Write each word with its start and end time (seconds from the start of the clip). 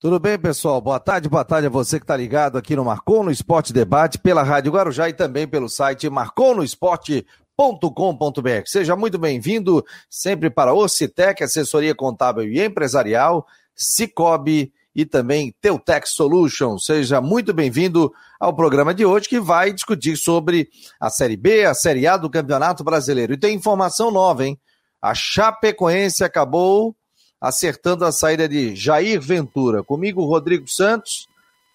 Tudo 0.00 0.18
bem, 0.18 0.36
pessoal? 0.38 0.80
Boa 0.80 0.98
tarde, 0.98 1.28
boa 1.28 1.44
tarde 1.44 1.66
a 1.66 1.70
você 1.70 1.98
que 1.98 2.04
está 2.04 2.16
ligado 2.16 2.56
aqui 2.56 2.74
no 2.74 2.86
Marcou 2.86 3.22
no 3.22 3.30
Esporte 3.30 3.70
Debate, 3.70 4.16
pela 4.16 4.42
Rádio 4.42 4.72
Guarujá 4.72 5.10
e 5.10 5.12
também 5.12 5.46
pelo 5.46 5.68
site 5.68 6.08
marconosport.com.br. 6.08 8.62
Seja 8.64 8.96
muito 8.96 9.18
bem-vindo 9.18 9.84
sempre 10.08 10.48
para 10.48 10.72
Ocitec, 10.72 11.44
assessoria 11.44 11.94
contábil 11.94 12.44
e 12.44 12.64
empresarial, 12.64 13.46
Cicobi 13.74 14.72
e 14.94 15.04
também 15.04 15.54
Teutex 15.60 16.14
Solutions. 16.14 16.86
Seja 16.86 17.20
muito 17.20 17.52
bem-vindo 17.52 18.10
ao 18.40 18.56
programa 18.56 18.94
de 18.94 19.04
hoje 19.04 19.28
que 19.28 19.38
vai 19.38 19.70
discutir 19.70 20.16
sobre 20.16 20.70
a 20.98 21.10
Série 21.10 21.36
B, 21.36 21.66
a 21.66 21.74
Série 21.74 22.06
A 22.06 22.16
do 22.16 22.30
Campeonato 22.30 22.82
Brasileiro. 22.82 23.34
E 23.34 23.38
tem 23.38 23.54
informação 23.54 24.10
nova, 24.10 24.46
hein? 24.46 24.58
A 25.02 25.14
Chapecoense 25.14 26.24
acabou 26.24 26.96
acertando 27.40 28.04
a 28.04 28.12
saída 28.12 28.48
de 28.48 28.74
Jair 28.76 29.20
Ventura. 29.20 29.82
Comigo, 29.82 30.24
Rodrigo 30.24 30.68
Santos. 30.68 31.28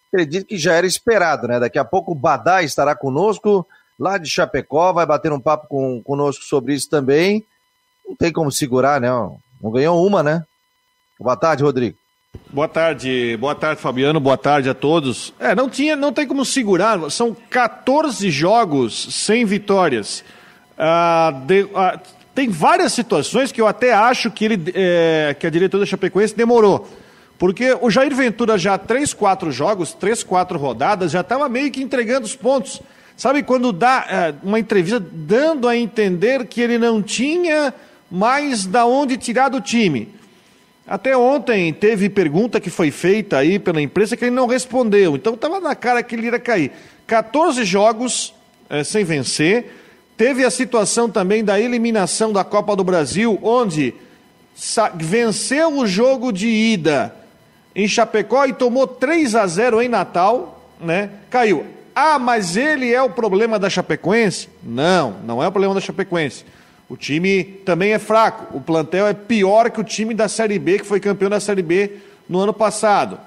Acredito 0.07 0.45
que 0.45 0.57
já 0.57 0.73
era 0.73 0.85
esperado, 0.85 1.47
né? 1.47 1.59
Daqui 1.59 1.79
a 1.79 1.83
pouco 1.83 2.11
o 2.11 2.15
Badá 2.15 2.61
estará 2.63 2.95
conosco, 2.95 3.67
lá 3.99 4.17
de 4.17 4.29
Chapecó, 4.29 4.93
vai 4.93 5.05
bater 5.05 5.31
um 5.31 5.39
papo 5.39 5.67
com, 5.67 6.01
conosco 6.03 6.43
sobre 6.43 6.73
isso 6.73 6.89
também. 6.89 7.43
Não 8.07 8.15
tem 8.15 8.31
como 8.31 8.51
segurar, 8.51 9.01
né? 9.01 9.09
Não 9.09 9.71
ganhou 9.71 10.05
uma, 10.05 10.21
né? 10.21 10.43
Boa 11.19 11.35
tarde, 11.35 11.63
Rodrigo. 11.63 11.97
Boa 12.49 12.67
tarde, 12.67 13.37
boa 13.37 13.55
tarde, 13.55 13.81
Fabiano. 13.81 14.19
Boa 14.19 14.37
tarde 14.37 14.69
a 14.69 14.73
todos. 14.73 15.33
É, 15.39 15.55
não 15.55 15.69
tinha, 15.69 15.95
não 15.95 16.13
tem 16.13 16.27
como 16.27 16.45
segurar. 16.45 17.09
São 17.09 17.35
14 17.49 18.29
jogos 18.29 19.07
sem 19.15 19.45
vitórias. 19.45 20.23
Ah, 20.77 21.33
de, 21.45 21.67
ah, 21.73 21.99
tem 22.35 22.49
várias 22.49 22.91
situações 22.91 23.49
que 23.49 23.61
eu 23.61 23.65
até 23.65 23.93
acho 23.93 24.29
que, 24.29 24.43
ele, 24.43 24.71
é, 24.75 25.33
que 25.39 25.47
a 25.47 25.49
diretora 25.49 25.85
da 25.85 25.89
Chapecoense 25.89 26.35
demorou. 26.35 26.85
Porque 27.39 27.75
o 27.81 27.89
Jair 27.89 28.13
Ventura 28.13 28.57
já 28.57 28.77
três, 28.77 29.13
quatro 29.13 29.53
jogos, 29.53 29.93
três, 29.93 30.21
quatro 30.21 30.59
rodadas, 30.59 31.13
já 31.13 31.21
estava 31.21 31.47
meio 31.47 31.71
que 31.71 31.81
entregando 31.81 32.25
os 32.25 32.35
pontos. 32.35 32.81
Sabe 33.15 33.41
quando 33.41 33.71
dá 33.71 34.05
é, 34.09 34.35
uma 34.43 34.59
entrevista 34.59 34.99
dando 34.99 35.67
a 35.69 35.77
entender 35.77 36.45
que 36.45 36.59
ele 36.59 36.77
não 36.77 37.01
tinha 37.01 37.73
mais 38.11 38.65
da 38.65 38.85
onde 38.85 39.15
tirar 39.15 39.47
do 39.47 39.61
time. 39.61 40.13
Até 40.85 41.15
ontem 41.15 41.73
teve 41.73 42.09
pergunta 42.09 42.59
que 42.59 42.69
foi 42.69 42.91
feita 42.91 43.37
aí 43.37 43.57
pela 43.57 43.81
imprensa 43.81 44.17
que 44.17 44.25
ele 44.25 44.35
não 44.35 44.45
respondeu. 44.45 45.15
Então 45.15 45.35
estava 45.35 45.61
na 45.61 45.73
cara 45.73 46.03
que 46.03 46.15
ele 46.15 46.27
ia 46.27 46.39
cair. 46.39 46.71
14 47.07 47.63
jogos 47.63 48.33
é, 48.69 48.83
sem 48.83 49.05
vencer. 49.05 49.84
Teve 50.17 50.45
a 50.45 50.49
situação 50.49 51.09
também 51.09 51.43
da 51.43 51.59
eliminação 51.59 52.31
da 52.31 52.43
Copa 52.43 52.75
do 52.75 52.83
Brasil, 52.83 53.37
onde 53.41 53.93
venceu 54.95 55.77
o 55.77 55.85
jogo 55.85 56.31
de 56.31 56.47
ida 56.47 57.13
em 57.75 57.87
Chapecó 57.87 58.45
e 58.45 58.53
tomou 58.53 58.87
3 58.87 59.35
a 59.35 59.45
0 59.45 59.81
em 59.81 59.89
Natal, 59.89 60.71
né? 60.79 61.09
Caiu. 61.29 61.65
Ah, 61.93 62.17
mas 62.17 62.55
ele 62.55 62.93
é 62.93 63.01
o 63.01 63.09
problema 63.09 63.59
da 63.59 63.69
Chapecoense? 63.69 64.47
Não, 64.63 65.17
não 65.25 65.43
é 65.43 65.47
o 65.47 65.51
problema 65.51 65.73
da 65.73 65.81
Chapecoense. 65.81 66.45
O 66.87 66.95
time 66.95 67.43
também 67.65 67.91
é 67.93 67.99
fraco. 67.99 68.55
O 68.55 68.61
plantel 68.61 69.07
é 69.07 69.13
pior 69.13 69.69
que 69.69 69.81
o 69.81 69.83
time 69.83 70.13
da 70.13 70.29
Série 70.29 70.59
B, 70.59 70.79
que 70.79 70.85
foi 70.85 70.99
campeão 70.99 71.29
da 71.29 71.39
Série 71.39 71.61
B 71.61 71.97
no 72.29 72.39
ano 72.39 72.53
passado. 72.53 73.19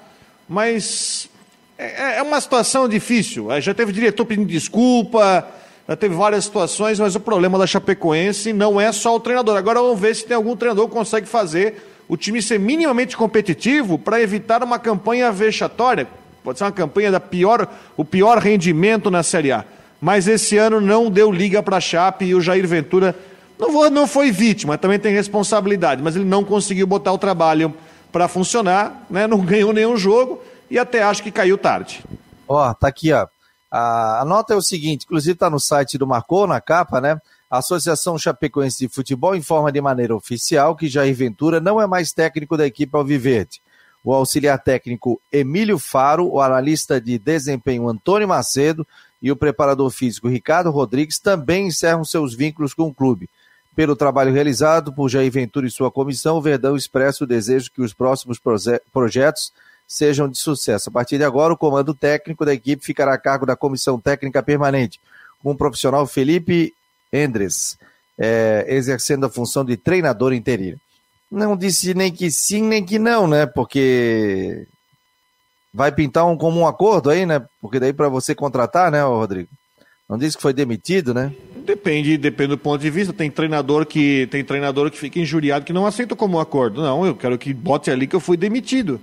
Mas 0.47 1.29
é, 1.77 2.17
é 2.17 2.21
uma 2.21 2.39
situação 2.41 2.87
difícil. 2.87 3.47
Já 3.61 3.73
teve 3.73 3.91
diretor 3.91 4.25
pedindo 4.25 4.47
desculpa, 4.47 5.47
teve 5.95 6.15
várias 6.15 6.45
situações, 6.45 6.99
mas 6.99 7.15
o 7.15 7.19
problema 7.19 7.57
da 7.57 7.65
Chapecoense 7.65 8.53
não 8.53 8.79
é 8.79 8.91
só 8.91 9.15
o 9.15 9.19
treinador. 9.19 9.57
Agora 9.57 9.81
vamos 9.81 9.99
ver 9.99 10.15
se 10.15 10.25
tem 10.25 10.35
algum 10.35 10.55
treinador 10.55 10.87
que 10.87 10.93
consegue 10.93 11.27
fazer 11.27 11.83
o 12.07 12.17
time 12.17 12.41
ser 12.41 12.59
minimamente 12.59 13.15
competitivo 13.15 13.97
para 13.97 14.21
evitar 14.21 14.63
uma 14.63 14.79
campanha 14.79 15.31
vexatória. 15.31 16.07
Pode 16.43 16.57
ser 16.57 16.65
uma 16.65 16.71
campanha 16.71 17.11
da 17.11 17.19
pior, 17.19 17.67
o 17.95 18.03
pior 18.03 18.37
rendimento 18.37 19.11
na 19.11 19.23
Série 19.23 19.51
A. 19.51 19.65
Mas 20.01 20.27
esse 20.27 20.57
ano 20.57 20.79
não 20.79 21.09
deu 21.09 21.31
liga 21.31 21.61
para 21.61 21.77
a 21.77 21.81
Chape 21.81 22.25
e 22.25 22.35
o 22.35 22.41
Jair 22.41 22.67
Ventura 22.67 23.15
não, 23.59 23.71
vou, 23.71 23.89
não 23.89 24.07
foi 24.07 24.31
vítima, 24.31 24.77
também 24.77 24.97
tem 24.97 25.13
responsabilidade, 25.13 26.01
mas 26.01 26.15
ele 26.15 26.23
não 26.23 26.45
conseguiu 26.45 26.87
botar 26.87 27.11
o 27.11 27.17
trabalho 27.17 27.73
para 28.09 28.29
funcionar, 28.29 29.05
né? 29.09 29.27
não 29.27 29.39
ganhou 29.43 29.73
nenhum 29.73 29.97
jogo 29.97 30.41
e 30.71 30.79
até 30.79 31.03
acho 31.03 31.21
que 31.21 31.31
caiu 31.31 31.57
tarde. 31.57 32.03
Ó, 32.47 32.69
oh, 32.69 32.73
tá 32.73 32.87
aqui, 32.87 33.11
ó. 33.11 33.27
A, 33.71 34.21
a 34.21 34.25
nota 34.25 34.53
é 34.53 34.57
o 34.57 34.61
seguinte, 34.61 35.05
inclusive 35.05 35.33
está 35.33 35.49
no 35.49 35.59
site 35.59 35.97
do 35.97 36.07
Marcou, 36.07 36.47
na 36.47 36.59
capa, 36.59 36.99
né? 36.99 37.19
A 37.49 37.59
Associação 37.59 38.17
Chapecoense 38.17 38.79
de 38.79 38.93
Futebol 38.93 39.35
informa 39.35 39.71
de 39.71 39.81
maneira 39.81 40.15
oficial 40.15 40.75
que 40.75 40.87
Jair 40.87 41.15
Ventura 41.15 41.59
não 41.59 41.81
é 41.81 41.87
mais 41.87 42.11
técnico 42.11 42.55
da 42.55 42.65
equipe 42.65 42.95
Alviverde. 42.95 43.61
O 44.03 44.13
auxiliar 44.13 44.57
técnico 44.59 45.19
Emílio 45.31 45.77
Faro, 45.77 46.27
o 46.27 46.39
analista 46.39 47.01
de 47.01 47.17
desempenho 47.17 47.89
Antônio 47.89 48.27
Macedo 48.27 48.85
e 49.21 49.31
o 49.31 49.35
preparador 49.35 49.89
físico 49.89 50.27
Ricardo 50.27 50.69
Rodrigues 50.69 51.19
também 51.19 51.67
encerram 51.67 52.05
seus 52.05 52.33
vínculos 52.33 52.73
com 52.73 52.83
o 52.83 52.93
clube. 52.93 53.29
Pelo 53.75 53.95
trabalho 53.95 54.33
realizado 54.33 54.93
por 54.93 55.09
Jair 55.09 55.31
Ventura 55.31 55.65
e 55.65 55.71
sua 55.71 55.91
comissão, 55.91 56.37
o 56.37 56.41
Verdão 56.41 56.75
expressa 56.75 57.23
o 57.23 57.27
desejo 57.27 57.71
que 57.71 57.81
os 57.81 57.93
próximos 57.93 58.39
projetos 58.91 59.51
sejam 59.89 60.29
de 60.29 60.37
sucesso. 60.37 60.89
A 60.89 60.91
partir 60.91 61.17
de 61.17 61.23
agora, 61.23 61.51
o 61.51 61.57
comando 61.57 61.95
técnico 61.95 62.45
da 62.45 62.53
equipe 62.53 62.85
ficará 62.85 63.15
a 63.15 63.17
cargo 63.17 63.45
da 63.45 63.55
comissão 63.55 63.99
técnica 63.99 64.43
permanente, 64.43 64.99
com 65.41 65.51
o 65.51 65.57
profissional 65.57 66.05
Felipe 66.05 66.71
Endres, 67.11 67.75
é, 68.15 68.65
exercendo 68.69 69.25
a 69.25 69.29
função 69.29 69.65
de 69.65 69.75
treinador 69.75 70.31
interino. 70.31 70.77
Não 71.31 71.57
disse 71.57 71.95
nem 71.95 72.11
que 72.11 72.29
sim, 72.29 72.61
nem 72.61 72.85
que 72.85 72.99
não, 72.99 73.27
né? 73.27 73.47
Porque 73.47 74.67
vai 75.73 75.91
pintar 75.91 76.25
um 76.27 76.37
comum 76.37 76.67
acordo 76.67 77.09
aí, 77.09 77.25
né? 77.25 77.43
Porque 77.59 77.79
daí 77.79 77.93
para 77.93 78.09
você 78.09 78.35
contratar, 78.35 78.91
né, 78.91 79.01
Rodrigo? 79.03 79.49
Não 80.07 80.17
disse 80.17 80.35
que 80.35 80.41
foi 80.41 80.53
demitido, 80.53 81.13
né? 81.13 81.31
Depende, 81.65 82.17
depende 82.17 82.49
do 82.49 82.57
ponto 82.57 82.81
de 82.81 82.89
vista. 82.89 83.13
Tem 83.13 83.29
treinador 83.29 83.85
que 83.85 84.27
tem 84.31 84.43
treinador 84.43 84.89
que 84.89 84.97
fica 84.97 85.19
injuriado 85.19 85.65
que 85.65 85.73
não 85.73 85.85
aceita 85.85 86.15
como 86.15 86.39
acordo. 86.39 86.81
Não, 86.81 87.05
eu 87.05 87.15
quero 87.15 87.37
que 87.37 87.53
bote 87.53 87.91
ali 87.91 88.07
que 88.07 88.15
eu 88.15 88.19
fui 88.19 88.35
demitido 88.35 88.99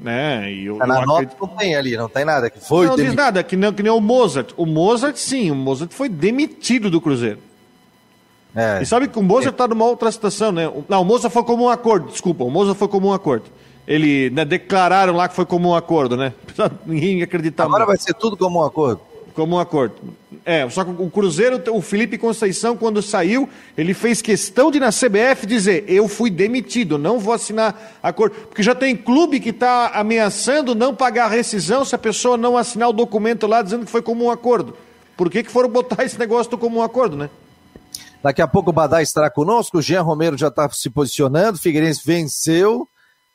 né? 0.00 0.52
E 0.52 0.66
eu, 0.66 0.76
tá 0.76 0.86
na 0.86 1.06
nota 1.06 1.22
acredito... 1.22 1.40
não 1.40 1.48
tem 1.48 1.76
ali, 1.76 1.96
não 1.96 2.08
tem 2.08 2.24
nada 2.24 2.48
que 2.48 2.60
foi. 2.60 2.86
Não 2.86 2.96
demitido. 2.96 3.16
diz 3.16 3.24
nada, 3.24 3.42
que 3.42 3.56
nem, 3.56 3.72
que 3.72 3.82
nem 3.82 3.92
o 3.92 4.00
Mozart. 4.00 4.52
O 4.56 4.64
Mozart, 4.64 5.16
sim, 5.16 5.50
o 5.50 5.54
Mozart 5.54 5.92
foi 5.92 6.08
demitido 6.08 6.90
do 6.90 7.00
Cruzeiro. 7.00 7.38
É. 8.54 8.80
E 8.82 8.86
sabe 8.86 9.08
que 9.08 9.18
o 9.18 9.22
Mozart 9.22 9.52
está 9.52 9.64
é. 9.64 9.68
numa 9.68 9.84
outra 9.84 10.10
situação, 10.10 10.52
né? 10.52 10.70
Não, 10.88 11.02
o 11.02 11.04
Mozart 11.04 11.32
foi 11.32 11.44
como 11.44 11.64
um 11.64 11.68
acordo, 11.68 12.10
desculpa, 12.10 12.44
o 12.44 12.50
Mozart 12.50 12.78
foi 12.78 12.88
como 12.88 13.08
um 13.08 13.12
acordo. 13.12 13.46
Ele 13.86 14.28
né, 14.30 14.44
declararam 14.44 15.14
lá 15.14 15.28
que 15.28 15.34
foi 15.34 15.46
como 15.46 15.70
um 15.70 15.74
acordo, 15.74 16.16
né? 16.16 16.32
Ninguém 16.84 17.22
acreditava. 17.22 17.68
Agora 17.68 17.86
vai 17.86 17.96
ser 17.96 18.14
tudo 18.14 18.36
como 18.36 18.60
um 18.60 18.64
acordo 18.64 19.00
como 19.38 19.54
um 19.54 19.58
acordo. 19.60 19.94
É, 20.44 20.68
só 20.68 20.82
que 20.84 20.90
o 20.90 21.08
Cruzeiro, 21.08 21.62
o 21.70 21.80
Felipe 21.80 22.18
Conceição, 22.18 22.76
quando 22.76 23.00
saiu, 23.00 23.48
ele 23.76 23.94
fez 23.94 24.20
questão 24.20 24.68
de 24.68 24.80
na 24.80 24.88
CBF 24.88 25.46
dizer: 25.46 25.84
eu 25.86 26.08
fui 26.08 26.28
demitido, 26.28 26.98
não 26.98 27.20
vou 27.20 27.32
assinar 27.32 27.98
acordo. 28.02 28.34
Porque 28.34 28.64
já 28.64 28.74
tem 28.74 28.96
clube 28.96 29.38
que 29.38 29.50
está 29.50 29.92
ameaçando 29.94 30.74
não 30.74 30.92
pagar 30.92 31.26
a 31.26 31.28
rescisão 31.28 31.84
se 31.84 31.94
a 31.94 31.98
pessoa 31.98 32.36
não 32.36 32.56
assinar 32.56 32.88
o 32.88 32.92
documento 32.92 33.46
lá 33.46 33.62
dizendo 33.62 33.86
que 33.86 33.92
foi 33.92 34.02
como 34.02 34.24
um 34.24 34.30
acordo. 34.30 34.76
Por 35.16 35.30
que, 35.30 35.44
que 35.44 35.52
foram 35.52 35.68
botar 35.68 36.02
esse 36.02 36.18
negócio 36.18 36.50
do 36.50 36.58
como 36.58 36.80
um 36.80 36.82
acordo, 36.82 37.16
né? 37.16 37.30
Daqui 38.20 38.42
a 38.42 38.48
pouco 38.48 38.70
o 38.70 38.72
Badá 38.72 39.00
estará 39.00 39.30
conosco, 39.30 39.78
o 39.78 39.82
Jean 39.82 40.02
Romero 40.02 40.36
já 40.36 40.48
está 40.48 40.68
se 40.68 40.90
posicionando, 40.90 41.58
Figueirense 41.58 42.00
venceu, 42.04 42.88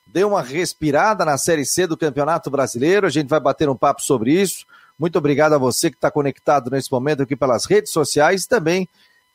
deu 0.06 0.28
uma 0.28 0.42
respirada 0.42 1.24
na 1.24 1.38
Série 1.38 1.66
C 1.66 1.88
do 1.88 1.96
Campeonato 1.96 2.52
Brasileiro, 2.52 3.08
a 3.08 3.10
gente 3.10 3.30
vai 3.30 3.40
bater 3.40 3.70
um 3.70 3.76
papo 3.78 4.02
sobre 4.02 4.34
isso. 4.34 4.66
Muito 5.04 5.18
obrigado 5.18 5.52
a 5.52 5.58
você 5.58 5.90
que 5.90 5.98
está 5.98 6.10
conectado 6.10 6.72
nesse 6.72 6.90
momento 6.90 7.24
aqui 7.24 7.36
pelas 7.36 7.66
redes 7.66 7.92
sociais, 7.92 8.48
também 8.48 8.88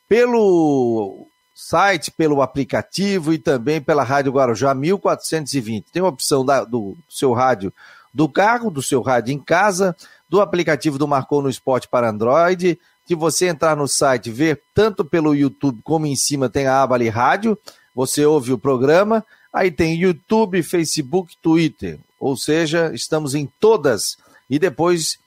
pelo 0.07 1.27
site, 1.53 2.09
pelo 2.09 2.41
aplicativo 2.41 3.31
e 3.31 3.37
também 3.37 3.79
pela 3.79 4.01
Rádio 4.01 4.31
Guarujá 4.31 4.73
1420. 4.73 5.91
Tem 5.91 6.01
a 6.01 6.07
opção 6.07 6.43
da, 6.43 6.63
do 6.63 6.97
seu 7.07 7.33
rádio 7.33 7.71
do 8.11 8.27
carro, 8.27 8.71
do 8.71 8.81
seu 8.81 9.03
rádio 9.03 9.31
em 9.31 9.37
casa, 9.37 9.95
do 10.27 10.41
aplicativo 10.41 10.97
do 10.97 11.07
Marcou 11.07 11.39
no 11.39 11.51
Esporte 11.51 11.87
para 11.87 12.09
Android, 12.09 12.79
que 13.05 13.13
você 13.13 13.47
entrar 13.47 13.77
no 13.77 13.87
site, 13.87 14.31
ver 14.31 14.63
tanto 14.73 15.05
pelo 15.05 15.35
YouTube 15.35 15.81
como 15.83 16.07
em 16.07 16.15
cima 16.15 16.49
tem 16.49 16.65
a 16.65 16.81
aba 16.81 16.95
ali 16.95 17.09
rádio, 17.09 17.55
você 17.93 18.25
ouve 18.25 18.51
o 18.51 18.57
programa, 18.57 19.23
aí 19.53 19.69
tem 19.69 19.95
YouTube, 19.95 20.63
Facebook, 20.63 21.37
Twitter, 21.39 21.99
ou 22.19 22.35
seja, 22.35 22.89
estamos 22.91 23.35
em 23.35 23.47
todas. 23.59 24.17
E 24.49 24.57
depois 24.57 25.19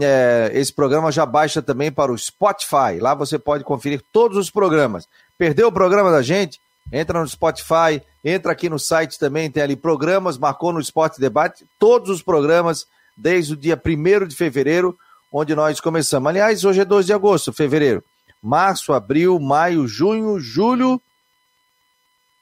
é, 0.00 0.50
esse 0.54 0.72
programa 0.72 1.12
já 1.12 1.24
baixa 1.24 1.62
também 1.62 1.92
para 1.92 2.12
o 2.12 2.18
Spotify. 2.18 2.98
Lá 3.00 3.14
você 3.14 3.38
pode 3.38 3.64
conferir 3.64 4.02
todos 4.12 4.36
os 4.36 4.50
programas. 4.50 5.06
Perdeu 5.38 5.68
o 5.68 5.72
programa 5.72 6.10
da 6.10 6.22
gente? 6.22 6.60
Entra 6.92 7.20
no 7.20 7.28
Spotify, 7.28 8.00
entra 8.24 8.52
aqui 8.52 8.68
no 8.68 8.78
site 8.78 9.18
também, 9.18 9.50
tem 9.50 9.62
ali 9.62 9.74
programas, 9.74 10.38
marcou 10.38 10.72
no 10.72 10.80
Esporte 10.80 11.20
Debate, 11.20 11.66
todos 11.78 12.10
os 12.10 12.22
programas 12.22 12.86
desde 13.16 13.54
o 13.54 13.56
dia 13.56 13.80
1 13.84 14.28
de 14.28 14.36
fevereiro, 14.36 14.96
onde 15.32 15.54
nós 15.54 15.80
começamos. 15.80 16.28
Aliás, 16.28 16.64
hoje 16.64 16.80
é 16.80 16.84
2 16.84 17.06
de 17.06 17.12
agosto, 17.12 17.52
fevereiro. 17.52 18.04
Março, 18.42 18.92
abril, 18.92 19.40
maio, 19.40 19.88
junho, 19.88 20.38
julho. 20.38 21.00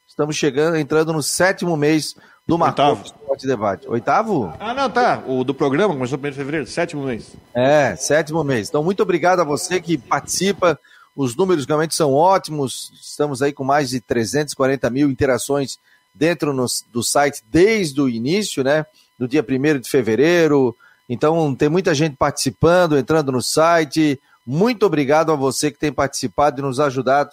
Estamos 0.07 0.37
chegando, 0.37 0.77
entrando 0.77 1.13
no 1.13 1.23
sétimo 1.23 1.77
mês 1.77 2.15
do 2.47 2.59
Marcou 2.59 3.01
Esporte 3.03 3.47
Debate. 3.47 3.89
Oitavo? 3.89 4.53
Ah, 4.61 4.75
não, 4.75 4.91
tá. 4.91 5.23
O 5.27 5.43
do 5.45 5.55
programa 5.55 5.95
começou 5.95 6.19
no 6.19 6.29
1 6.29 6.31
de 6.31 6.37
fevereiro, 6.37 6.67
sétimo 6.67 7.05
mês. 7.05 7.33
É, 7.55 7.97
sétimo 7.97 8.45
mês. 8.45 8.69
Então, 8.69 8.85
muito 8.85 9.03
obrigado 9.03 9.41
a 9.41 9.45
você 9.45 9.81
que 9.81 9.97
participa. 9.97 10.79
Os 11.17 11.35
números 11.35 11.65
realmente 11.65 11.95
são 11.95 12.13
ótimos. 12.13 12.93
Estamos 13.01 13.41
aí 13.41 13.53
com 13.53 13.65
mais 13.65 13.91
de 13.91 14.01
340 14.01 14.91
mil 14.91 15.09
interações 15.09 15.79
dentro 16.15 16.53
no, 16.53 16.67
do 16.93 17.03
site 17.03 17.43
desde 17.51 18.01
o 18.01 18.09
início, 18.09 18.63
né? 18.63 18.85
Do 19.19 19.27
dia 19.27 19.45
1 19.47 19.81
de 19.81 19.89
fevereiro. 19.89 20.77
Então, 21.09 21.55
tem 21.55 21.69
muita 21.69 21.95
gente 21.95 22.17
participando, 22.17 22.99
entrando 22.99 23.33
no 23.33 23.41
site. 23.41 24.21
Muito 24.47 24.85
obrigado 24.85 25.33
a 25.33 25.37
você 25.37 25.71
que 25.71 25.79
tem 25.79 25.93
participado 25.93 26.61
e 26.61 26.63
nos 26.63 26.79
ajudado 26.79 27.31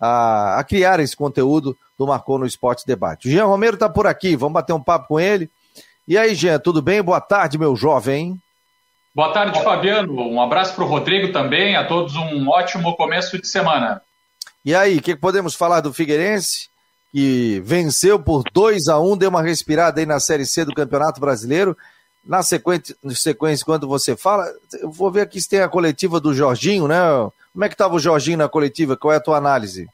a, 0.00 0.58
a 0.58 0.64
criar 0.64 1.00
esse 1.00 1.16
conteúdo 1.16 1.76
do 1.98 2.06
Marcou 2.06 2.38
no 2.38 2.46
Esporte 2.46 2.86
Debate. 2.86 3.28
O 3.28 3.30
Jean 3.30 3.46
Romero 3.46 3.74
está 3.74 3.88
por 3.88 4.06
aqui, 4.06 4.36
vamos 4.36 4.54
bater 4.54 4.72
um 4.72 4.82
papo 4.82 5.08
com 5.08 5.20
ele. 5.20 5.50
E 6.06 6.18
aí, 6.18 6.34
Jean, 6.34 6.58
tudo 6.58 6.82
bem? 6.82 7.02
Boa 7.02 7.20
tarde, 7.20 7.58
meu 7.58 7.74
jovem. 7.74 8.38
Boa 9.14 9.32
tarde, 9.32 9.62
Fabiano. 9.62 10.12
Um 10.28 10.40
abraço 10.40 10.74
para 10.74 10.84
o 10.84 10.88
Rodrigo 10.88 11.32
também. 11.32 11.76
A 11.76 11.86
todos 11.86 12.16
um 12.16 12.48
ótimo 12.48 12.96
começo 12.96 13.40
de 13.40 13.46
semana. 13.46 14.02
E 14.64 14.74
aí, 14.74 14.98
o 14.98 15.02
que 15.02 15.14
podemos 15.14 15.54
falar 15.54 15.80
do 15.80 15.94
Figueirense? 15.94 16.68
Que 17.12 17.62
venceu 17.64 18.18
por 18.18 18.42
2 18.52 18.88
a 18.88 18.98
1 18.98 19.12
um, 19.12 19.16
deu 19.16 19.30
uma 19.30 19.40
respirada 19.40 20.00
aí 20.00 20.06
na 20.06 20.18
Série 20.18 20.44
C 20.44 20.64
do 20.64 20.74
Campeonato 20.74 21.20
Brasileiro. 21.20 21.76
Na 22.26 22.42
sequência, 22.42 22.96
sequência, 23.10 23.64
quando 23.64 23.86
você 23.86 24.16
fala, 24.16 24.46
eu 24.80 24.90
vou 24.90 25.12
ver 25.12 25.20
aqui 25.20 25.40
se 25.40 25.48
tem 25.48 25.60
a 25.60 25.68
coletiva 25.68 26.18
do 26.18 26.34
Jorginho, 26.34 26.88
né? 26.88 26.98
Como 27.54 27.64
é 27.64 27.68
que 27.68 27.74
estava 27.74 27.94
o 27.94 28.00
Jorginho 28.00 28.38
na 28.38 28.48
coletiva? 28.48 28.96
Qual 28.96 29.14
é 29.14 29.16
a 29.16 29.20
tua 29.20 29.36
análise? 29.36 29.86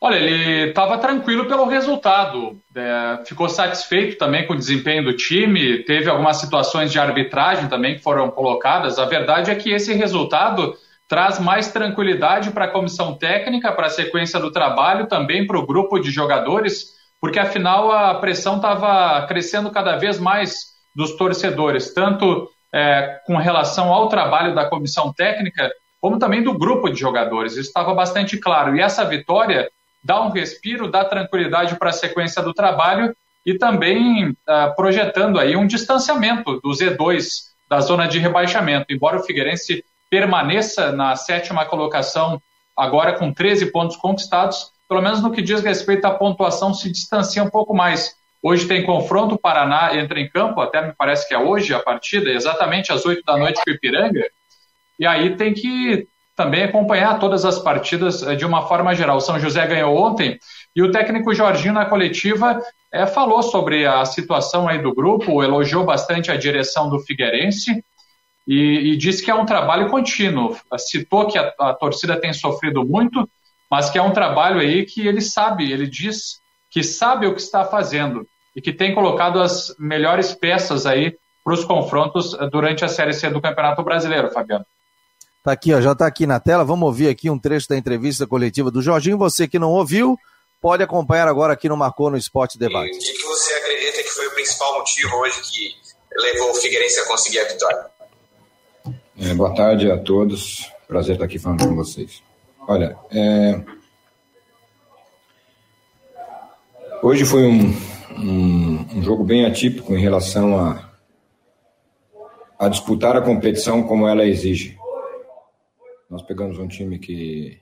Olha, 0.00 0.16
ele 0.16 0.68
estava 0.68 0.98
tranquilo 0.98 1.46
pelo 1.46 1.66
resultado, 1.66 2.60
é, 2.74 3.24
ficou 3.24 3.48
satisfeito 3.48 4.18
também 4.18 4.46
com 4.46 4.52
o 4.52 4.56
desempenho 4.56 5.04
do 5.04 5.16
time, 5.16 5.84
teve 5.84 6.10
algumas 6.10 6.36
situações 6.36 6.92
de 6.92 6.98
arbitragem 6.98 7.68
também 7.68 7.94
que 7.94 8.02
foram 8.02 8.30
colocadas. 8.30 8.98
A 8.98 9.06
verdade 9.06 9.50
é 9.50 9.54
que 9.54 9.70
esse 9.70 9.94
resultado 9.94 10.76
traz 11.08 11.38
mais 11.38 11.72
tranquilidade 11.72 12.50
para 12.50 12.66
a 12.66 12.70
comissão 12.70 13.14
técnica, 13.14 13.72
para 13.72 13.86
a 13.86 13.90
sequência 13.90 14.38
do 14.38 14.50
trabalho, 14.50 15.06
também 15.06 15.46
para 15.46 15.58
o 15.58 15.66
grupo 15.66 15.98
de 15.98 16.10
jogadores, 16.10 16.88
porque 17.20 17.38
afinal 17.38 17.90
a 17.90 18.16
pressão 18.16 18.56
estava 18.56 19.24
crescendo 19.26 19.70
cada 19.70 19.96
vez 19.96 20.18
mais 20.18 20.74
dos 20.94 21.16
torcedores, 21.16 21.94
tanto 21.94 22.50
é, 22.74 23.20
com 23.26 23.36
relação 23.36 23.92
ao 23.92 24.08
trabalho 24.08 24.54
da 24.54 24.68
comissão 24.68 25.12
técnica, 25.12 25.70
como 26.06 26.20
também 26.20 26.40
do 26.40 26.56
grupo 26.56 26.88
de 26.88 27.00
jogadores. 27.00 27.54
Isso 27.54 27.62
estava 27.62 27.92
bastante 27.92 28.38
claro. 28.38 28.76
E 28.76 28.80
essa 28.80 29.04
vitória 29.04 29.68
dá 30.04 30.22
um 30.22 30.30
respiro, 30.30 30.88
dá 30.88 31.04
tranquilidade 31.04 31.74
para 31.74 31.90
a 31.90 31.92
sequência 31.92 32.40
do 32.40 32.54
trabalho 32.54 33.12
e 33.44 33.58
também 33.58 34.28
uh, 34.28 34.36
projetando 34.76 35.36
aí 35.36 35.56
um 35.56 35.66
distanciamento 35.66 36.60
do 36.60 36.70
Z2 36.70 37.46
da 37.68 37.80
zona 37.80 38.06
de 38.06 38.20
rebaixamento. 38.20 38.86
Embora 38.88 39.16
o 39.16 39.24
Figueirense 39.24 39.84
permaneça 40.08 40.92
na 40.92 41.16
sétima 41.16 41.64
colocação, 41.64 42.40
agora 42.76 43.14
com 43.14 43.32
13 43.32 43.72
pontos 43.72 43.96
conquistados, 43.96 44.70
pelo 44.88 45.02
menos 45.02 45.20
no 45.20 45.32
que 45.32 45.42
diz 45.42 45.60
respeito 45.60 46.04
à 46.04 46.12
pontuação, 46.12 46.72
se 46.72 46.88
distancia 46.88 47.42
um 47.42 47.50
pouco 47.50 47.74
mais. 47.74 48.14
Hoje 48.40 48.68
tem 48.68 48.86
confronto, 48.86 49.34
o 49.34 49.38
Paraná 49.38 49.96
entra 49.96 50.20
em 50.20 50.28
campo, 50.28 50.60
até 50.60 50.86
me 50.86 50.92
parece 50.96 51.26
que 51.26 51.34
é 51.34 51.38
hoje 51.38 51.74
a 51.74 51.80
partida, 51.80 52.30
exatamente 52.30 52.92
às 52.92 53.04
8 53.04 53.24
da 53.26 53.36
noite 53.36 53.60
com 53.64 53.72
o 53.72 53.74
Ipiranga. 53.74 54.22
E 54.98 55.06
aí 55.06 55.36
tem 55.36 55.52
que 55.52 56.06
também 56.36 56.64
acompanhar 56.64 57.18
todas 57.18 57.44
as 57.44 57.58
partidas 57.58 58.22
eh, 58.22 58.36
de 58.36 58.44
uma 58.44 58.66
forma 58.66 58.94
geral. 58.94 59.16
O 59.16 59.20
São 59.20 59.38
José 59.40 59.66
ganhou 59.66 59.96
ontem 59.96 60.38
e 60.74 60.82
o 60.82 60.90
técnico 60.90 61.34
Jorginho 61.34 61.72
na 61.72 61.86
coletiva 61.86 62.60
é, 62.92 63.06
falou 63.06 63.42
sobre 63.42 63.86
a 63.86 64.04
situação 64.04 64.68
aí 64.68 64.78
do 64.78 64.94
grupo, 64.94 65.42
elogiou 65.42 65.84
bastante 65.84 66.30
a 66.30 66.36
direção 66.36 66.90
do 66.90 67.00
Figueirense 67.00 67.82
e, 68.46 68.92
e 68.92 68.96
disse 68.96 69.24
que 69.24 69.30
é 69.30 69.34
um 69.34 69.46
trabalho 69.46 69.88
contínuo. 69.88 70.56
Citou 70.78 71.26
que 71.26 71.38
a, 71.38 71.52
a, 71.58 71.74
torcida 71.74 72.20
tem 72.20 72.32
sofrido 72.32 72.84
muito, 72.84 73.28
mas 73.70 73.88
que 73.90 73.98
é 73.98 74.02
um 74.02 74.12
trabalho 74.12 74.60
aí 74.60 74.84
que 74.84 75.06
ele 75.06 75.22
sabe, 75.22 75.72
ele 75.72 75.86
diz 75.86 76.40
que 76.70 76.82
sabe 76.82 77.26
o 77.26 77.34
que 77.34 77.40
está 77.40 77.64
fazendo 77.64 78.26
e 78.54 78.60
que 78.60 78.72
tem 78.72 78.94
colocado 78.94 79.40
as 79.40 79.74
melhores 79.78 80.34
peças 80.34 80.84
aí 80.86 81.16
para 81.42 81.54
os 81.54 81.64
confrontos 81.64 82.34
eh, 82.34 82.48
durante 82.50 82.84
a 82.84 82.88
Série 82.88 83.12
C 83.12 83.30
do 83.30 83.40
Campeonato 83.40 83.82
Brasileiro, 83.82 84.30
Fabiano. 84.30 84.64
Tá 85.46 85.52
aqui, 85.52 85.72
ó, 85.72 85.80
já 85.80 85.92
está 85.92 86.08
aqui 86.08 86.26
na 86.26 86.40
tela. 86.40 86.64
Vamos 86.64 86.84
ouvir 86.84 87.06
aqui 87.06 87.30
um 87.30 87.38
trecho 87.38 87.68
da 87.68 87.76
entrevista 87.76 88.26
coletiva 88.26 88.68
do 88.68 88.82
Jorginho. 88.82 89.16
Você 89.16 89.46
que 89.46 89.60
não 89.60 89.70
ouviu, 89.70 90.18
pode 90.60 90.82
acompanhar 90.82 91.28
agora 91.28 91.52
aqui 91.52 91.68
no 91.68 91.76
Marcou 91.76 92.10
no 92.10 92.16
Esporte 92.16 92.58
Debate. 92.58 92.90
E 92.90 92.96
o 92.96 93.16
que 93.16 93.22
você 93.22 93.54
acredita 93.54 94.02
que 94.02 94.08
foi 94.08 94.26
o 94.26 94.30
principal 94.32 94.76
motivo 94.76 95.16
hoje 95.18 95.40
que 95.42 95.72
levou 96.20 96.50
o 96.50 96.54
Figueirense 96.54 96.98
a 96.98 97.06
conseguir 97.06 97.38
a 97.38 97.44
vitória? 97.44 97.86
É, 99.20 99.34
boa 99.34 99.54
tarde 99.54 99.88
a 99.88 99.96
todos. 99.96 100.68
Prazer 100.88 101.14
estar 101.14 101.26
aqui 101.26 101.38
falando 101.38 101.68
com 101.68 101.76
vocês. 101.76 102.20
Olha, 102.66 102.98
é... 103.12 103.60
hoje 107.00 107.24
foi 107.24 107.44
um, 107.44 107.72
um, 108.18 108.86
um, 108.96 109.02
jogo 109.04 109.22
bem 109.22 109.46
atípico 109.46 109.94
em 109.94 110.00
relação 110.00 110.58
a, 110.58 110.90
a 112.58 112.68
disputar 112.68 113.16
a 113.16 113.22
competição 113.22 113.84
como 113.84 114.08
ela 114.08 114.24
exige. 114.24 114.75
Nós 116.08 116.22
pegamos 116.22 116.58
um 116.58 116.68
time 116.68 116.98
que 116.98 117.60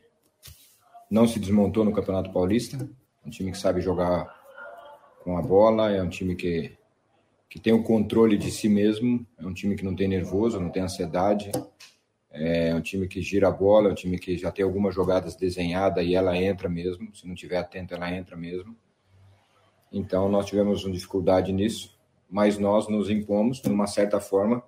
não 1.10 1.26
se 1.26 1.38
desmontou 1.38 1.84
no 1.84 1.92
Campeonato 1.92 2.32
Paulista, 2.32 2.88
um 3.24 3.30
time 3.30 3.50
que 3.50 3.58
sabe 3.58 3.80
jogar 3.80 4.34
com 5.22 5.38
a 5.38 5.42
bola, 5.42 5.90
é 5.90 6.02
um 6.02 6.08
time 6.08 6.36
que, 6.36 6.76
que 7.48 7.58
tem 7.58 7.72
o 7.72 7.82
controle 7.82 8.36
de 8.36 8.50
si 8.50 8.68
mesmo, 8.68 9.26
é 9.38 9.46
um 9.46 9.54
time 9.54 9.74
que 9.74 9.84
não 9.84 9.96
tem 9.96 10.06
nervoso, 10.06 10.60
não 10.60 10.68
tem 10.68 10.82
ansiedade, 10.82 11.50
é 12.30 12.74
um 12.74 12.82
time 12.82 13.08
que 13.08 13.22
gira 13.22 13.48
a 13.48 13.50
bola, 13.50 13.88
é 13.88 13.92
um 13.92 13.94
time 13.94 14.18
que 14.18 14.36
já 14.36 14.50
tem 14.50 14.64
algumas 14.64 14.94
jogadas 14.94 15.34
desenhadas 15.36 16.04
e 16.04 16.14
ela 16.14 16.36
entra 16.36 16.68
mesmo, 16.68 17.14
se 17.14 17.26
não 17.26 17.34
tiver 17.34 17.56
atento, 17.56 17.94
ela 17.94 18.12
entra 18.12 18.36
mesmo. 18.36 18.76
Então 19.90 20.28
nós 20.28 20.44
tivemos 20.46 20.84
uma 20.84 20.92
dificuldade 20.92 21.52
nisso, 21.52 21.96
mas 22.28 22.58
nós 22.58 22.88
nos 22.88 23.08
impomos, 23.08 23.62
de 23.62 23.70
uma 23.70 23.86
certa 23.86 24.20
forma, 24.20 24.62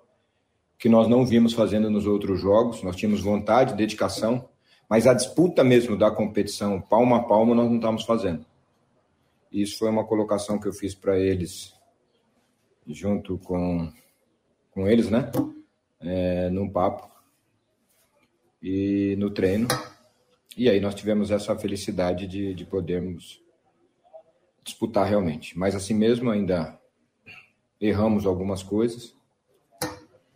que 0.77 0.87
nós 0.87 1.07
não 1.07 1.25
vimos 1.25 1.53
fazendo 1.53 1.89
nos 1.89 2.05
outros 2.05 2.39
jogos. 2.39 2.83
Nós 2.83 2.95
tínhamos 2.95 3.21
vontade, 3.21 3.75
dedicação, 3.75 4.47
mas 4.89 5.07
a 5.07 5.13
disputa 5.13 5.63
mesmo 5.63 5.97
da 5.97 6.11
competição, 6.11 6.79
palma 6.79 7.17
a 7.17 7.23
palma, 7.23 7.55
nós 7.55 7.67
não 7.67 7.77
estamos 7.77 8.03
fazendo. 8.03 8.45
Isso 9.51 9.79
foi 9.79 9.89
uma 9.89 10.05
colocação 10.05 10.59
que 10.59 10.67
eu 10.67 10.73
fiz 10.73 10.93
para 10.93 11.17
eles, 11.17 11.73
junto 12.85 13.37
com, 13.39 13.91
com 14.71 14.87
eles, 14.87 15.09
né? 15.09 15.31
É, 15.99 16.49
num 16.49 16.69
papo 16.69 17.09
e 18.61 19.15
no 19.17 19.31
treino. 19.31 19.67
E 20.55 20.69
aí 20.69 20.79
nós 20.79 20.95
tivemos 20.95 21.31
essa 21.31 21.55
felicidade 21.55 22.27
de, 22.27 22.53
de 22.53 22.65
podermos 22.65 23.41
disputar 24.63 25.07
realmente. 25.07 25.57
Mas 25.57 25.75
assim 25.75 25.93
mesmo 25.93 26.29
ainda 26.29 26.79
erramos 27.79 28.25
algumas 28.25 28.61
coisas 28.61 29.16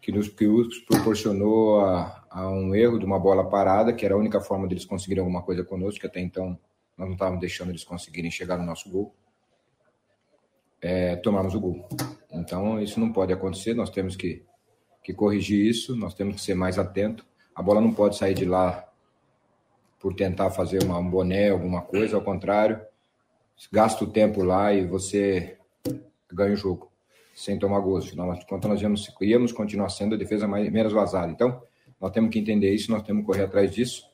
que 0.02 0.12
nos, 0.12 0.28
proporcionou 0.28 1.80
a, 1.82 2.26
a, 2.30 2.50
um 2.50 2.74
erro 2.74 2.98
de 2.98 3.06
uma 3.06 3.20
bola 3.20 3.48
parada, 3.48 3.94
que 3.94 4.04
era 4.04 4.16
a 4.16 4.18
única 4.18 4.42
forma 4.42 4.68
deles 4.68 4.84
conseguirem 4.84 5.22
alguma 5.22 5.44
coisa 5.44 5.64
conosco, 5.64 6.00
que 6.02 6.08
até 6.08 6.20
então 6.20 6.58
nós 6.98 7.08
não 7.08 7.14
estávamos 7.14 7.40
deixando 7.40 7.70
eles 7.70 7.84
conseguirem 7.84 8.32
chegar 8.32 8.58
no 8.58 8.66
nosso 8.66 8.90
gol. 8.90 9.16
É, 10.82 11.16
tomamos 11.18 11.54
o 11.54 11.60
gol. 11.60 11.88
Então, 12.32 12.82
isso 12.82 13.00
não 13.00 13.14
pode 13.14 13.32
acontecer, 13.32 13.76
nós 13.76 13.92
temos 13.92 14.16
que, 14.16 14.44
que 15.04 15.14
corrigir 15.14 15.64
isso, 15.64 15.96
nós 15.96 16.16
temos 16.16 16.36
que 16.36 16.42
ser 16.42 16.56
mais 16.56 16.80
atento. 16.80 17.24
A 17.54 17.62
bola 17.62 17.80
não 17.80 17.94
pode 17.94 18.18
sair 18.18 18.34
de 18.34 18.46
lá 18.46 18.88
por 20.00 20.16
tentar 20.16 20.50
fazer 20.50 20.84
uma, 20.84 20.98
um 20.98 21.08
boné, 21.08 21.52
alguma 21.52 21.84
coisa, 21.84 22.16
ao 22.16 22.24
contrário, 22.24 22.82
gasta 23.72 24.04
o 24.04 24.10
tempo 24.10 24.42
lá 24.42 24.74
e 24.74 24.84
você 24.84 25.60
ganha 26.34 26.54
o 26.54 26.58
jogo 26.58 26.91
sem 27.34 27.58
tomar 27.58 27.80
gosto. 27.80 28.10
Afinal 28.10 28.34
de 28.34 28.46
contas, 28.46 28.70
nós 28.70 28.82
íamos, 28.82 29.14
íamos 29.22 29.52
continuar 29.52 29.90
sendo 29.90 30.16
a 30.16 30.18
defesa 30.18 30.48
mais, 30.48 30.72
menos 30.72 30.94
vazada. 30.94 31.32
Então, 31.32 31.62
nós 32.00 32.12
temos 32.12 32.32
que 32.32 32.40
entender 32.40 32.74
isso, 32.74 32.92
nós 32.92 33.04
temos 33.04 33.22
que 33.22 33.28
correr 33.28 33.44
atrás 33.44 33.72
disso 33.72 34.10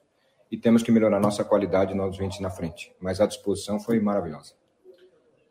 e 0.51 0.57
temos 0.57 0.83
que 0.83 0.91
melhorar 0.91 1.19
nossa 1.19 1.43
qualidade 1.43 1.93
nos 1.93 2.17
20 2.17 2.41
na 2.41 2.49
frente. 2.49 2.93
Mas 2.99 3.19
a 3.19 3.25
disposição 3.25 3.79
foi 3.79 3.99
maravilhosa. 3.99 4.53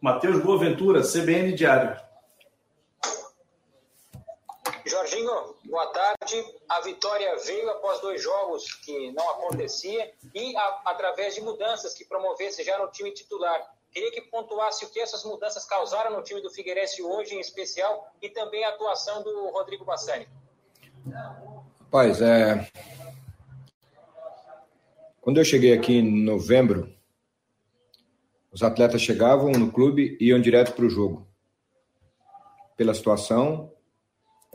Matheus 0.00 0.42
Boaventura, 0.42 1.02
CBN 1.02 1.52
Diário. 1.52 1.98
Jorginho, 4.84 5.56
boa 5.64 5.86
tarde. 5.88 6.44
A 6.68 6.80
vitória 6.80 7.36
veio 7.44 7.68
após 7.70 8.00
dois 8.00 8.22
jogos 8.22 8.72
que 8.74 9.10
não 9.12 9.30
acontecia 9.30 10.12
e 10.34 10.56
a, 10.56 10.82
através 10.86 11.34
de 11.34 11.40
mudanças 11.40 11.92
que 11.92 12.04
promovesse 12.04 12.62
já 12.62 12.78
no 12.78 12.88
time 12.90 13.10
titular. 13.10 13.75
Queria 13.90 14.10
que 14.10 14.20
pontuasse 14.20 14.84
o 14.84 14.90
que 14.90 15.00
essas 15.00 15.24
mudanças 15.24 15.64
causaram 15.64 16.14
no 16.14 16.22
time 16.22 16.42
do 16.42 16.50
Figueirense 16.50 17.02
hoje, 17.02 17.34
em 17.34 17.40
especial, 17.40 18.12
e 18.20 18.28
também 18.28 18.64
a 18.64 18.70
atuação 18.70 19.22
do 19.22 19.50
Rodrigo 19.50 19.84
Bassani. 19.84 20.28
Rapaz, 21.80 22.20
é... 22.20 22.68
quando 25.20 25.38
eu 25.38 25.44
cheguei 25.44 25.72
aqui 25.72 25.94
em 25.94 26.24
novembro, 26.24 26.94
os 28.52 28.62
atletas 28.62 29.00
chegavam 29.00 29.52
no 29.52 29.72
clube 29.72 30.16
e 30.20 30.28
iam 30.28 30.40
direto 30.40 30.72
para 30.72 30.84
o 30.84 30.90
jogo. 30.90 31.26
pela 32.76 32.92
situação 32.92 33.72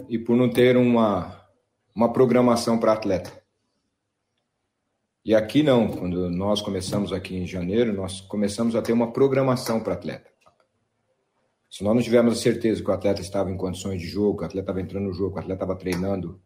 e 0.08 0.18
por 0.18 0.36
não 0.36 0.50
ter 0.50 0.78
uma, 0.78 1.48
uma 1.96 2.14
programação 2.14 2.80
para 2.80 2.94
atleta. 2.94 3.41
E 5.24 5.36
aqui 5.36 5.62
não, 5.62 5.88
quando 5.88 6.32
nós 6.32 6.62
começamos 6.62 7.14
aqui 7.14 7.36
em 7.36 7.46
janeiro, 7.46 7.94
nós 7.94 8.22
começamos 8.22 8.76
a 8.76 8.82
ter 8.82 8.92
uma 8.92 9.14
programação 9.14 9.80
para 9.80 9.94
atleta. 9.94 10.32
Se 11.70 11.84
nós 11.84 11.96
não 11.96 12.02
tivermos 12.02 12.40
a 12.40 12.42
certeza 12.42 12.84
que 12.84 12.90
o 12.90 12.94
atleta 12.94 13.22
estava 13.22 13.52
em 13.52 13.56
condições 13.56 14.02
de 14.02 14.08
jogo, 14.08 14.38
que 14.38 14.44
o 14.44 14.46
atleta 14.48 14.64
estava 14.64 14.82
entrando 14.82 15.06
no 15.06 15.14
jogo, 15.14 15.32
que 15.32 15.36
o 15.38 15.40
atleta 15.40 15.64
estava 15.64 15.80
treinando 15.80 16.42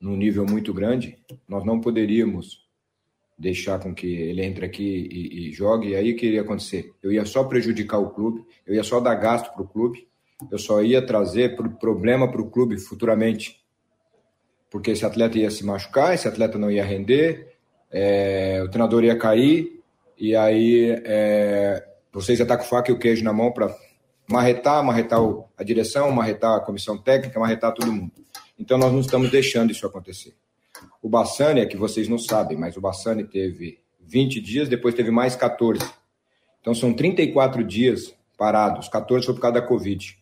num 0.00 0.16
nível 0.16 0.46
muito 0.46 0.72
grande, 0.72 1.18
nós 1.48 1.64
não 1.64 1.80
poderíamos 1.80 2.64
deixar 3.36 3.80
com 3.80 3.92
que 3.92 4.06
ele 4.06 4.44
entre 4.44 4.64
aqui 4.64 5.08
e, 5.10 5.48
e 5.48 5.52
jogue. 5.52 5.88
E 5.88 5.96
aí 5.96 6.12
o 6.12 6.16
que 6.16 6.26
iria 6.26 6.42
acontecer? 6.42 6.94
Eu 7.02 7.10
ia 7.10 7.26
só 7.26 7.42
prejudicar 7.42 7.98
o 7.98 8.10
clube, 8.10 8.44
eu 8.64 8.74
ia 8.76 8.84
só 8.84 9.00
dar 9.00 9.16
gasto 9.16 9.52
para 9.52 9.62
o 9.62 9.68
clube, 9.68 10.06
eu 10.50 10.58
só 10.58 10.82
ia 10.82 11.04
trazer 11.04 11.56
problema 11.80 12.30
para 12.30 12.40
o 12.40 12.48
clube 12.48 12.78
futuramente. 12.78 13.60
Porque 14.70 14.92
esse 14.92 15.04
atleta 15.04 15.36
ia 15.36 15.50
se 15.50 15.64
machucar, 15.64 16.14
esse 16.14 16.28
atleta 16.28 16.58
não 16.58 16.70
ia 16.70 16.84
render, 16.84 17.53
é, 17.96 18.60
o 18.64 18.68
treinador 18.68 19.04
ia 19.04 19.16
cair, 19.16 19.80
e 20.18 20.34
aí 20.34 21.00
é, 21.04 21.86
vocês 22.12 22.40
ia 22.40 22.42
estar 22.42 22.56
com 22.56 22.64
faca 22.64 22.90
e 22.90 22.94
o 22.94 22.98
queijo 22.98 23.22
na 23.22 23.32
mão 23.32 23.52
para 23.52 23.72
marretar, 24.28 24.82
marretar 24.82 25.20
a 25.56 25.62
direção, 25.62 26.10
marretar 26.10 26.56
a 26.56 26.60
comissão 26.60 26.98
técnica, 26.98 27.38
marretar 27.38 27.72
todo 27.72 27.92
mundo. 27.92 28.10
Então 28.58 28.76
nós 28.76 28.92
não 28.92 28.98
estamos 28.98 29.30
deixando 29.30 29.70
isso 29.70 29.86
acontecer. 29.86 30.34
O 31.00 31.08
Bassani 31.08 31.60
é 31.60 31.66
que 31.66 31.76
vocês 31.76 32.08
não 32.08 32.18
sabem, 32.18 32.58
mas 32.58 32.76
o 32.76 32.80
Bassani 32.80 33.22
teve 33.22 33.78
20 34.00 34.40
dias, 34.40 34.68
depois 34.68 34.94
teve 34.94 35.12
mais 35.12 35.36
14. 35.36 35.80
Então 36.60 36.74
são 36.74 36.92
34 36.92 37.62
dias 37.62 38.12
parados, 38.36 38.88
14 38.88 39.24
foi 39.24 39.34
por 39.36 39.40
causa 39.40 39.60
da 39.60 39.66
Covid. 39.66 40.18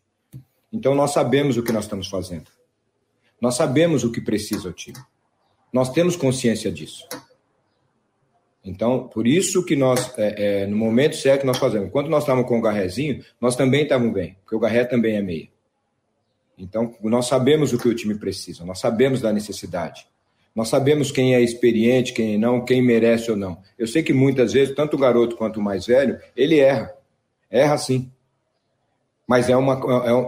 Então 0.71 0.95
nós 0.95 1.13
sabemos 1.13 1.57
o 1.57 1.63
que 1.63 1.73
nós 1.73 1.85
estamos 1.85 2.09
fazendo. 2.09 2.51
Nós 3.41 3.55
sabemos 3.55 4.05
o 4.05 4.13
que 4.13 4.21
precisa 4.21 4.69
o 4.69 4.73
time. 4.73 4.99
Nós 5.73 5.91
temos 5.91 6.17
consciência 6.17 6.71
disso. 6.71 7.09
Então, 8.65 9.09
por 9.09 9.27
isso 9.27 9.65
que 9.65 9.75
nós, 9.75 10.17
é, 10.17 10.63
é, 10.63 10.67
no 10.67 10.77
momento 10.77 11.17
certo, 11.17 11.45
nós 11.45 11.59
fazemos. 11.59 11.89
Enquanto 11.89 12.09
nós 12.09 12.23
estávamos 12.23 12.49
com 12.49 12.59
o 12.59 12.63
Garrezinho, 12.63 13.25
nós 13.41 13.57
também 13.57 13.83
estávamos 13.83 14.15
bem, 14.15 14.37
porque 14.41 14.55
o 14.55 14.61
Garré 14.61 14.85
também 14.85 15.17
é 15.17 15.23
meia. 15.23 15.49
Então, 16.57 16.95
nós 17.03 17.27
sabemos 17.27 17.73
o 17.73 17.79
que 17.79 17.89
o 17.89 17.95
time 17.95 18.15
precisa, 18.15 18.65
nós 18.65 18.79
sabemos 18.79 19.21
da 19.21 19.33
necessidade. 19.33 20.07
Nós 20.55 20.69
sabemos 20.69 21.11
quem 21.11 21.35
é 21.35 21.41
experiente, 21.41 22.13
quem 22.13 22.39
não, 22.39 22.63
quem 22.63 22.83
merece 22.83 23.31
ou 23.31 23.37
não. 23.37 23.59
Eu 23.79 23.87
sei 23.87 24.03
que 24.03 24.13
muitas 24.13 24.53
vezes, 24.53 24.75
tanto 24.75 24.97
o 24.97 24.99
garoto 24.99 25.35
quanto 25.35 25.59
o 25.59 25.63
mais 25.63 25.87
velho, 25.87 26.21
ele 26.37 26.59
erra. 26.59 26.93
Erra 27.51 27.79
sim. 27.79 28.11
Mas 29.27 29.49
é 29.49 29.57
uma, 29.57 29.81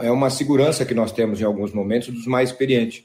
é, 0.03 0.07
é 0.07 0.11
uma 0.11 0.31
segurança 0.31 0.85
que 0.87 0.95
nós 0.95 1.13
temos 1.13 1.41
em 1.41 1.45
alguns 1.45 1.73
momentos 1.73 2.09
dos 2.09 2.27
mais 2.27 2.51
experientes. 2.51 3.05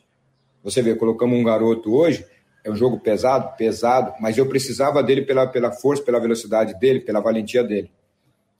Você 0.63 0.81
vê, 0.81 0.95
colocamos 0.95 1.37
um 1.37 1.43
garoto 1.43 1.93
hoje, 1.93 2.25
é 2.63 2.69
um 2.69 2.75
jogo 2.75 2.99
pesado, 2.99 3.55
pesado, 3.55 4.13
mas 4.19 4.37
eu 4.37 4.47
precisava 4.47 5.01
dele 5.01 5.21
pela, 5.21 5.47
pela 5.47 5.71
força, 5.71 6.03
pela 6.03 6.19
velocidade 6.19 6.77
dele, 6.79 6.99
pela 6.99 7.21
valentia 7.21 7.63
dele. 7.63 7.91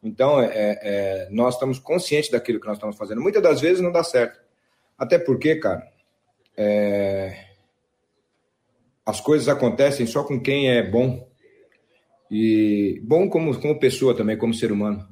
Então, 0.02 0.42
é, 0.42 0.50
é, 0.54 1.28
nós 1.30 1.56
estamos 1.56 1.78
conscientes 1.78 2.30
daquilo 2.30 2.60
que 2.60 2.68
nós 2.68 2.78
estamos 2.78 2.96
fazendo. 2.96 3.22
Muitas 3.22 3.44
das 3.44 3.60
vezes 3.60 3.82
não 3.82 3.92
dá 3.92 4.04
certo. 4.04 4.40
Até 4.98 5.20
porque, 5.20 5.56
cara, 5.56 5.86
é, 6.56 7.46
as 9.06 9.20
coisas 9.20 9.50
acontecem 9.50 10.06
só 10.06 10.24
com 10.24 10.40
quem 10.40 10.70
é 10.70 10.82
bom. 10.82 11.28
E 12.32 13.02
bom 13.04 13.30
como, 13.30 13.60
como 13.60 13.80
pessoa 13.80 14.16
também, 14.16 14.38
como 14.38 14.54
ser 14.54 14.72
humano. 14.72 15.08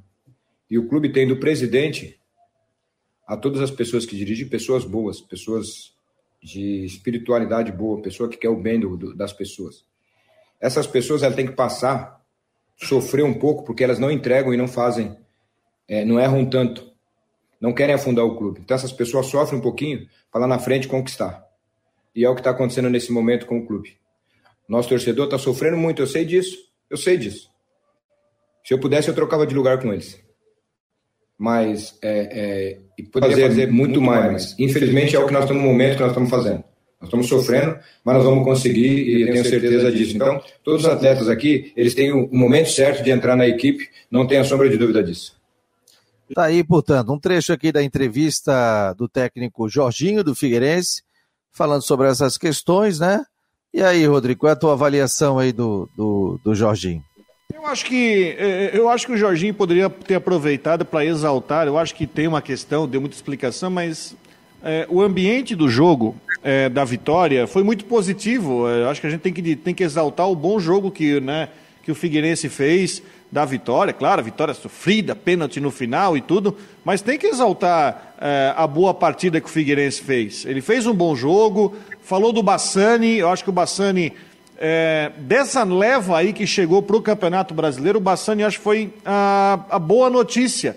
E 0.69 0.77
o 0.77 0.87
clube 0.87 1.11
tem 1.11 1.27
do 1.27 1.39
presidente 1.39 2.19
a 3.27 3.35
todas 3.35 3.61
as 3.61 3.71
pessoas 3.71 4.05
que 4.05 4.15
dirigem, 4.15 4.47
pessoas 4.47 4.85
boas, 4.85 5.19
pessoas 5.19 5.96
de 6.47 6.85
espiritualidade 6.85 7.71
boa, 7.73 8.01
pessoa 8.01 8.29
que 8.29 8.37
quer 8.37 8.49
o 8.49 8.55
bem 8.55 8.79
do, 8.79 8.95
do, 8.95 9.13
das 9.13 9.33
pessoas. 9.33 9.83
Essas 10.61 10.87
pessoas 10.87 11.21
elas 11.21 11.35
têm 11.35 11.45
que 11.45 11.53
passar, 11.53 12.23
sofrer 12.77 13.25
um 13.25 13.33
pouco, 13.33 13.65
porque 13.65 13.83
elas 13.83 13.99
não 13.99 14.09
entregam 14.09 14.53
e 14.53 14.57
não 14.57 14.67
fazem, 14.67 15.17
é, 15.87 16.05
não 16.05 16.19
erram 16.19 16.45
tanto, 16.45 16.89
não 17.59 17.73
querem 17.73 17.93
afundar 17.93 18.23
o 18.23 18.37
clube. 18.37 18.61
Então 18.61 18.75
essas 18.75 18.93
pessoas 18.93 19.25
sofrem 19.25 19.59
um 19.59 19.61
pouquinho 19.61 20.07
para 20.31 20.41
lá 20.41 20.47
na 20.47 20.57
frente 20.57 20.87
conquistar. 20.87 21.45
E 22.15 22.23
é 22.23 22.29
o 22.29 22.33
que 22.33 22.39
está 22.39 22.51
acontecendo 22.51 22.89
nesse 22.89 23.11
momento 23.11 23.45
com 23.45 23.59
o 23.59 23.67
clube. 23.67 23.97
Nosso 24.67 24.89
torcedor 24.89 25.25
está 25.25 25.37
sofrendo 25.37 25.77
muito, 25.77 26.01
eu 26.01 26.07
sei 26.07 26.25
disso. 26.25 26.57
Eu 26.89 26.97
sei 26.97 27.17
disso. 27.17 27.51
Se 28.63 28.73
eu 28.73 28.79
pudesse, 28.79 29.09
eu 29.09 29.13
trocava 29.13 29.45
de 29.45 29.53
lugar 29.53 29.81
com 29.81 29.93
eles. 29.93 30.19
Mas 31.37 31.97
é, 32.01 32.79
é, 32.99 33.03
poderia 33.11 33.35
fazer, 33.35 33.49
fazer 33.49 33.65
muito, 33.67 33.99
muito 33.99 34.01
mais. 34.01 34.25
mais. 34.25 34.55
Infelizmente, 34.59 35.15
é 35.15 35.19
o 35.19 35.27
que 35.27 35.33
nós 35.33 35.43
estamos 35.43 35.61
no 35.61 35.69
momento 35.69 35.95
que 35.95 36.01
nós 36.01 36.11
estamos 36.11 36.29
fazendo. 36.29 36.63
Nós 36.99 37.09
estamos 37.09 37.27
sofrendo, 37.27 37.77
mas 38.03 38.15
nós 38.15 38.23
vamos 38.23 38.43
conseguir 38.43 38.87
e 38.87 39.21
eu 39.21 39.31
tenho 39.31 39.45
certeza 39.45 39.91
disso. 39.91 40.15
Então, 40.15 40.41
todos 40.63 40.83
os 40.83 40.89
atletas 40.89 41.29
aqui, 41.29 41.71
eles 41.77 41.93
têm 41.93 42.11
o 42.11 42.27
momento 42.31 42.71
certo 42.71 43.03
de 43.03 43.11
entrar 43.11 43.35
na 43.35 43.47
equipe, 43.47 43.87
não 44.09 44.25
tenha 44.25 44.43
sombra 44.43 44.67
de 44.67 44.77
dúvida 44.77 45.03
disso. 45.03 45.37
Tá 46.33 46.45
aí, 46.45 46.63
portanto, 46.63 47.13
um 47.13 47.19
trecho 47.19 47.53
aqui 47.53 47.71
da 47.71 47.83
entrevista 47.83 48.93
do 48.93 49.07
técnico 49.07 49.69
Jorginho 49.69 50.23
do 50.23 50.35
Figueirense, 50.35 51.03
falando 51.51 51.83
sobre 51.83 52.07
essas 52.07 52.37
questões, 52.37 52.99
né? 52.99 53.23
E 53.73 53.81
aí, 53.81 54.05
Rodrigo, 54.05 54.41
qual 54.41 54.49
é 54.49 54.53
a 54.53 54.59
tua 54.59 54.73
avaliação 54.73 55.37
aí 55.37 55.53
do, 55.53 55.87
do, 55.95 56.39
do 56.43 56.55
Jorginho? 56.55 57.03
Acho 57.67 57.83
que 57.83 58.33
é, 58.39 58.71
eu 58.73 58.87
acho 58.87 59.05
que 59.05 59.11
o 59.11 59.17
Jorginho 59.17 59.53
poderia 59.53 59.89
ter 59.89 60.15
aproveitado 60.15 60.85
para 60.85 61.03
exaltar. 61.03 61.67
Eu 61.67 61.77
acho 61.77 61.93
que 61.93 62.07
tem 62.07 62.25
uma 62.25 62.41
questão, 62.41 62.87
deu 62.87 63.01
muita 63.01 63.17
explicação, 63.17 63.69
mas 63.69 64.15
é, 64.63 64.87
o 64.89 65.01
ambiente 65.01 65.53
do 65.53 65.67
jogo 65.67 66.15
é, 66.41 66.69
da 66.69 66.85
vitória 66.85 67.45
foi 67.45 67.63
muito 67.63 67.83
positivo. 67.83 68.69
É, 68.69 68.83
eu 68.83 68.89
acho 68.89 69.01
que 69.01 69.07
a 69.07 69.09
gente 69.09 69.19
tem 69.19 69.33
que, 69.33 69.55
tem 69.57 69.75
que 69.75 69.83
exaltar 69.83 70.29
o 70.29 70.35
bom 70.35 70.61
jogo 70.61 70.89
que, 70.89 71.19
né, 71.19 71.49
que 71.83 71.91
o 71.91 71.95
Figueirense 71.95 72.47
fez 72.47 73.03
da 73.29 73.43
vitória, 73.43 73.91
claro, 73.91 74.23
vitória 74.23 74.53
sofrida, 74.53 75.13
pênalti 75.13 75.59
no 75.59 75.69
final 75.69 76.15
e 76.15 76.21
tudo, 76.21 76.55
mas 76.85 77.01
tem 77.01 77.17
que 77.17 77.27
exaltar 77.27 78.15
é, 78.21 78.53
a 78.55 78.65
boa 78.65 78.93
partida 78.93 79.41
que 79.41 79.47
o 79.47 79.51
Figueirense 79.51 80.01
fez. 80.01 80.45
Ele 80.45 80.61
fez 80.61 80.87
um 80.87 80.93
bom 80.93 81.13
jogo, 81.17 81.75
falou 82.01 82.31
do 82.31 82.41
Bassani, 82.41 83.17
eu 83.17 83.29
acho 83.29 83.43
que 83.43 83.49
o 83.49 83.53
Bassani, 83.53 84.13
é, 84.59 85.11
dessa 85.17 85.63
leva 85.63 86.17
aí 86.17 86.33
que 86.33 86.47
chegou 86.47 86.81
para 86.81 86.95
o 86.95 87.01
Campeonato 87.01 87.53
Brasileiro, 87.53 87.99
o 87.99 88.01
Bassani 88.01 88.43
acho 88.43 88.57
que 88.57 88.63
foi 88.63 88.93
a, 89.05 89.59
a 89.69 89.79
boa 89.79 90.09
notícia, 90.09 90.75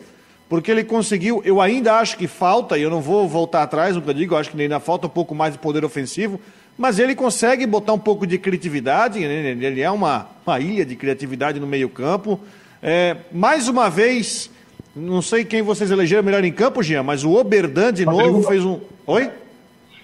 porque 0.48 0.70
ele 0.70 0.84
conseguiu, 0.84 1.40
eu 1.44 1.60
ainda 1.60 1.94
acho 1.94 2.16
que 2.16 2.26
falta, 2.26 2.76
e 2.76 2.82
eu 2.82 2.90
não 2.90 3.00
vou 3.00 3.28
voltar 3.28 3.62
atrás 3.62 3.96
no 3.96 4.02
que 4.02 4.10
eu 4.10 4.14
digo, 4.14 4.34
eu 4.34 4.38
acho 4.38 4.50
que 4.50 4.60
ainda 4.60 4.80
falta 4.80 5.06
um 5.06 5.10
pouco 5.10 5.34
mais 5.34 5.54
de 5.54 5.58
poder 5.58 5.84
ofensivo, 5.84 6.40
mas 6.76 6.98
ele 6.98 7.14
consegue 7.14 7.66
botar 7.66 7.92
um 7.92 7.98
pouco 7.98 8.26
de 8.26 8.38
criatividade, 8.38 9.20
né? 9.20 9.50
ele 9.50 9.80
é 9.80 9.90
uma, 9.90 10.28
uma 10.46 10.58
ilha 10.60 10.84
de 10.84 10.96
criatividade 10.96 11.60
no 11.60 11.66
meio-campo. 11.66 12.40
É, 12.82 13.16
mais 13.30 13.68
uma 13.68 13.90
vez, 13.90 14.50
não 14.96 15.20
sei 15.20 15.44
quem 15.44 15.62
vocês 15.62 15.90
elegeram 15.90 16.22
melhor 16.22 16.42
em 16.44 16.52
campo, 16.52 16.82
Jean, 16.82 17.02
mas 17.02 17.22
o 17.22 17.32
Oberdan 17.32 17.92
de 17.92 18.04
novo 18.04 18.42
fez 18.42 18.64
um. 18.64 18.80
Oi? 19.06 19.30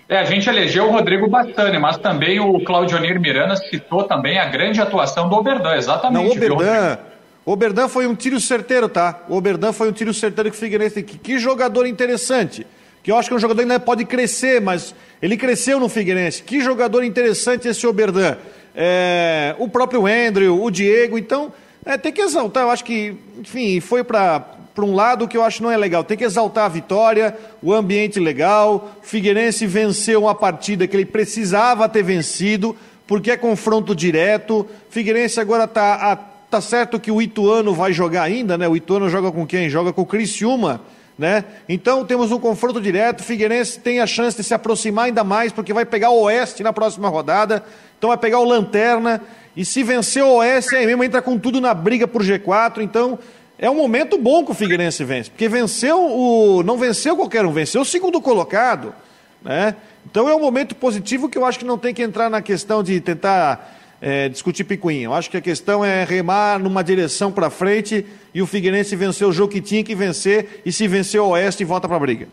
É, 0.09 0.19
a 0.19 0.25
gente 0.25 0.49
elegeu 0.49 0.85
o 0.85 0.93
Rodrigo 0.93 1.29
Bastani, 1.29 1.79
mas 1.79 1.99
também 1.99 2.39
o 2.39 2.61
Claudionir 2.65 3.21
Miranda 3.21 3.57
citou 3.57 4.05
também 4.05 4.39
a 4.39 4.45
grande 4.45 4.81
atuação 4.81 5.29
do 5.29 5.35
Oberdan, 5.35 5.75
exatamente. 5.75 6.23
Não, 6.23 6.31
o 6.31 6.33
Oberdan, 6.33 6.99
o 7.45 7.53
Oberdan 7.53 7.89
foi 7.89 8.07
um 8.07 8.15
tiro 8.15 8.39
certeiro, 8.39 8.89
tá? 8.89 9.21
O 9.29 9.37
Oberdan 9.37 9.73
foi 9.73 9.89
um 9.89 9.93
tiro 9.93 10.15
certeiro 10.15 10.51
que 10.51 10.57
o 10.57 10.61
Figueirense 10.61 11.03
que, 11.03 11.19
que 11.19 11.39
jogador 11.39 11.87
interessante 11.87 12.67
que 13.07 13.13
eu 13.13 13.17
acho 13.17 13.29
que 13.29 13.35
é 13.35 13.37
um 13.37 13.41
jogador 13.41 13.59
que 13.59 13.71
ainda 13.71 13.79
pode 13.79 14.05
crescer, 14.05 14.61
mas 14.61 14.93
ele 15.23 15.37
cresceu 15.37 15.79
no 15.79 15.89
Figueirense. 15.89 16.43
Que 16.43 16.61
jogador 16.61 17.05
interessante 17.05 17.69
esse 17.69 17.87
Oberdan. 17.87 18.37
É, 18.75 19.55
o 19.61 19.69
próprio 19.69 20.09
Andrew, 20.09 20.61
o 20.61 20.69
Diego, 20.73 21.17
então 21.17 21.53
é, 21.85 21.97
tem 21.97 22.13
que 22.13 22.21
exaltar. 22.21 22.65
Eu 22.65 22.71
acho 22.73 22.85
que, 22.85 23.15
enfim, 23.39 23.79
foi 23.79 24.03
para 24.03 24.45
um 24.85 24.95
lado 24.95 25.27
que 25.27 25.37
eu 25.37 25.43
acho 25.43 25.63
não 25.63 25.71
é 25.71 25.77
legal. 25.77 26.05
Tem 26.05 26.17
que 26.17 26.25
exaltar 26.25 26.65
a 26.65 26.69
vitória, 26.69 27.37
o 27.63 27.73
ambiente 27.73 28.21
legal. 28.21 28.91
Figueirense 29.03 29.67
venceu 29.67 30.23
uma 30.23 30.35
partida 30.35 30.87
que 30.87 30.97
ele 30.97 31.07
precisava 31.07 31.89
ter 31.89 32.03
vencido, 32.03 32.77
porque 33.07 33.31
é 33.31 33.37
confronto 33.37 33.95
direto. 33.95 34.67
Figueirense 34.91 35.41
agora 35.41 35.65
está 35.65 36.17
tá 36.51 36.61
certo 36.61 37.01
que 37.01 37.11
o 37.11 37.21
Ituano 37.23 37.75
vai 37.75 37.93
jogar 37.93 38.23
ainda, 38.23 38.59
né? 38.59 38.69
O 38.69 38.77
Ituano 38.77 39.09
joga 39.09 39.33
com 39.33 39.47
quem? 39.47 39.69
Joga 39.69 39.93
com 39.93 40.03
o 40.03 40.07
Criciúma 40.07 40.81
né? 41.19 41.45
Então 41.69 42.05
temos 42.05 42.31
um 42.31 42.39
confronto 42.39 42.81
direto. 42.81 43.23
Figueirense 43.23 43.81
tem 43.81 44.01
a 44.01 44.07
chance 44.07 44.37
de 44.37 44.45
se 44.45 44.55
aproximar 44.55 45.07
ainda 45.07 45.25
mais, 45.25 45.53
porque 45.53 45.73
vai 45.73 45.85
pegar 45.85 46.11
o 46.11 46.23
Oeste 46.23 46.63
na 46.63 46.73
próxima 46.73 47.09
rodada. 47.09 47.65
Então 47.97 48.09
vai 48.09 48.19
pegar 48.19 48.39
o 48.39 48.45
Lanterna. 48.45 49.23
E 49.57 49.65
se 49.65 49.83
vencer 49.83 50.23
o 50.23 50.37
Oeste, 50.37 50.77
aí 50.77 50.87
mesmo 50.87 51.03
entra 51.03 51.23
com 51.23 51.39
tudo 51.39 51.61
na 51.61 51.73
briga 51.73 52.07
por 52.07 52.23
G4. 52.23 52.83
Então 52.83 53.19
é 53.59 53.71
um 53.71 53.75
momento 53.75 54.19
bom 54.19 54.45
que 54.45 54.51
o 54.51 54.55
Figueirense 54.55 55.03
vence, 55.05 55.31
porque 55.31 55.49
venceu 55.49 55.99
o. 55.99 56.63
não 56.63 56.77
venceu 56.77 57.17
qualquer 57.17 57.45
um, 57.45 57.53
venceu 57.53 57.81
o 57.81 57.85
segundo 57.85 58.21
colocado. 58.21 58.95
Né? 59.43 59.77
Então 60.05 60.29
é 60.29 60.35
um 60.35 60.41
momento 60.41 60.75
positivo 60.75 61.29
que 61.29 61.39
eu 61.39 61.45
acho 61.45 61.59
que 61.59 61.65
não 61.65 61.79
tem 61.79 61.95
que 61.95 62.03
entrar 62.03 62.29
na 62.29 62.43
questão 62.43 62.83
de 62.83 63.01
tentar 63.01 63.77
é, 64.01 64.29
discutir 64.29 64.65
picuinha. 64.65 65.05
Eu 65.05 65.15
acho 65.15 65.31
que 65.31 65.37
a 65.37 65.41
questão 65.41 65.85
é 65.85 66.05
remar 66.05 66.59
numa 66.59 66.85
direção 66.85 67.33
para 67.33 67.49
frente 67.49 68.05
e 68.35 68.43
o 68.43 68.47
Figueirense 68.47 68.95
venceu 68.95 69.29
o 69.29 69.33
jogo 69.33 69.53
que 69.53 69.61
tinha 69.61 69.83
que 69.83 69.95
vencer 69.95 70.63
e 70.65 70.73
se 70.73 70.87
vencer 70.87 71.21
o 71.21 71.29
Oeste 71.29 71.65
volta 71.65 71.89
para 71.89 71.97
a 71.97 72.01
briga. 72.01 72.29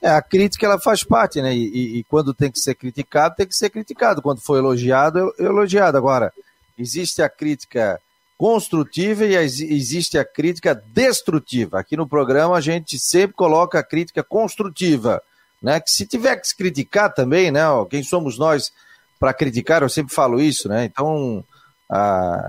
É, 0.00 0.10
a 0.10 0.22
crítica 0.22 0.66
ela 0.66 0.80
faz 0.80 1.04
parte, 1.04 1.40
né? 1.40 1.54
E, 1.54 1.68
e, 1.68 1.98
e, 1.98 2.04
quando 2.04 2.34
tem 2.34 2.50
que 2.50 2.58
ser 2.58 2.74
criticado, 2.74 3.36
tem 3.36 3.46
que 3.46 3.54
ser 3.54 3.70
criticado. 3.70 4.22
Quando 4.22 4.40
for 4.40 4.56
elogiado, 4.56 5.32
é 5.38 5.44
elogiado. 5.44 5.96
Agora, 5.96 6.32
existe 6.78 7.22
a 7.22 7.28
crítica 7.28 8.00
construtiva 8.42 9.24
e 9.24 9.36
existe 9.36 10.18
a 10.18 10.24
crítica 10.24 10.74
destrutiva. 10.74 11.78
Aqui 11.78 11.96
no 11.96 12.08
programa 12.08 12.56
a 12.56 12.60
gente 12.60 12.98
sempre 12.98 13.36
coloca 13.36 13.78
a 13.78 13.84
crítica 13.84 14.20
construtiva, 14.20 15.22
né? 15.62 15.78
Que 15.78 15.88
se 15.88 16.04
tiver 16.04 16.34
que 16.34 16.48
se 16.48 16.56
criticar 16.56 17.14
também, 17.14 17.52
né? 17.52 17.62
Quem 17.88 18.02
somos 18.02 18.36
nós 18.40 18.72
para 19.20 19.32
criticar? 19.32 19.82
Eu 19.82 19.88
sempre 19.88 20.12
falo 20.12 20.40
isso, 20.40 20.68
né? 20.68 20.84
Então, 20.84 21.44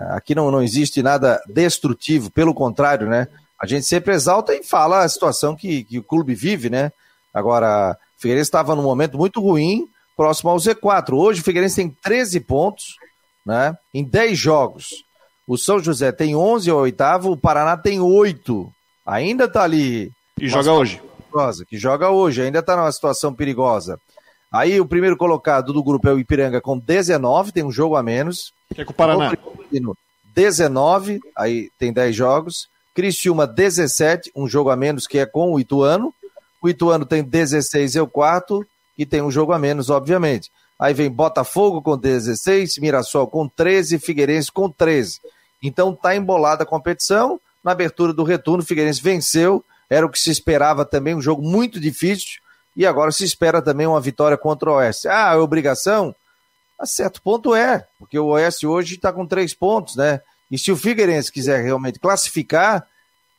aqui 0.10 0.34
não, 0.34 0.50
não 0.50 0.64
existe 0.64 1.04
nada 1.04 1.40
destrutivo, 1.48 2.32
pelo 2.32 2.56
contrário, 2.56 3.08
né? 3.08 3.28
A 3.62 3.68
gente 3.68 3.86
sempre 3.86 4.16
exalta 4.16 4.56
e 4.56 4.64
fala 4.64 5.04
a 5.04 5.10
situação 5.10 5.56
que, 5.56 5.84
que 5.84 6.00
o 6.00 6.04
clube 6.04 6.34
vive, 6.34 6.72
né? 6.72 6.92
Agora, 7.32 7.96
o 8.18 8.20
Figueirense 8.20 8.48
estava 8.48 8.76
num 8.76 8.82
momento 8.82 9.16
muito 9.16 9.40
ruim, 9.40 9.88
próximo 10.18 10.50
ao 10.50 10.58
Z4. 10.58 11.14
Hoje 11.14 11.42
o 11.42 11.44
Figueirense 11.44 11.76
tem 11.76 11.96
13 12.02 12.40
pontos, 12.40 12.98
né? 13.46 13.78
Em 13.94 14.04
10 14.04 14.40
jogos. 14.40 15.04
O 15.48 15.58
São 15.58 15.80
José 15.80 16.12
tem 16.12 16.36
11 16.36 16.70
ao 16.70 16.80
oitavo, 16.80 17.32
o 17.32 17.38
Paraná 17.38 17.76
tem 17.76 18.00
8. 18.00 18.72
Ainda 19.06 19.46
está 19.46 19.64
ali. 19.64 20.12
E 20.40 20.48
joga 20.48 20.72
hoje. 20.72 21.02
Perigosa, 21.18 21.66
que 21.66 21.78
joga 21.78 22.10
hoje, 22.10 22.42
ainda 22.42 22.60
está 22.60 22.76
numa 22.76 22.92
situação 22.92 23.34
perigosa. 23.34 24.00
Aí 24.52 24.80
o 24.80 24.86
primeiro 24.86 25.18
colocado 25.18 25.74
do 25.74 25.84
grupo 25.84 26.08
é 26.08 26.14
o 26.14 26.20
Ipiranga 26.20 26.62
com 26.62 26.78
19, 26.78 27.52
tem 27.52 27.64
um 27.64 27.72
jogo 27.72 27.96
a 27.96 28.04
menos. 28.04 28.54
Que 28.74 28.82
é 28.82 28.86
com 28.86 28.92
o 28.92 28.96
Paraná. 28.96 29.36
19, 30.36 31.20
aí 31.36 31.70
tem 31.78 31.92
10 31.92 32.16
jogos. 32.16 32.68
Criciúma 32.94 33.48
17, 33.48 34.32
um 34.36 34.48
jogo 34.48 34.70
a 34.70 34.76
menos 34.76 35.08
que 35.08 35.18
é 35.18 35.26
com 35.26 35.52
o 35.52 35.60
Ituano. 35.60 36.14
O 36.62 36.70
Ituano 36.70 37.06
tem 37.06 37.24
16 37.24 37.96
e 37.96 38.00
o 38.00 38.08
quarto, 38.08 38.66
e 38.98 39.06
tem 39.06 39.22
um 39.22 39.32
jogo 39.32 39.52
a 39.52 39.60
menos, 39.60 39.90
obviamente. 39.90 40.52
Aí 40.84 40.94
vem 40.94 41.10
Botafogo 41.10 41.82
com 41.82 41.98
16, 41.98 42.78
Mirassol 42.78 43.26
com 43.26 43.48
13, 43.48 44.00
Figueirense 44.00 44.52
com 44.52 44.70
13. 44.70 45.22
Então 45.64 45.96
tá 45.96 46.14
embolada 46.14 46.64
a 46.64 46.66
competição. 46.66 47.40
Na 47.64 47.72
abertura 47.72 48.12
do 48.12 48.22
retorno, 48.26 48.66
Figueirense 48.66 49.02
venceu. 49.02 49.64
Era 49.90 50.06
o 50.06 50.10
que 50.10 50.20
se 50.20 50.30
esperava 50.30 50.84
também, 50.84 51.16
um 51.16 51.22
jogo 51.22 51.42
muito 51.42 51.80
difícil. 51.80 52.42
E 52.76 52.86
agora 52.86 53.14
se 53.14 53.24
espera 53.24 53.62
também 53.62 53.88
uma 53.88 54.02
vitória 54.02 54.38
contra 54.38 54.72
o 54.72 54.74
Oeste. 54.74 55.08
Ah, 55.08 55.32
é 55.34 55.38
obrigação? 55.38 56.14
A 56.78 56.86
certo 56.86 57.22
ponto 57.22 57.56
é, 57.56 57.88
porque 57.98 58.20
o 58.20 58.26
Oeste 58.26 58.68
hoje 58.68 58.96
está 58.96 59.14
com 59.14 59.26
três 59.26 59.54
pontos, 59.54 59.96
né? 59.96 60.20
E 60.52 60.58
se 60.58 60.70
o 60.70 60.76
Figueirense 60.76 61.32
quiser 61.32 61.64
realmente 61.64 61.98
classificar, 61.98 62.86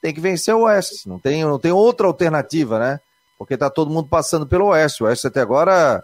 tem 0.01 0.15
que 0.15 0.21
vencer 0.21 0.55
o 0.55 0.63
Oeste. 0.63 1.07
Não 1.07 1.19
tem, 1.19 1.45
não 1.45 1.59
tem 1.59 1.73
outra 1.73 2.07
alternativa, 2.07 2.79
né? 2.79 3.01
porque 3.37 3.55
está 3.55 3.69
todo 3.69 3.91
mundo 3.91 4.09
passando 4.09 4.47
pelo 4.47 4.69
Oeste. 4.69 5.03
O 5.03 5.07
Oeste 5.07 5.27
até 5.27 5.41
agora 5.41 6.03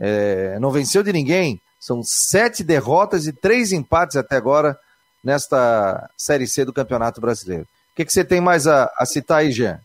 é, 0.00 0.58
não 0.58 0.70
venceu 0.70 1.02
de 1.02 1.12
ninguém. 1.12 1.60
São 1.78 2.02
sete 2.02 2.64
derrotas 2.64 3.26
e 3.26 3.32
três 3.32 3.72
empates 3.72 4.16
até 4.16 4.36
agora 4.36 4.78
nesta 5.22 6.08
Série 6.16 6.46
C 6.46 6.64
do 6.64 6.72
Campeonato 6.72 7.20
Brasileiro. 7.20 7.64
O 7.64 7.96
que, 7.96 8.04
que 8.04 8.12
você 8.12 8.24
tem 8.24 8.40
mais 8.40 8.66
a, 8.66 8.90
a 8.96 9.04
citar 9.04 9.38
aí, 9.38 9.52
Jean? 9.52 9.78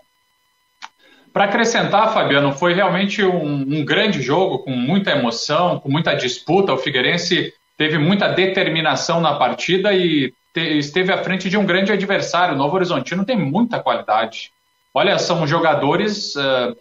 Para 1.33 1.45
acrescentar, 1.45 2.13
Fabiano, 2.13 2.53
foi 2.53 2.73
realmente 2.73 3.21
um, 3.21 3.55
um, 3.55 3.83
grande 3.83 4.21
jogo, 4.21 4.59
com 4.59 4.71
muita 4.71 5.11
emoção, 5.11 5.81
com 5.81 5.91
muita 5.91 6.13
disputa. 6.13 6.71
O 6.71 6.77
Figueirense 6.77 7.53
teve 7.77 7.97
muita 7.97 8.29
determinação 8.29 9.19
na 9.19 9.35
partida 9.35 9.93
e 9.93 10.33
te, 10.53 10.77
esteve 10.77 11.11
à 11.11 11.21
frente 11.21 11.49
de 11.49 11.57
um 11.57 11.65
grande 11.65 11.91
adversário. 11.91 12.55
O 12.55 12.57
Novo 12.57 12.75
Horizontino 12.75 13.25
tem 13.25 13.37
muita 13.37 13.81
qualidade. 13.81 14.53
Olha, 14.93 15.19
são 15.19 15.45
jogadores, 15.45 16.33
uh, 16.37 16.73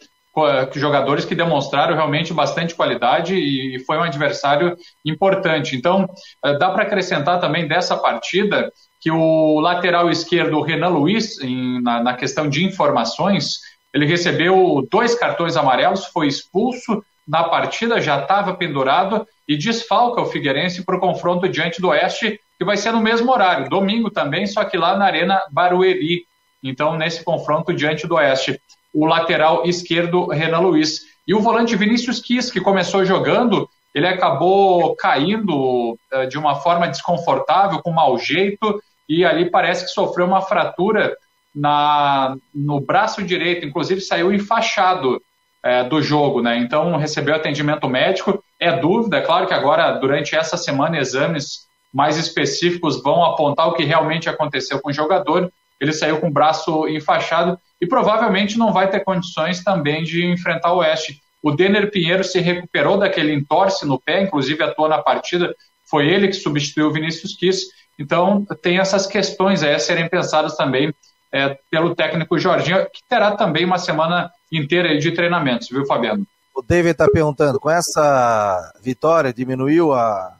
jogadores 0.75 1.25
que 1.25 1.35
demonstraram 1.35 1.95
realmente 1.95 2.33
bastante 2.33 2.75
qualidade 2.75 3.35
e 3.35 3.79
foi 3.87 3.97
um 3.97 4.03
adversário 4.03 4.76
importante. 5.04 5.76
Então, 5.76 6.04
uh, 6.45 6.58
dá 6.58 6.71
para 6.71 6.82
acrescentar 6.82 7.41
também 7.41 7.69
dessa 7.69 7.97
partida 7.97 8.73
que 9.00 9.11
o 9.11 9.61
lateral 9.61 10.11
esquerdo, 10.11 10.61
Renan 10.63 10.89
Luiz, 10.89 11.39
em, 11.41 11.80
na, 11.82 12.02
na 12.02 12.15
questão 12.15 12.49
de 12.49 12.65
informações, 12.65 13.61
ele 13.93 14.06
recebeu 14.06 14.87
dois 14.91 15.15
cartões 15.15 15.56
amarelos, 15.56 16.06
foi 16.06 16.26
expulso 16.26 17.04
na 17.26 17.45
partida, 17.45 18.00
já 18.00 18.21
estava 18.21 18.54
pendurado 18.54 19.26
e 19.47 19.56
desfalca 19.56 20.21
o 20.21 20.26
Figueirense 20.26 20.85
para 20.85 20.97
o 20.97 21.00
confronto 21.00 21.49
diante 21.49 21.80
do 21.80 21.89
Oeste, 21.89 22.41
que 22.58 22.65
vai 22.65 22.76
ser 22.76 22.93
no 22.93 23.00
mesmo 23.00 23.30
horário, 23.30 23.69
domingo 23.69 24.11
também, 24.11 24.47
só 24.47 24.65
que 24.65 24.76
lá 24.76 24.97
na 24.97 25.04
Arena 25.04 25.41
Barueri. 25.50 26.25
Então, 26.63 26.97
nesse 26.97 27.23
confronto 27.23 27.73
diante 27.73 28.06
do 28.06 28.15
Oeste, 28.15 28.58
o 28.95 29.04
lateral 29.04 29.67
esquerdo, 29.67 30.26
Renan 30.28 30.61
Luiz. 30.61 31.00
E 31.26 31.35
o 31.35 31.41
volante 31.41 31.75
Vinícius 31.75 32.21
Quis, 32.21 32.50
que 32.50 32.61
começou 32.61 33.04
jogando, 33.04 33.69
ele 33.95 34.07
acabou 34.07 34.95
caindo 34.97 35.99
uh, 36.13 36.26
de 36.28 36.39
uma 36.39 36.57
forma 36.57 36.87
desconfortável, 36.87 37.80
com 37.83 37.91
mau 37.91 38.17
jeito, 38.19 38.80
e 39.09 39.25
ali 39.25 39.50
parece 39.50 39.85
que 39.85 39.91
sofreu 39.91 40.26
uma 40.26 40.41
fratura 40.41 41.17
na, 41.54 42.37
no 42.54 42.80
braço 42.80 43.23
direito, 43.23 43.67
inclusive 43.67 44.00
saiu 44.00 44.33
enfaixado 44.33 45.17
uh, 45.65 45.89
do 45.89 46.00
jogo, 46.00 46.41
né? 46.41 46.59
Então 46.59 46.97
recebeu 46.97 47.35
atendimento 47.35 47.89
médico. 47.89 48.43
É 48.61 48.73
dúvida, 48.78 49.19
é 49.19 49.21
claro 49.23 49.47
que 49.47 49.54
agora, 49.54 49.93
durante 49.93 50.37
essa 50.37 50.57
semana, 50.57 50.99
exames 50.99 51.67
mais 51.93 52.17
específicos 52.17 53.02
vão 53.02 53.25
apontar 53.25 53.69
o 53.69 53.75
que 53.75 53.85
realmente 53.85 54.28
aconteceu 54.28 54.80
com 54.80 54.91
o 54.91 54.93
jogador, 54.93 55.50
ele 55.80 55.93
saiu 55.93 56.21
com 56.21 56.28
o 56.28 56.32
braço 56.32 56.89
enfaixado 56.89 57.58
e 57.80 57.87
provavelmente 57.87 58.58
não 58.58 58.73
vai 58.73 58.89
ter 58.89 59.00
condições 59.00 59.63
também 59.63 60.02
de 60.02 60.25
enfrentar 60.25 60.73
o 60.73 60.78
Oeste. 60.78 61.21
O 61.43 61.50
Denner 61.50 61.91
Pinheiro 61.91 62.25
se 62.25 62.41
recuperou 62.41 62.99
daquele 62.99 63.34
entorce 63.34 63.87
no 63.87 64.00
pé, 64.00 64.23
inclusive 64.23 64.63
atuou 64.63 64.89
na 64.89 65.02
partida, 65.02 65.54
foi 65.84 66.08
ele 66.08 66.28
que 66.28 66.34
substituiu 66.34 66.89
o 66.89 66.93
Vinícius 66.93 67.37
Kiss. 67.37 67.67
Então, 67.99 68.47
tem 68.63 68.78
essas 68.78 69.06
questões 69.06 69.63
aí 69.63 69.75
a 69.75 69.78
serem 69.78 70.08
pensadas 70.08 70.56
também 70.56 70.93
é, 71.30 71.58
pelo 71.71 71.95
técnico 71.95 72.39
Jorginho, 72.39 72.87
que 72.91 73.02
terá 73.08 73.32
também 73.32 73.65
uma 73.65 73.78
semana 73.78 74.30
inteira 74.50 74.97
de 74.99 75.13
treinamentos, 75.13 75.69
viu, 75.69 75.84
Fabiano? 75.84 76.26
O 76.54 76.63
David 76.63 76.93
está 76.93 77.08
perguntando, 77.08 77.58
com 77.58 77.69
essa 77.69 78.73
vitória 78.80 79.32
diminuiu 79.32 79.93
a, 79.93 80.37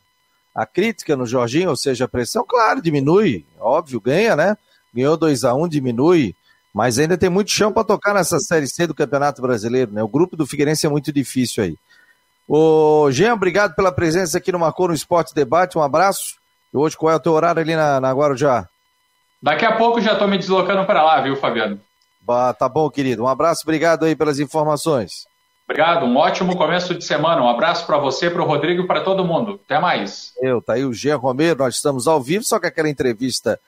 a 0.55 0.65
crítica 0.65 1.17
no 1.17 1.27
Jorginho, 1.27 1.71
ou 1.71 1.77
seja, 1.77 2.05
a 2.05 2.09
pressão? 2.09 2.45
Claro, 2.47 2.81
diminui, 2.81 3.45
óbvio, 3.59 4.01
ganha, 4.01 4.37
né? 4.37 4.57
Ganhou 4.95 5.17
2 5.17 5.45
a 5.45 5.55
1 5.55 5.63
um, 5.63 5.69
diminui, 5.69 6.35
mas 6.73 6.99
ainda 6.99 7.19
tem 7.19 7.29
muito 7.29 7.51
chão 7.51 7.73
para 7.73 7.85
tocar 7.85 8.15
nessa 8.15 8.39
Série 8.39 8.67
C 8.67 8.87
do 8.87 8.95
Campeonato 8.95 9.43
Brasileiro, 9.43 9.93
né? 9.93 10.03
O 10.03 10.09
grupo 10.09 10.37
do 10.37 10.47
Figueirense 10.47 10.87
é 10.87 10.89
muito 10.89 11.13
difícil 11.13 11.65
aí. 11.65 11.77
Ô, 12.47 13.09
Jean, 13.11 13.35
obrigado 13.35 13.75
pela 13.75 13.91
presença 13.91 14.39
aqui 14.39 14.53
no 14.53 14.59
Marcou 14.59 14.89
no 14.89 14.95
Esporte 14.95 15.35
Debate, 15.35 15.79
um 15.79 15.83
abraço. 15.83 16.37
E 16.73 16.77
hoje 16.77 16.97
qual 16.97 17.13
é 17.13 17.17
o 17.17 17.21
teu 17.21 17.33
horário 17.33 17.61
ali 17.61 17.75
na, 17.75 18.01
na 18.01 18.13
Guarujá? 18.13 18.69
Daqui 19.43 19.65
a 19.65 19.77
pouco 19.77 20.01
já 20.01 20.13
estou 20.13 20.29
me 20.29 20.39
deslocando 20.39 20.85
para 20.85 21.03
lá, 21.03 21.21
viu, 21.21 21.37
Fabiano? 21.37 21.81
Bah, 22.21 22.53
tá 22.53 22.69
bom, 22.69 22.89
querido. 22.91 23.23
Um 23.23 23.29
abraço, 23.29 23.63
obrigado 23.65 24.05
aí 24.05 24.17
pelas 24.17 24.39
informações. 24.39 25.27
Obrigado, 25.67 26.05
um 26.05 26.17
ótimo 26.17 26.57
começo 26.57 26.95
de 26.95 27.05
semana. 27.05 27.43
Um 27.43 27.49
abraço 27.49 27.87
para 27.87 27.97
você, 27.97 28.31
para 28.31 28.43
o 28.43 28.47
Rodrigo 28.47 28.83
e 28.83 28.87
para 28.87 29.03
todo 29.03 29.25
mundo. 29.25 29.61
Até 29.65 29.79
mais. 29.79 30.33
Eu, 30.41 30.61
tá 30.61 30.75
aí 30.75 30.85
o 30.85 30.93
Jean 30.93 31.17
Romero, 31.17 31.61
nós 31.61 31.77
estamos 31.77 32.07
ao 32.07 32.21
vivo, 32.21 32.45
só 32.45 32.59
que 32.59 32.67
aquela 32.67 32.89
entrevista 32.89 33.59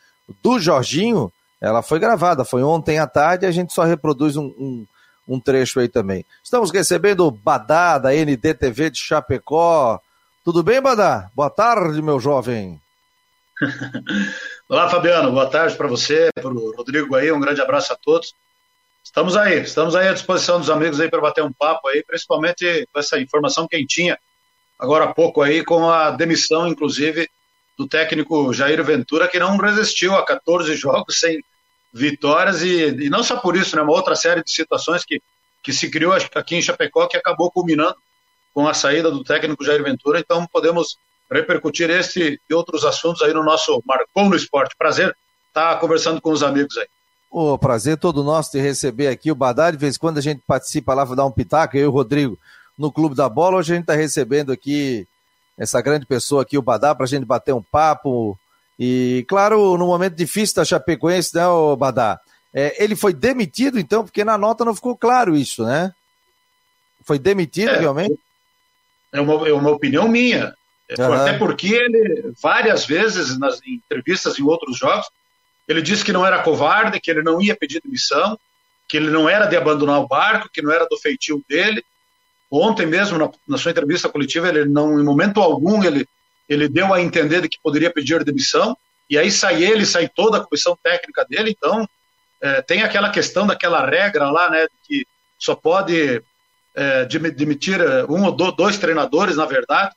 do 0.42 0.58
Jorginho, 0.58 1.32
ela 1.60 1.82
foi 1.82 1.98
gravada, 1.98 2.44
foi 2.44 2.62
ontem 2.62 2.98
à 2.98 3.06
tarde, 3.06 3.46
a 3.46 3.50
gente 3.50 3.72
só 3.72 3.84
reproduz 3.84 4.36
um, 4.36 4.46
um, 4.58 4.86
um 5.28 5.40
trecho 5.40 5.80
aí 5.80 5.88
também. 5.88 6.24
Estamos 6.42 6.70
recebendo 6.70 7.26
o 7.26 7.30
Badá, 7.30 7.98
da 7.98 8.10
NDTV 8.12 8.90
de 8.90 8.98
Chapecó. 8.98 10.00
Tudo 10.44 10.62
bem, 10.62 10.80
Badá? 10.80 11.30
Boa 11.34 11.50
tarde, 11.50 12.00
meu 12.02 12.20
jovem. 12.20 12.80
Olá, 14.68 14.88
Fabiano. 14.88 15.32
Boa 15.32 15.48
tarde 15.48 15.76
para 15.76 15.88
você, 15.88 16.30
para 16.34 16.48
o 16.48 16.76
Rodrigo 16.76 17.14
aí. 17.14 17.32
Um 17.32 17.40
grande 17.40 17.60
abraço 17.60 17.92
a 17.92 17.96
todos. 17.96 18.34
Estamos 19.02 19.36
aí, 19.36 19.62
estamos 19.62 19.94
aí 19.94 20.08
à 20.08 20.12
disposição 20.12 20.58
dos 20.58 20.68
amigos 20.68 21.00
aí 21.00 21.08
para 21.08 21.20
bater 21.20 21.42
um 21.42 21.52
papo 21.52 21.88
aí, 21.88 22.02
principalmente 22.04 22.86
com 22.92 22.98
essa 22.98 23.18
informação 23.18 23.66
quentinha 23.66 24.18
agora 24.78 25.04
há 25.04 25.14
pouco 25.14 25.42
aí, 25.42 25.64
com 25.64 25.88
a 25.88 26.10
demissão, 26.10 26.66
inclusive, 26.66 27.28
do 27.76 27.86
técnico 27.86 28.52
Jair 28.52 28.82
Ventura, 28.82 29.28
que 29.28 29.38
não 29.38 29.56
resistiu 29.56 30.14
a 30.14 30.24
14 30.24 30.74
jogos 30.76 31.18
sem 31.20 31.42
vitórias, 31.92 32.62
e, 32.62 32.88
e 32.88 33.10
não 33.10 33.22
só 33.22 33.36
por 33.36 33.56
isso, 33.56 33.76
né, 33.76 33.82
uma 33.82 33.92
outra 33.92 34.14
série 34.14 34.42
de 34.42 34.50
situações 34.50 35.04
que, 35.04 35.20
que 35.62 35.72
se 35.72 35.90
criou 35.90 36.12
aqui 36.12 36.56
em 36.56 36.62
Chapecó, 36.62 37.06
que 37.06 37.16
acabou 37.16 37.50
culminando 37.50 37.96
com 38.52 38.66
a 38.66 38.74
saída 38.74 39.10
do 39.10 39.22
técnico 39.22 39.64
Jair 39.64 39.82
Ventura, 39.82 40.18
então 40.18 40.46
podemos 40.46 40.98
repercutir 41.30 41.90
este 41.90 42.40
e 42.48 42.54
outros 42.54 42.84
assuntos 42.84 43.22
aí 43.22 43.32
no 43.32 43.42
nosso 43.42 43.82
Marcou 43.84 44.28
no 44.28 44.36
Esporte. 44.36 44.76
Prazer 44.78 45.14
estar 45.48 45.76
conversando 45.78 46.20
com 46.20 46.30
os 46.30 46.42
amigos 46.42 46.76
aí. 46.78 46.86
O 47.30 47.52
oh, 47.52 47.58
prazer 47.58 47.98
todo 47.98 48.22
nosso 48.22 48.52
de 48.52 48.60
receber 48.60 49.08
aqui 49.08 49.30
o 49.30 49.34
Badar. 49.34 49.72
De 49.72 49.78
vez 49.78 49.96
em 49.96 49.98
quando 49.98 50.18
a 50.18 50.22
gente 50.22 50.42
participa 50.46 50.94
lá 50.94 51.04
para 51.04 51.16
dar 51.16 51.26
um 51.26 51.30
pitaco, 51.30 51.76
eu 51.76 51.82
e 51.82 51.86
o 51.86 51.90
Rodrigo, 51.90 52.38
no 52.78 52.92
Clube 52.92 53.14
da 53.14 53.28
Bola. 53.28 53.58
Hoje 53.58 53.72
a 53.72 53.76
gente 53.76 53.82
está 53.82 53.94
recebendo 53.94 54.52
aqui 54.52 55.06
essa 55.56 55.80
grande 55.80 56.06
pessoa 56.06 56.42
aqui, 56.42 56.58
o 56.58 56.62
Badá, 56.62 56.94
para 56.94 57.04
a 57.04 57.08
gente 57.08 57.24
bater 57.24 57.54
um 57.54 57.62
papo. 57.62 58.38
E, 58.78 59.24
claro, 59.28 59.76
no 59.78 59.86
momento 59.86 60.14
difícil 60.14 60.56
da 60.56 60.64
Chapecoense, 60.64 61.34
né, 61.34 61.46
o 61.46 61.76
Badá? 61.76 62.20
É, 62.52 62.82
ele 62.82 62.96
foi 62.96 63.12
demitido, 63.12 63.78
então, 63.78 64.04
porque 64.04 64.24
na 64.24 64.38
nota 64.38 64.64
não 64.64 64.74
ficou 64.74 64.96
claro 64.96 65.36
isso, 65.36 65.64
né? 65.64 65.92
Foi 67.04 67.18
demitido 67.18 67.70
É, 67.70 67.78
realmente? 67.78 68.18
É 69.12 69.20
uma, 69.20 69.48
é 69.48 69.52
uma 69.52 69.70
opinião 69.70 70.08
minha. 70.08 70.54
Aham. 70.98 71.14
Até 71.14 71.38
porque 71.38 71.74
ele, 71.74 72.32
várias 72.42 72.84
vezes, 72.84 73.38
nas 73.38 73.60
entrevistas 73.66 74.38
em 74.38 74.42
outros 74.42 74.78
jogos, 74.78 75.06
ele 75.66 75.82
disse 75.82 76.04
que 76.04 76.12
não 76.12 76.24
era 76.24 76.42
covarde, 76.42 77.00
que 77.00 77.10
ele 77.10 77.22
não 77.22 77.40
ia 77.40 77.56
pedir 77.56 77.80
demissão, 77.82 78.38
que 78.88 78.96
ele 78.96 79.10
não 79.10 79.28
era 79.28 79.46
de 79.46 79.56
abandonar 79.56 80.00
o 80.00 80.06
barco, 80.06 80.48
que 80.52 80.62
não 80.62 80.70
era 80.72 80.86
do 80.86 80.96
feitio 80.96 81.42
dele. 81.48 81.84
Ontem 82.50 82.86
mesmo, 82.86 83.18
na, 83.18 83.30
na 83.48 83.58
sua 83.58 83.72
entrevista 83.72 84.08
coletiva, 84.08 84.48
ele 84.48 84.64
não, 84.64 85.00
em 85.00 85.04
momento 85.04 85.40
algum, 85.40 85.82
ele, 85.82 86.06
ele 86.48 86.68
deu 86.68 86.92
a 86.94 87.00
entender 87.00 87.40
de 87.42 87.48
que 87.48 87.58
poderia 87.62 87.92
pedir 87.92 88.22
demissão, 88.24 88.76
e 89.10 89.18
aí 89.18 89.30
sai 89.30 89.62
ele, 89.62 89.84
sai 89.84 90.08
toda 90.08 90.38
a 90.38 90.44
comissão 90.44 90.76
técnica 90.82 91.24
dele, 91.28 91.54
então 91.56 91.88
é, 92.40 92.62
tem 92.62 92.82
aquela 92.82 93.10
questão 93.10 93.46
daquela 93.46 93.84
regra 93.88 94.30
lá, 94.30 94.50
né, 94.50 94.66
que 94.86 95.06
só 95.38 95.54
pode 95.54 96.22
é, 96.74 97.04
demi- 97.06 97.30
demitir 97.30 97.80
é, 97.80 98.04
um 98.04 98.24
ou 98.24 98.32
do- 98.32 98.52
dois 98.52 98.78
treinadores, 98.78 99.36
na 99.36 99.46
verdade. 99.46 99.94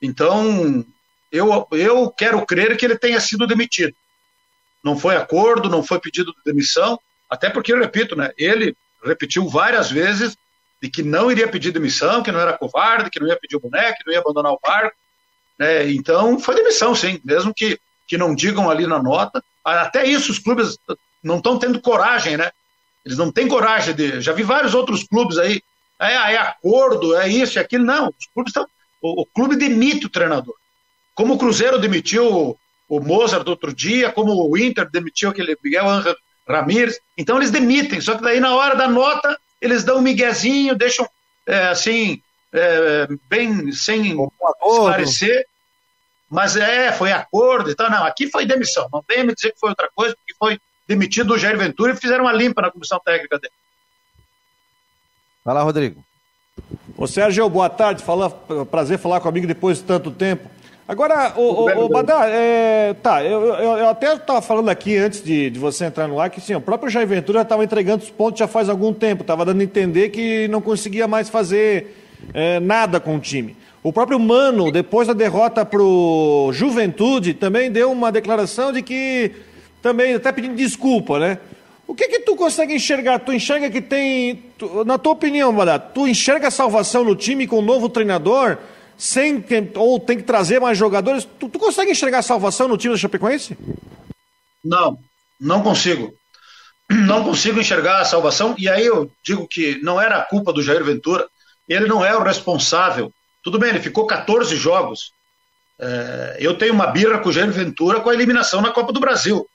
Então, 0.00 0.84
eu, 1.30 1.66
eu 1.72 2.10
quero 2.10 2.44
crer 2.46 2.76
que 2.76 2.84
ele 2.84 2.96
tenha 2.96 3.20
sido 3.20 3.46
demitido. 3.46 3.94
Não 4.82 4.96
foi 4.98 5.16
acordo, 5.16 5.68
não 5.68 5.82
foi 5.82 6.00
pedido 6.00 6.32
de 6.32 6.42
demissão, 6.44 6.98
até 7.28 7.50
porque, 7.50 7.72
eu 7.72 7.78
repito, 7.80 8.16
né, 8.16 8.32
ele 8.38 8.74
repetiu 9.04 9.48
várias 9.48 9.90
vezes 9.90 10.36
de 10.80 10.88
que 10.88 11.02
não 11.02 11.30
iria 11.30 11.48
pedir 11.48 11.72
demissão, 11.72 12.22
que 12.22 12.32
não 12.32 12.40
era 12.40 12.56
covarde, 12.56 13.10
que 13.10 13.20
não 13.20 13.28
ia 13.28 13.38
pedir 13.38 13.56
o 13.56 13.60
boneco, 13.60 13.98
que 13.98 14.06
não 14.06 14.12
ia 14.12 14.20
abandonar 14.20 14.52
o 14.52 14.60
barco. 14.62 14.96
né? 15.58 15.90
Então, 15.90 16.38
foi 16.38 16.54
demissão, 16.54 16.94
sim, 16.94 17.20
mesmo 17.24 17.52
que, 17.52 17.78
que 18.08 18.16
não 18.16 18.34
digam 18.34 18.70
ali 18.70 18.86
na 18.86 19.02
nota. 19.02 19.42
Até 19.64 20.06
isso, 20.06 20.32
os 20.32 20.38
clubes 20.38 20.78
não 21.22 21.36
estão 21.36 21.58
tendo 21.58 21.80
coragem, 21.80 22.36
né? 22.36 22.50
Eles 23.04 23.18
não 23.18 23.30
têm 23.30 23.48
coragem 23.48 23.94
de. 23.94 24.20
Já 24.20 24.32
vi 24.32 24.42
vários 24.42 24.74
outros 24.74 25.02
clubes 25.04 25.38
aí. 25.38 25.62
É, 25.98 26.12
é 26.12 26.38
acordo, 26.38 27.14
é 27.16 27.28
isso, 27.28 27.58
é 27.58 27.62
aquilo. 27.62 27.84
Não, 27.84 28.08
os 28.08 28.26
clubes 28.32 28.50
estão. 28.50 28.66
O, 29.02 29.22
o 29.22 29.26
clube 29.26 29.56
demite 29.56 30.06
o 30.06 30.10
treinador. 30.10 30.54
Como 31.14 31.34
o 31.34 31.38
Cruzeiro 31.38 31.78
demitiu 31.78 32.32
o, 32.32 32.58
o 32.88 33.00
Mozart 33.00 33.46
outro 33.46 33.74
dia, 33.74 34.10
como 34.10 34.32
o 34.32 34.56
Inter 34.56 34.88
demitiu 34.90 35.30
aquele 35.30 35.56
Miguel 35.62 35.84
Ramírez. 36.48 36.98
Então 37.16 37.36
eles 37.36 37.50
demitem, 37.50 38.00
só 38.00 38.16
que 38.16 38.22
daí 38.22 38.40
na 38.40 38.54
hora 38.54 38.74
da 38.74 38.88
nota 38.88 39.38
eles 39.60 39.84
dão 39.84 39.98
um 39.98 40.02
miguezinho, 40.02 40.74
deixam 40.74 41.08
é, 41.46 41.68
assim, 41.68 42.22
é, 42.52 43.08
bem 43.28 43.72
sem 43.72 44.16
esclarecer. 44.60 45.46
Mas 46.28 46.56
é, 46.56 46.92
foi 46.92 47.10
acordo 47.10 47.70
e 47.70 47.74
tal. 47.74 47.90
Não, 47.90 48.04
aqui 48.04 48.30
foi 48.30 48.46
demissão. 48.46 48.88
Não 48.92 49.02
venha 49.08 49.24
me 49.24 49.34
dizer 49.34 49.52
que 49.52 49.58
foi 49.58 49.70
outra 49.70 49.90
coisa, 49.94 50.14
porque 50.14 50.34
foi 50.38 50.60
demitido 50.86 51.34
o 51.34 51.38
Jair 51.38 51.58
Ventura 51.58 51.92
e 51.92 51.96
fizeram 51.96 52.24
uma 52.24 52.32
limpa 52.32 52.62
na 52.62 52.70
comissão 52.70 53.00
técnica 53.04 53.38
dele. 53.38 53.52
Vai 55.44 55.54
lá, 55.54 55.62
Rodrigo. 55.62 56.04
Ô 56.96 57.06
Sérgio, 57.06 57.48
boa 57.48 57.68
tarde. 57.68 58.04
Fala, 58.04 58.30
prazer 58.70 58.98
falar 58.98 59.20
com 59.20 59.28
amigo 59.28 59.46
depois 59.46 59.78
de 59.78 59.84
tanto 59.84 60.10
tempo. 60.10 60.48
Agora, 60.90 61.32
ô 61.36 61.54
tudo 61.54 61.64
bem. 61.66 61.88
Badá, 61.88 62.26
é, 62.26 62.94
tá, 63.00 63.22
eu, 63.22 63.42
eu, 63.44 63.76
eu 63.78 63.88
até 63.88 64.12
estava 64.12 64.42
falando 64.42 64.68
aqui 64.70 64.96
antes 64.96 65.22
de, 65.22 65.48
de 65.48 65.56
você 65.56 65.84
entrar 65.84 66.08
no 66.08 66.18
ar 66.18 66.28
que 66.30 66.40
sim, 66.40 66.52
o 66.52 66.60
próprio 66.60 66.90
Jair 66.90 67.06
Ventura 67.06 67.42
estava 67.42 67.62
entregando 67.62 68.02
os 68.02 68.10
pontos 68.10 68.40
já 68.40 68.48
faz 68.48 68.68
algum 68.68 68.92
tempo, 68.92 69.22
estava 69.22 69.44
dando 69.44 69.60
a 69.60 69.64
entender 69.64 70.08
que 70.08 70.48
não 70.48 70.60
conseguia 70.60 71.06
mais 71.06 71.28
fazer 71.28 71.96
é, 72.34 72.58
nada 72.58 72.98
com 72.98 73.14
o 73.14 73.20
time. 73.20 73.56
O 73.84 73.92
próprio 73.92 74.18
Mano, 74.18 74.72
depois 74.72 75.06
da 75.06 75.14
derrota 75.14 75.64
pro 75.64 76.50
Juventude, 76.52 77.34
também 77.34 77.70
deu 77.70 77.92
uma 77.92 78.10
declaração 78.10 78.72
de 78.72 78.82
que 78.82 79.30
também 79.80 80.14
até 80.14 80.32
pedindo 80.32 80.56
desculpa, 80.56 81.20
né? 81.20 81.38
O 81.86 81.94
que 81.94 82.08
que 82.08 82.18
tu 82.20 82.34
consegue 82.34 82.74
enxergar? 82.74 83.20
Tu 83.20 83.32
enxerga 83.32 83.70
que 83.70 83.80
tem, 83.80 84.42
tu- 84.58 84.84
na 84.84 84.98
tua 84.98 85.12
opinião, 85.12 85.52
Badá, 85.54 85.78
tu 85.78 86.08
enxerga 86.08 86.48
a 86.48 86.50
salvação 86.50 87.04
no 87.04 87.14
time 87.14 87.46
com 87.46 87.60
um 87.60 87.62
novo 87.62 87.88
treinador, 87.88 88.58
sem 89.00 89.42
ou 89.76 89.98
tem 89.98 90.18
que 90.18 90.24
trazer 90.24 90.60
mais 90.60 90.76
jogadores? 90.76 91.26
Tu, 91.38 91.48
tu 91.48 91.58
consegue 91.58 91.90
enxergar 91.90 92.18
a 92.18 92.22
salvação 92.22 92.68
no 92.68 92.76
time 92.76 92.92
do 92.92 92.98
Chapecoense? 92.98 93.56
Não, 94.62 94.98
não 95.40 95.62
consigo. 95.62 96.14
Não 96.90 97.22
consigo 97.22 97.60
enxergar 97.60 98.00
a 98.00 98.04
salvação. 98.04 98.54
E 98.58 98.68
aí 98.68 98.84
eu 98.84 99.08
digo 99.24 99.46
que 99.46 99.80
não 99.80 100.00
era 100.00 100.16
a 100.16 100.24
culpa 100.24 100.52
do 100.52 100.60
Jair 100.60 100.82
Ventura. 100.82 101.24
Ele 101.68 101.86
não 101.86 102.04
é 102.04 102.16
o 102.16 102.22
responsável. 102.22 103.12
Tudo 103.44 103.60
bem, 103.60 103.68
ele 103.68 103.78
ficou 103.78 104.08
14 104.08 104.56
jogos. 104.56 105.12
É, 105.78 106.38
eu 106.40 106.58
tenho 106.58 106.74
uma 106.74 106.88
birra 106.88 107.20
com 107.20 107.28
o 107.28 107.32
Jair 107.32 107.52
Ventura 107.52 108.00
com 108.00 108.10
a 108.10 108.14
eliminação 108.14 108.60
na 108.60 108.72
Copa 108.72 108.92
do 108.92 108.98
Brasil. 108.98 109.46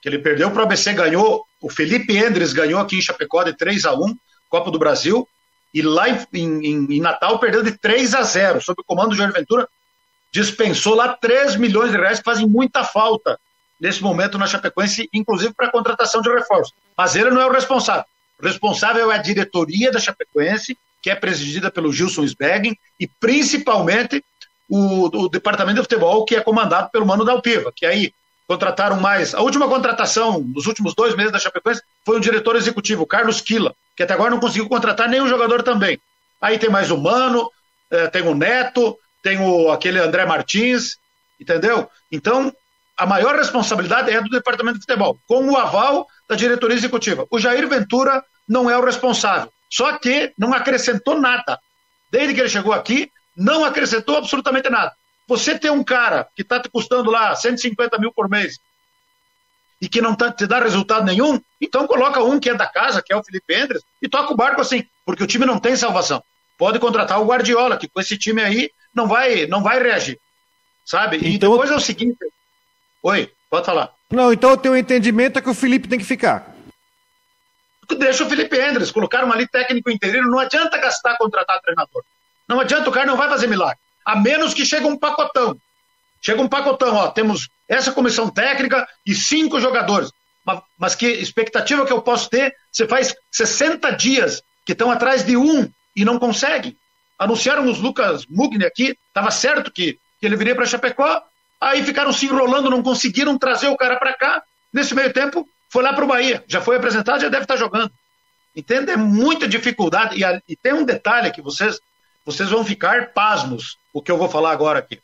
Que 0.00 0.08
ele 0.08 0.20
perdeu 0.20 0.48
para 0.52 0.60
o 0.60 0.62
ABC, 0.62 0.92
ganhou. 0.92 1.44
O 1.60 1.68
Felipe 1.68 2.16
Endres 2.16 2.52
ganhou 2.52 2.80
aqui 2.80 2.96
em 2.96 3.02
Chapecó 3.02 3.42
de 3.42 3.56
3 3.56 3.84
a 3.84 3.92
1 3.92 4.14
Copa 4.48 4.70
do 4.70 4.78
Brasil. 4.78 5.28
E 5.76 5.82
lá 5.82 6.08
em, 6.08 6.16
em- 6.32 6.86
em 6.96 7.00
Natal 7.00 7.38
perdeu 7.38 7.62
de 7.62 7.72
3 7.76 8.14
a 8.14 8.22
0 8.22 8.62
sob 8.62 8.80
o 8.80 8.84
comando 8.84 9.10
do 9.10 9.14
Jair 9.16 9.30
Ventura. 9.32 9.68
Dispensou 10.32 10.94
lá 10.94 11.08
3 11.14 11.56
milhões 11.56 11.90
de 11.90 11.98
reais 11.98 12.18
que 12.18 12.24
fazem 12.24 12.46
muita 12.46 12.82
falta 12.82 13.38
nesse 13.78 14.02
momento 14.02 14.38
na 14.38 14.46
Chapecoense, 14.46 15.06
inclusive 15.12 15.52
para 15.52 15.66
a 15.66 15.70
contratação 15.70 16.22
de 16.22 16.30
reforços. 16.30 16.72
Mas 16.96 17.14
ele 17.14 17.30
não 17.30 17.42
é 17.42 17.46
o 17.46 17.52
responsável. 17.52 18.04
O 18.40 18.46
responsável 18.46 19.12
é 19.12 19.16
a 19.16 19.22
diretoria 19.22 19.92
da 19.92 20.00
Chapecoense, 20.00 20.76
que 21.02 21.10
é 21.10 21.14
presidida 21.14 21.70
pelo 21.70 21.92
Gilson 21.92 22.24
Sbeggen, 22.24 22.74
e 22.98 23.06
principalmente 23.06 24.24
o, 24.68 25.24
o 25.24 25.28
departamento 25.28 25.76
de 25.76 25.82
futebol, 25.82 26.24
que 26.24 26.36
é 26.36 26.40
comandado 26.40 26.90
pelo 26.90 27.06
Mano 27.06 27.22
Dalpiva, 27.24 27.70
que 27.74 27.84
aí 27.84 28.12
contrataram 28.48 28.98
mais. 28.98 29.34
A 29.34 29.40
última 29.42 29.68
contratação 29.68 30.40
dos 30.42 30.66
últimos 30.66 30.94
dois 30.94 31.14
meses 31.14 31.32
da 31.32 31.38
Chapecoense 31.38 31.82
foi 32.04 32.16
um 32.16 32.20
diretor 32.20 32.56
executivo, 32.56 33.06
Carlos 33.06 33.40
Quila, 33.42 33.74
que 33.96 34.02
até 34.02 34.12
agora 34.12 34.30
não 34.30 34.40
conseguiu 34.40 34.68
contratar 34.68 35.08
nenhum 35.08 35.26
jogador 35.26 35.62
também. 35.62 35.98
Aí 36.40 36.58
tem 36.58 36.68
mais 36.68 36.90
o 36.90 36.98
Mano, 36.98 37.50
eh, 37.90 38.08
tem 38.08 38.22
o 38.22 38.34
Neto, 38.34 38.98
tem 39.22 39.40
o, 39.40 39.70
aquele 39.70 39.98
André 39.98 40.26
Martins, 40.26 40.98
entendeu? 41.40 41.90
Então, 42.12 42.52
a 42.96 43.06
maior 43.06 43.34
responsabilidade 43.34 44.10
é 44.10 44.20
do 44.20 44.28
departamento 44.28 44.78
de 44.78 44.84
futebol, 44.84 45.18
com 45.26 45.48
o 45.50 45.56
aval 45.56 46.06
da 46.28 46.36
diretoria 46.36 46.76
executiva. 46.76 47.26
O 47.30 47.38
Jair 47.38 47.66
Ventura 47.68 48.22
não 48.48 48.70
é 48.70 48.76
o 48.76 48.84
responsável, 48.84 49.50
só 49.70 49.98
que 49.98 50.32
não 50.38 50.52
acrescentou 50.52 51.18
nada. 51.18 51.58
Desde 52.10 52.34
que 52.34 52.40
ele 52.40 52.48
chegou 52.48 52.72
aqui, 52.72 53.10
não 53.36 53.64
acrescentou 53.64 54.16
absolutamente 54.16 54.70
nada. 54.70 54.92
Você 55.28 55.58
tem 55.58 55.70
um 55.70 55.82
cara 55.82 56.28
que 56.36 56.42
está 56.42 56.60
te 56.60 56.68
custando 56.68 57.10
lá 57.10 57.34
150 57.34 57.98
mil 57.98 58.12
por 58.12 58.28
mês 58.28 58.58
e 59.86 59.88
que 59.88 60.02
não 60.02 60.16
tá, 60.16 60.32
te 60.32 60.48
dá 60.48 60.58
resultado 60.58 61.04
nenhum, 61.04 61.40
então 61.60 61.86
coloca 61.86 62.20
um 62.20 62.40
que 62.40 62.50
é 62.50 62.54
da 62.54 62.66
casa, 62.66 63.00
que 63.00 63.12
é 63.12 63.16
o 63.16 63.22
Felipe 63.22 63.54
Endres, 63.54 63.82
e 64.02 64.08
toca 64.08 64.32
o 64.32 64.36
barco 64.36 64.60
assim, 64.60 64.84
porque 65.04 65.22
o 65.22 65.26
time 65.28 65.46
não 65.46 65.60
tem 65.60 65.76
salvação. 65.76 66.20
Pode 66.58 66.80
contratar 66.80 67.20
o 67.20 67.24
Guardiola, 67.24 67.76
que 67.76 67.86
com 67.88 68.00
esse 68.00 68.18
time 68.18 68.42
aí 68.42 68.68
não 68.92 69.06
vai, 69.06 69.46
não 69.46 69.62
vai 69.62 69.80
reagir. 69.80 70.18
Sabe? 70.84 71.18
E 71.18 71.36
Então- 71.36 71.52
depois 71.52 71.70
é 71.70 71.76
o 71.76 71.80
seguinte. 71.80 72.18
Oi, 73.00 73.30
pode 73.48 73.64
falar. 73.64 73.92
Não, 74.10 74.32
então 74.32 74.52
o 74.52 74.56
teu 74.56 74.76
entendimento 74.76 75.38
é 75.38 75.42
que 75.42 75.48
o 75.50 75.54
Felipe 75.54 75.86
tem 75.86 76.00
que 76.00 76.04
ficar. 76.04 76.52
Deixa 77.96 78.24
o 78.24 78.28
Felipe 78.28 78.60
Endres, 78.60 78.90
colocaram 78.90 79.32
ali 79.32 79.46
técnico 79.46 79.88
interino, 79.88 80.28
não 80.28 80.40
adianta 80.40 80.76
gastar 80.78 81.16
contratar 81.16 81.60
treinador. 81.60 82.02
Não 82.48 82.58
adianta, 82.58 82.88
o 82.90 82.92
cara 82.92 83.06
não 83.06 83.16
vai 83.16 83.28
fazer 83.28 83.46
milagre. 83.46 83.78
A 84.04 84.16
menos 84.16 84.52
que 84.52 84.66
chegue 84.66 84.84
um 84.86 84.98
pacotão. 84.98 85.56
Chega 86.20 86.40
um 86.40 86.48
pacotão, 86.48 86.94
ó, 86.94 87.08
temos 87.08 87.48
essa 87.68 87.92
comissão 87.92 88.28
técnica 88.28 88.86
e 89.04 89.14
cinco 89.14 89.60
jogadores. 89.60 90.10
Mas, 90.44 90.60
mas 90.78 90.94
que 90.94 91.06
expectativa 91.06 91.84
que 91.84 91.92
eu 91.92 92.02
posso 92.02 92.30
ter? 92.30 92.54
Você 92.70 92.86
faz 92.86 93.14
60 93.30 93.90
dias 93.92 94.42
que 94.64 94.72
estão 94.72 94.90
atrás 94.90 95.24
de 95.24 95.36
um 95.36 95.68
e 95.94 96.04
não 96.04 96.18
conseguem. 96.18 96.76
Anunciaram 97.18 97.68
os 97.70 97.78
Lucas 97.78 98.26
Mugni 98.26 98.64
aqui, 98.64 98.96
estava 99.08 99.30
certo 99.30 99.70
que, 99.72 99.98
que 100.20 100.26
ele 100.26 100.36
viria 100.36 100.54
para 100.54 100.66
Chapecó, 100.66 101.22
aí 101.60 101.82
ficaram 101.82 102.12
se 102.12 102.26
enrolando, 102.26 102.70
não 102.70 102.82
conseguiram 102.82 103.38
trazer 103.38 103.68
o 103.68 103.76
cara 103.76 103.96
para 103.96 104.14
cá. 104.14 104.42
Nesse 104.72 104.94
meio 104.94 105.12
tempo, 105.12 105.48
foi 105.70 105.82
lá 105.82 105.92
para 105.92 106.04
o 106.04 106.08
Bahia. 106.08 106.44
Já 106.46 106.60
foi 106.60 106.76
apresentado, 106.76 107.20
já 107.20 107.28
deve 107.28 107.44
estar 107.44 107.56
jogando. 107.56 107.90
Entende? 108.54 108.90
É 108.90 108.96
muita 108.96 109.48
dificuldade. 109.48 110.22
E, 110.22 110.52
e 110.52 110.56
tem 110.56 110.72
um 110.72 110.84
detalhe 110.84 111.30
que 111.30 111.40
vocês, 111.40 111.80
vocês 112.24 112.50
vão 112.50 112.64
ficar 112.64 113.12
pasmos, 113.12 113.78
o 113.92 114.02
que 114.02 114.10
eu 114.10 114.18
vou 114.18 114.28
falar 114.28 114.52
agora 114.52 114.78
aqui. 114.78 115.00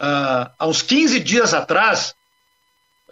Ah, 0.00 0.50
há 0.58 0.66
uns 0.66 0.80
15 0.80 1.20
dias 1.20 1.52
atrás, 1.52 2.14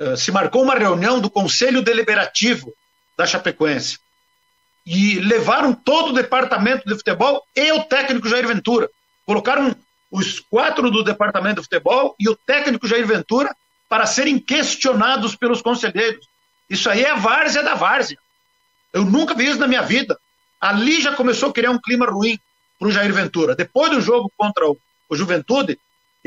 ah, 0.01 0.17
se 0.17 0.33
marcou 0.33 0.63
uma 0.63 0.75
reunião 0.75 1.21
do 1.21 1.29
Conselho 1.29 1.83
Deliberativo 1.83 2.73
da 3.17 3.27
Chapecoense. 3.27 3.99
E 4.87 5.19
levaram 5.21 5.75
todo 5.75 6.11
o 6.11 6.15
departamento 6.15 6.89
de 6.89 6.95
futebol 6.95 7.45
e 7.55 7.71
o 7.73 7.85
técnico 7.85 8.27
Jair 8.27 8.49
Ventura. 8.49 8.89
Colocaram 9.27 9.77
os 10.11 10.41
quatro 10.41 10.91
do 10.91 11.05
departamento 11.05 11.57
de 11.57 11.65
futebol 11.65 12.17
e 12.19 12.27
o 12.27 12.35
técnico 12.35 12.89
Jair 12.89 13.07
Ventura 13.07 13.55
para 13.87 14.07
serem 14.07 14.39
questionados 14.39 15.37
pelos 15.37 15.61
conselheiros. 15.61 16.27
Isso 16.71 16.89
aí 16.89 17.05
é 17.05 17.15
várzea 17.15 17.63
da 17.63 17.75
várzea. 17.75 18.17
Eu 18.95 19.05
nunca 19.05 19.35
vi 19.35 19.47
isso 19.47 19.59
na 19.59 19.67
minha 19.67 19.83
vida. 19.83 20.19
Ali 20.59 21.03
já 21.03 21.15
começou 21.15 21.51
a 21.51 21.53
criar 21.53 21.71
um 21.71 21.79
clima 21.79 22.07
ruim 22.07 22.39
para 22.79 22.89
o 22.89 22.91
Jair 22.91 23.13
Ventura. 23.13 23.55
Depois 23.55 23.91
do 23.91 24.01
jogo 24.01 24.33
contra 24.39 24.67
o, 24.67 24.77
o 25.11 25.17
Juventude, 25.17 25.79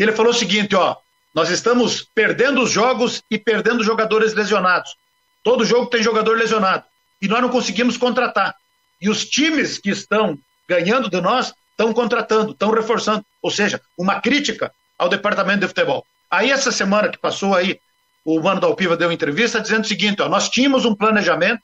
ele 0.03 0.11
falou 0.11 0.31
o 0.31 0.35
seguinte: 0.35 0.75
ó, 0.75 0.95
nós 1.33 1.49
estamos 1.49 2.07
perdendo 2.13 2.61
os 2.61 2.71
jogos 2.71 3.21
e 3.29 3.37
perdendo 3.37 3.83
jogadores 3.83 4.33
lesionados. 4.33 4.95
Todo 5.43 5.65
jogo 5.65 5.87
tem 5.87 6.03
jogador 6.03 6.37
lesionado. 6.37 6.83
E 7.21 7.27
nós 7.27 7.41
não 7.41 7.49
conseguimos 7.49 7.97
contratar. 7.97 8.55
E 8.99 9.09
os 9.09 9.25
times 9.25 9.77
que 9.77 9.89
estão 9.89 10.37
ganhando 10.67 11.09
de 11.09 11.19
nós, 11.19 11.53
estão 11.71 11.93
contratando, 11.93 12.51
estão 12.51 12.71
reforçando. 12.71 13.25
Ou 13.41 13.49
seja, 13.49 13.81
uma 13.97 14.19
crítica 14.19 14.71
ao 14.97 15.09
departamento 15.09 15.61
de 15.61 15.67
futebol. 15.67 16.05
Aí, 16.29 16.51
essa 16.51 16.71
semana 16.71 17.09
que 17.09 17.17
passou 17.17 17.55
aí, 17.55 17.79
o 18.23 18.39
Mano 18.39 18.61
da 18.61 18.67
Alpiva 18.67 18.95
deu 18.95 19.11
entrevista 19.11 19.59
dizendo 19.59 19.83
o 19.83 19.87
seguinte: 19.87 20.21
ó, 20.21 20.29
nós 20.29 20.49
tínhamos 20.49 20.85
um 20.85 20.95
planejamento 20.95 21.61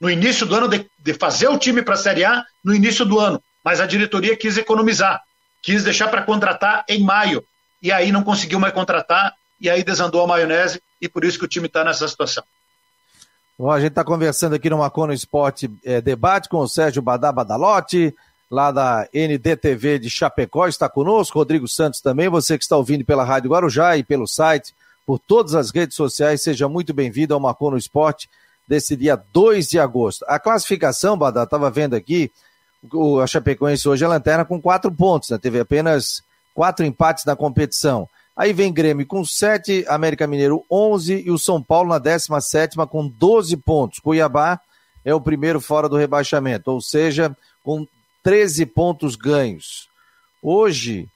no 0.00 0.10
início 0.10 0.44
do 0.44 0.54
ano 0.54 0.68
de, 0.68 0.86
de 0.98 1.14
fazer 1.14 1.48
o 1.48 1.58
time 1.58 1.82
para 1.82 1.94
a 1.94 1.98
Série 1.98 2.24
A 2.24 2.44
no 2.62 2.74
início 2.74 3.04
do 3.04 3.18
ano, 3.18 3.42
mas 3.64 3.80
a 3.80 3.86
diretoria 3.86 4.36
quis 4.36 4.58
economizar, 4.58 5.22
quis 5.62 5.82
deixar 5.82 6.08
para 6.08 6.22
contratar 6.22 6.84
em 6.88 7.02
maio, 7.02 7.44
e 7.84 7.92
aí 7.92 8.10
não 8.10 8.24
conseguiu 8.24 8.58
mais 8.58 8.72
contratar, 8.72 9.34
e 9.60 9.68
aí 9.68 9.84
desandou 9.84 10.24
a 10.24 10.26
maionese, 10.26 10.80
e 11.02 11.06
por 11.06 11.22
isso 11.22 11.38
que 11.38 11.44
o 11.44 11.48
time 11.48 11.66
está 11.66 11.84
nessa 11.84 12.08
situação. 12.08 12.42
Bom, 13.58 13.70
a 13.70 13.78
gente 13.78 13.90
está 13.90 14.02
conversando 14.02 14.54
aqui 14.54 14.70
no 14.70 14.78
Macono 14.78 15.12
Esporte 15.12 15.70
é, 15.84 16.00
Debate 16.00 16.48
com 16.48 16.60
o 16.60 16.66
Sérgio 16.66 17.02
Badá 17.02 17.30
Badalotti, 17.30 18.14
lá 18.50 18.72
da 18.72 19.06
NDTV 19.12 19.98
de 19.98 20.08
Chapecó, 20.08 20.66
está 20.66 20.88
conosco, 20.88 21.38
Rodrigo 21.38 21.68
Santos 21.68 22.00
também, 22.00 22.30
você 22.30 22.56
que 22.56 22.64
está 22.64 22.74
ouvindo 22.74 23.04
pela 23.04 23.22
Rádio 23.22 23.50
Guarujá 23.50 23.98
e 23.98 24.02
pelo 24.02 24.26
site, 24.26 24.74
por 25.04 25.18
todas 25.18 25.54
as 25.54 25.70
redes 25.70 25.94
sociais, 25.94 26.40
seja 26.40 26.66
muito 26.66 26.94
bem-vindo 26.94 27.34
ao 27.34 27.40
Macono 27.40 27.76
Esporte 27.76 28.30
desse 28.66 28.96
dia 28.96 29.14
2 29.30 29.68
de 29.68 29.78
agosto. 29.78 30.24
A 30.26 30.38
classificação, 30.38 31.18
Badá, 31.18 31.42
estava 31.42 31.70
vendo 31.70 31.94
aqui, 31.94 32.32
o, 32.90 33.20
a 33.20 33.26
Chapecoense 33.26 33.86
hoje 33.86 34.06
é 34.06 34.08
lanterna 34.08 34.42
com 34.42 34.58
quatro 34.58 34.90
pontos, 34.90 35.28
né? 35.28 35.36
teve 35.36 35.60
apenas 35.60 36.23
quatro 36.54 36.86
empates 36.86 37.24
na 37.24 37.36
competição. 37.36 38.08
Aí 38.36 38.52
vem 38.52 38.72
Grêmio 38.72 39.06
com 39.06 39.24
7, 39.24 39.84
América 39.88 40.26
Mineiro 40.26 40.64
11 40.70 41.24
e 41.26 41.30
o 41.30 41.38
São 41.38 41.62
Paulo 41.62 41.90
na 41.90 41.98
17 41.98 42.76
com 42.88 43.06
12 43.06 43.56
pontos. 43.58 43.98
Cuiabá 43.98 44.60
é 45.04 45.14
o 45.14 45.20
primeiro 45.20 45.60
fora 45.60 45.88
do 45.88 45.96
rebaixamento, 45.96 46.70
ou 46.70 46.80
seja, 46.80 47.36
com 47.62 47.86
13 48.22 48.66
pontos 48.66 49.14
ganhos. 49.14 49.88
Hoje, 50.42 51.08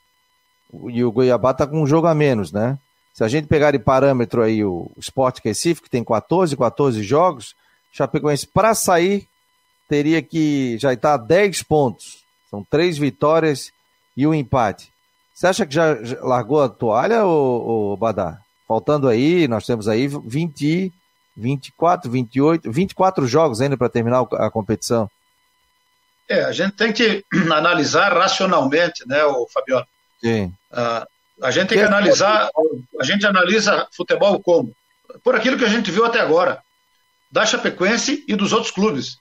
e 0.89 1.03
o 1.03 1.13
Cuiabá 1.13 1.53
está 1.53 1.67
com 1.67 1.83
um 1.83 1.87
jogo 1.87 2.07
a 2.07 2.15
menos, 2.15 2.53
né? 2.53 2.79
Se 3.15 3.25
a 3.25 3.29
gente 3.29 3.49
pegar 3.49 3.73
de 3.73 3.79
parâmetro 3.79 4.43
aí 4.43 4.65
o 4.65 4.91
Sport 4.99 5.41
Recife, 5.45 5.83
que 5.83 5.91
tem 5.91 6.05
14, 6.05 6.57
14 6.57 7.03
jogos, 7.03 7.55
Chapecoense 7.93 8.47
para 8.47 8.75
sair 8.75 9.27
teria 9.89 10.23
que 10.23 10.79
já 10.79 10.93
estar 10.93 11.15
a 11.15 11.17
10 11.17 11.63
pontos. 11.63 12.23
São 12.49 12.63
três 12.63 12.99
vitórias 12.99 13.73
e 14.17 14.27
um 14.27 14.35
empate. 14.35 14.93
Você 15.39 15.47
acha 15.47 15.65
que 15.65 15.73
já, 15.73 15.97
largou 16.21 16.61
a 16.61 16.69
toalha, 16.69 17.25
ou, 17.25 17.97
Badá? 17.97 18.41
Faltando 18.67 19.09
aí, 19.09 19.47
nós 19.47 19.65
temos 19.65 19.87
aí 19.87 20.09
20, 20.09 20.93
24, 21.37 22.11
28, 22.11 22.73
24 22.73 23.25
jogos 23.25 23.61
ainda 23.61 23.77
para 23.77 23.89
terminar 23.89 24.27
a 24.33 24.51
competição. 24.51 25.09
É, 26.29 26.43
a 26.43 26.51
gente 26.51 26.73
tem 26.73 26.93
que 26.93 27.25
analisar 27.55 28.13
racionalmente, 28.13 29.07
né, 29.07 29.23
o 29.27 29.47
Fabiano? 29.47 29.87
Sim. 30.21 30.53
Uh, 30.73 31.07
a 31.41 31.53
gente 31.53 31.69
tem 31.69 31.79
que 31.79 31.85
analisar, 31.85 32.51
a 33.01 33.05
gente 33.05 33.25
analisa 33.25 33.87
futebol 33.97 34.43
como? 34.43 34.75
Por 35.23 35.37
aquilo 35.37 35.57
que 35.57 35.65
a 35.65 35.69
gente 35.69 35.89
viu 35.89 36.05
até 36.05 36.19
agora, 36.19 36.61
da 37.31 37.47
Chapecoense 37.47 38.25
e 38.27 38.35
dos 38.35 38.53
outros 38.53 38.73
clubes. 38.73 39.19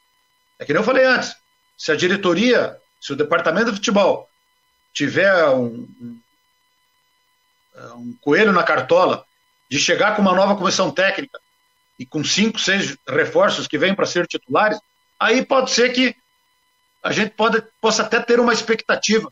É 0.58 0.66
que 0.66 0.74
nem 0.74 0.82
eu 0.82 0.86
falei 0.86 1.06
antes, 1.06 1.36
se 1.78 1.92
a 1.92 1.96
diretoria, 1.96 2.76
se 3.00 3.14
o 3.14 3.16
departamento 3.16 3.70
de 3.70 3.78
futebol 3.78 4.28
tiver 4.98 5.48
um, 5.50 5.88
um, 6.02 6.20
um 7.96 8.18
coelho 8.20 8.52
na 8.52 8.64
cartola 8.64 9.24
de 9.70 9.78
chegar 9.78 10.16
com 10.16 10.24
uma 10.24 10.34
nova 10.34 10.56
comissão 10.56 10.90
técnica 10.90 11.40
e 12.00 12.06
com 12.06 12.24
cinco, 12.24 12.60
seis 12.60 12.98
reforços 13.08 13.68
que 13.68 13.78
vêm 13.78 13.94
para 13.94 14.08
ser 14.08 14.26
titulares, 14.26 14.80
aí 15.20 15.46
pode 15.46 15.70
ser 15.70 15.94
que 15.94 16.16
a 17.04 17.12
gente 17.12 17.32
pode, 17.32 17.64
possa 17.80 18.02
até 18.02 18.20
ter 18.20 18.40
uma 18.40 18.52
expectativa, 18.52 19.32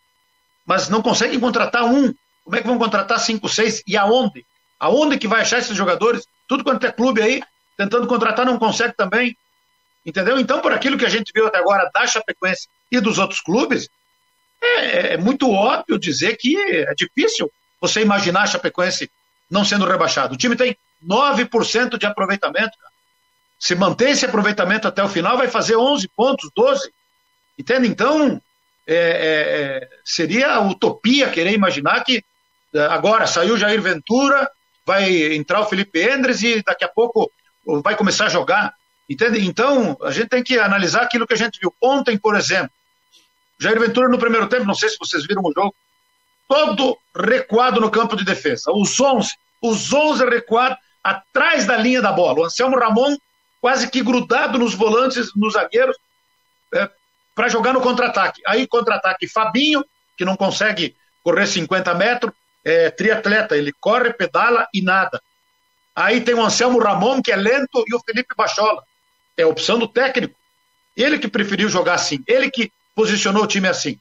mas 0.65 0.87
não 0.87 1.01
conseguem 1.01 1.39
contratar 1.39 1.83
um. 1.83 2.13
Como 2.43 2.55
é 2.55 2.61
que 2.61 2.67
vão 2.67 2.77
contratar 2.77 3.19
cinco, 3.19 3.49
seis? 3.49 3.81
E 3.87 3.97
aonde? 3.97 4.45
Aonde 4.79 5.17
que 5.17 5.27
vai 5.27 5.41
achar 5.41 5.57
esses 5.57 5.75
jogadores? 5.75 6.27
Tudo 6.47 6.63
quanto 6.63 6.85
é 6.85 6.91
clube 6.91 7.23
aí, 7.23 7.41
tentando 7.75 8.05
contratar, 8.05 8.45
não 8.45 8.59
consegue 8.59 8.95
também. 8.95 9.35
Entendeu? 10.05 10.39
Então, 10.39 10.61
por 10.61 10.71
aquilo 10.71 10.97
que 10.97 11.05
a 11.05 11.09
gente 11.09 11.31
viu 11.33 11.47
até 11.47 11.57
agora 11.57 11.89
da 11.91 12.05
Chapecoense 12.05 12.67
e 12.91 12.99
dos 12.99 13.17
outros 13.17 13.41
clubes, 13.41 13.89
é, 14.65 15.13
é 15.13 15.17
muito 15.17 15.49
óbvio 15.51 15.99
dizer 15.99 16.37
que 16.37 16.57
é 16.57 16.93
difícil 16.95 17.51
você 17.79 18.01
imaginar 18.01 18.43
a 18.43 18.47
Chapecoense 18.47 19.09
não 19.49 19.63
sendo 19.63 19.85
rebaixado. 19.85 20.33
O 20.33 20.37
time 20.37 20.55
tem 20.55 20.77
9% 21.05 21.97
de 21.97 22.05
aproveitamento. 22.05 22.77
Cara. 22.77 22.93
Se 23.59 23.75
manter 23.75 24.09
esse 24.09 24.25
aproveitamento 24.25 24.87
até 24.87 25.03
o 25.03 25.09
final, 25.09 25.37
vai 25.37 25.47
fazer 25.47 25.75
11 25.75 26.07
pontos, 26.09 26.49
12. 26.55 26.91
Entende? 27.57 27.87
Então, 27.87 28.41
é, 28.87 28.95
é, 28.95 28.97
é, 28.97 29.89
seria 30.03 30.59
utopia 30.59 31.29
querer 31.29 31.53
imaginar 31.53 32.03
que 32.03 32.23
é, 32.73 32.79
agora 32.85 33.25
saiu 33.25 33.57
Jair 33.57 33.81
Ventura, 33.81 34.49
vai 34.85 35.33
entrar 35.33 35.61
o 35.61 35.65
Felipe 35.65 36.01
Endres 36.01 36.43
e 36.43 36.61
daqui 36.63 36.83
a 36.83 36.89
pouco 36.89 37.31
vai 37.83 37.95
começar 37.95 38.25
a 38.25 38.29
jogar. 38.29 38.73
Entende? 39.09 39.45
Então, 39.45 39.97
a 40.03 40.11
gente 40.11 40.29
tem 40.29 40.43
que 40.43 40.59
analisar 40.59 41.03
aquilo 41.03 41.27
que 41.27 41.33
a 41.33 41.37
gente 41.37 41.59
viu. 41.59 41.73
Ontem, 41.81 42.17
por 42.17 42.35
exemplo, 42.35 42.71
Jair 43.59 43.79
Ventura 43.79 44.09
no 44.09 44.19
primeiro 44.19 44.47
tempo, 44.47 44.65
não 44.65 44.73
sei 44.73 44.89
se 44.89 44.97
vocês 44.99 45.25
viram 45.25 45.41
o 45.43 45.53
jogo, 45.53 45.73
todo 46.47 46.97
recuado 47.15 47.79
no 47.79 47.89
campo 47.89 48.15
de 48.15 48.25
defesa. 48.25 48.71
Os 48.71 48.99
11, 48.99 49.31
os 49.61 49.93
11 49.93 50.25
recuados 50.25 50.77
atrás 51.03 51.65
da 51.65 51.77
linha 51.77 52.01
da 52.01 52.11
bola. 52.11 52.39
O 52.39 52.45
Anselmo 52.45 52.77
Ramon 52.77 53.15
quase 53.65 53.89
que 53.89 54.03
grudado 54.03 54.59
nos 54.59 54.75
volantes, 54.75 55.31
nos 55.35 55.53
zagueiros, 55.53 55.97
é, 56.73 56.87
para 57.33 57.49
jogar 57.49 57.73
no 57.73 57.81
contra-ataque. 57.81 58.41
Aí, 58.45 58.67
contra-ataque, 58.67 59.27
Fabinho, 59.27 59.83
que 60.15 60.23
não 60.23 60.37
consegue 60.37 60.95
correr 61.23 61.47
50 61.47 61.93
metros, 61.95 62.31
é 62.63 62.91
triatleta, 62.91 63.57
ele 63.57 63.73
corre, 63.79 64.13
pedala 64.13 64.67
e 64.71 64.81
nada. 64.83 65.19
Aí 65.95 66.21
tem 66.21 66.35
o 66.35 66.43
Anselmo 66.43 66.79
Ramon, 66.79 67.21
que 67.21 67.31
é 67.31 67.35
lento, 67.35 67.83
e 67.87 67.95
o 67.95 67.99
Felipe 67.99 68.35
Bachola. 68.35 68.83
É 69.37 69.45
opção 69.45 69.79
do 69.79 69.87
técnico. 69.87 70.35
Ele 70.95 71.17
que 71.17 71.27
preferiu 71.27 71.67
jogar 71.67 71.95
assim. 71.95 72.23
Ele 72.27 72.51
que 72.51 72.71
posicionou 72.95 73.43
o 73.43 73.47
time 73.47 73.67
assim. 73.67 73.99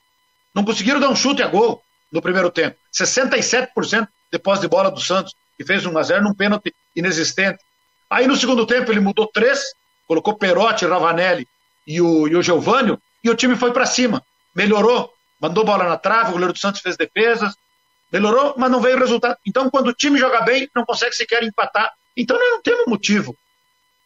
Não 0.55 0.65
conseguiram 0.65 1.01
dar 1.01 1.09
um 1.09 1.17
chute 1.17 1.43
a 1.43 1.49
gol 1.49 1.83
no 2.13 2.23
primeiro 2.23 2.51
tempo. 2.51 2.77
67% 2.93 4.09
de 4.33 4.39
posse 4.39 4.63
de 4.63 4.69
bola 4.69 4.91
do 4.91 5.01
Santos, 5.01 5.35
que 5.57 5.65
fez 5.65 5.85
1 5.85 5.99
a 5.99 6.03
0 6.03 6.23
num 6.23 6.35
pênalti 6.35 6.73
inexistente. 6.95 7.59
Aí 8.09 8.27
no 8.27 8.37
segundo 8.37 8.65
tempo 8.65 8.93
ele 8.93 9.01
mudou 9.01 9.27
três, 9.27 9.61
colocou 10.07 10.37
Perotti, 10.37 10.87
Ravanelli 10.87 11.47
e 11.87 12.01
o, 12.01 12.29
e 12.29 12.37
o 12.37 12.43
Geovânio, 12.43 13.01
e 13.23 13.29
o 13.29 13.35
time 13.35 13.57
foi 13.57 13.73
para 13.73 13.85
cima. 13.85 14.23
Melhorou, 14.55 15.13
mandou 15.41 15.65
bola 15.65 15.85
na 15.89 15.97
trave, 15.97 16.31
o 16.31 16.33
goleiro 16.33 16.53
do 16.53 16.59
Santos 16.59 16.81
fez 16.81 16.97
defesas, 16.97 17.55
melhorou, 18.13 18.55
mas 18.57 18.71
não 18.71 18.81
veio 18.81 18.99
resultado. 18.99 19.37
Então, 19.45 19.69
quando 19.69 19.89
o 19.89 19.93
time 19.93 20.19
joga 20.19 20.43
bem, 20.43 20.69
não 20.75 20.85
consegue 20.85 21.17
sequer 21.17 21.43
empatar. 21.43 21.93
Então, 22.17 22.39
nós 22.39 22.51
não 22.51 22.63
temos 22.63 22.87
motivo, 22.87 23.37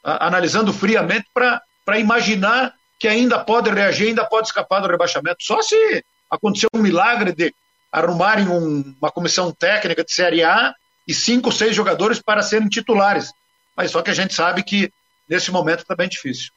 analisando 0.03 0.73
friamente, 0.73 1.27
para 1.35 1.99
imaginar 1.99 2.75
que 2.99 3.07
ainda 3.07 3.39
pode 3.39 3.71
reagir, 3.71 4.09
ainda 4.09 4.25
pode 4.25 4.49
escapar 4.49 4.81
do 4.81 4.89
rebaixamento. 4.89 5.39
Só 5.41 5.63
se 5.63 6.05
acontecer 6.31 6.67
um 6.75 6.83
milagre 6.83 7.33
de 7.33 7.55
arrumarem 7.93 8.49
um, 8.49 8.95
uma 9.01 9.11
comissão 9.11 9.53
técnica 9.53 10.05
de 10.05 10.13
Série 10.13 10.43
A 10.43 10.75
e 11.07 11.15
cinco, 11.15 11.51
seis 11.53 11.75
jogadores 11.75 12.21
para 12.21 12.43
serem 12.43 12.69
titulares. 12.69 13.33
Mas 13.77 13.91
só 13.91 14.03
que 14.03 14.11
a 14.11 14.15
gente 14.15 14.35
sabe 14.35 14.63
que 14.63 14.91
nesse 15.29 15.51
momento 15.51 15.81
está 15.81 15.95
bem 15.95 16.09
difícil. 16.09 16.51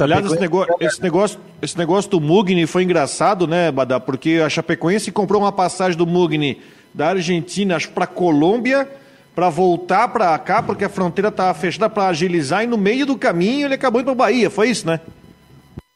Aliás, 0.00 0.26
esse 0.26 0.38
negócio, 0.38 0.74
esse, 0.80 1.02
negócio, 1.02 1.40
esse 1.62 1.78
negócio 1.78 2.10
do 2.10 2.20
Mugni 2.20 2.66
foi 2.66 2.82
engraçado, 2.82 3.46
né, 3.46 3.70
Badá? 3.72 3.98
Porque 3.98 4.42
a 4.44 4.48
Chapecoense 4.48 5.10
comprou 5.10 5.40
uma 5.40 5.52
passagem 5.52 5.96
do 5.96 6.06
Mugni 6.06 6.60
da 6.92 7.08
Argentina 7.08 7.78
para 7.94 8.06
Colômbia 8.06 8.86
para 9.34 9.48
voltar 9.48 10.08
para 10.08 10.38
cá, 10.38 10.62
porque 10.62 10.84
a 10.84 10.90
fronteira 10.90 11.28
estava 11.28 11.54
fechada 11.54 11.88
para 11.88 12.08
agilizar 12.08 12.64
e 12.64 12.66
no 12.66 12.76
meio 12.76 13.06
do 13.06 13.16
caminho 13.16 13.66
ele 13.66 13.74
acabou 13.74 14.02
indo 14.02 14.06
para 14.06 14.14
Bahia. 14.14 14.50
Foi 14.50 14.68
isso, 14.68 14.86
né? 14.86 15.00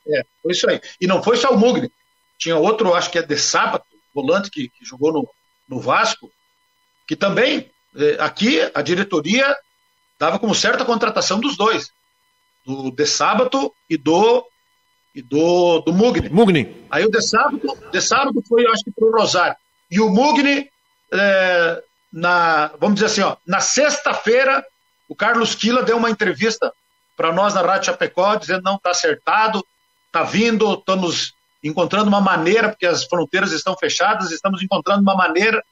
É, 0.09 0.25
foi 0.42 0.53
isso 0.53 0.69
aí. 0.69 0.81
E 1.01 1.07
não 1.07 1.23
foi 1.23 1.37
só 1.37 1.51
o 1.51 1.59
Mugni. 1.59 1.90
Tinha 2.38 2.57
outro, 2.57 2.95
acho 2.95 3.11
que 3.11 3.19
é 3.19 3.23
de 3.23 3.37
sábado, 3.37 3.85
volante 4.14 4.51
que, 4.51 4.69
que 4.69 4.85
jogou 4.85 5.12
no, 5.12 5.29
no 5.69 5.81
Vasco, 5.81 6.31
que 7.07 7.16
também, 7.16 7.71
é, 7.97 8.16
aqui, 8.21 8.61
a 8.75 8.83
diretoria 8.83 9.57
dava 10.19 10.38
como 10.38 10.55
certa 10.55 10.83
a 10.83 10.87
contratação 10.87 11.40
dos 11.40 11.57
dois. 11.57 11.90
Do 12.64 12.90
de 12.90 13.07
sábado 13.07 13.73
e 13.88 13.97
do 13.97 14.45
e 15.14 15.23
do, 15.23 15.81
do 15.81 15.95
Mugni. 15.95 16.29
Mugni. 16.29 16.87
Aí 16.90 17.05
o 17.07 17.11
de 17.11 17.23
sábado, 17.23 17.79
de 17.90 18.01
sábado 18.03 18.42
foi, 18.47 18.66
acho 18.66 18.85
que, 18.85 18.90
para 18.90 19.09
o 19.09 19.12
Rosário. 19.12 19.57
E 19.90 19.99
o 19.99 20.11
Mugni, 20.11 20.71
é, 21.11 21.83
na, 22.12 22.69
vamos 22.79 22.97
dizer 22.97 23.07
assim, 23.07 23.23
ó, 23.23 23.37
na 23.47 23.61
sexta-feira, 23.61 24.62
o 25.09 25.16
Carlos 25.16 25.55
Quila 25.55 25.83
deu 25.83 25.97
uma 25.97 26.11
entrevista 26.11 26.71
para 27.16 27.33
nós 27.33 27.55
na 27.55 27.62
Rádio 27.62 27.87
Chapecó, 27.87 28.35
dizendo 28.37 28.62
não 28.62 28.77
está 28.77 28.90
acertado, 28.90 29.64
está 30.16 30.22
vindo, 30.22 30.74
estamos 30.74 31.35
encontrando 31.62 32.09
uma 32.09 32.20
maneira, 32.20 32.70
porque 32.70 32.87
as 32.87 33.05
fronteiras 33.05 33.52
estão 33.52 33.76
fechadas, 33.76 34.31
estamos 34.31 34.62
encontrando 34.62 35.02
uma 35.02 35.14
maneira 35.14 35.62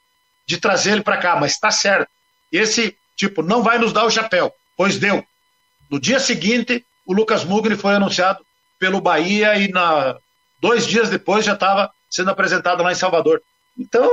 de 0.45 0.57
trazer 0.57 0.91
ele 0.91 1.01
para 1.01 1.17
cá, 1.17 1.35
mas 1.35 1.53
está 1.53 1.71
certo. 1.71 2.09
Esse 2.51 2.95
tipo 3.15 3.41
não 3.41 3.63
vai 3.63 3.79
nos 3.79 3.91
dar 3.91 4.05
o 4.05 4.11
chapéu, 4.11 4.53
pois 4.77 4.99
deu. 4.99 5.25
No 5.89 5.99
dia 5.99 6.19
seguinte, 6.19 6.85
o 7.05 7.13
Lucas 7.13 7.43
Mugni 7.43 7.75
foi 7.75 7.95
anunciado 7.95 8.45
pelo 8.77 9.01
Bahia 9.01 9.57
e 9.57 9.67
na 9.69 10.15
Dois 10.61 10.87
dias 10.87 11.09
depois 11.09 11.45
já 11.45 11.53
estava 11.53 11.91
sendo 12.09 12.31
apresentado 12.31 12.81
lá 12.81 12.91
em 12.91 12.95
Salvador. 12.95 13.41
Então, 13.77 14.09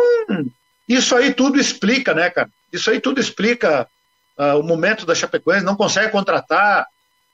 isso 0.89 1.15
aí 1.17 1.33
tudo 1.33 1.59
explica, 1.59 2.13
né, 2.13 2.29
cara? 2.29 2.51
Isso 2.71 2.91
aí 2.91 3.01
tudo 3.01 3.21
explica 3.21 3.89
uh, 4.37 4.59
o 4.59 4.63
momento 4.63 5.07
da 5.07 5.15
Chapecoense, 5.15 5.65
não 5.65 5.77
consegue 5.77 6.11
contratar. 6.11 6.87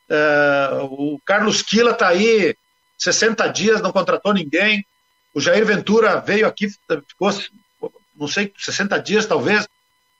Uh, 0.08 0.84
o 0.84 1.20
Carlos 1.24 1.62
Quila 1.62 1.92
está 1.92 2.08
aí 2.08 2.54
60 2.98 3.46
dias, 3.48 3.80
não 3.80 3.92
contratou 3.92 4.34
ninguém. 4.34 4.84
O 5.32 5.40
Jair 5.40 5.64
Ventura 5.64 6.20
veio 6.20 6.46
aqui, 6.46 6.68
ficou, 6.68 7.30
não 8.16 8.26
sei, 8.26 8.52
60 8.58 8.98
dias 9.00 9.24
talvez, 9.24 9.68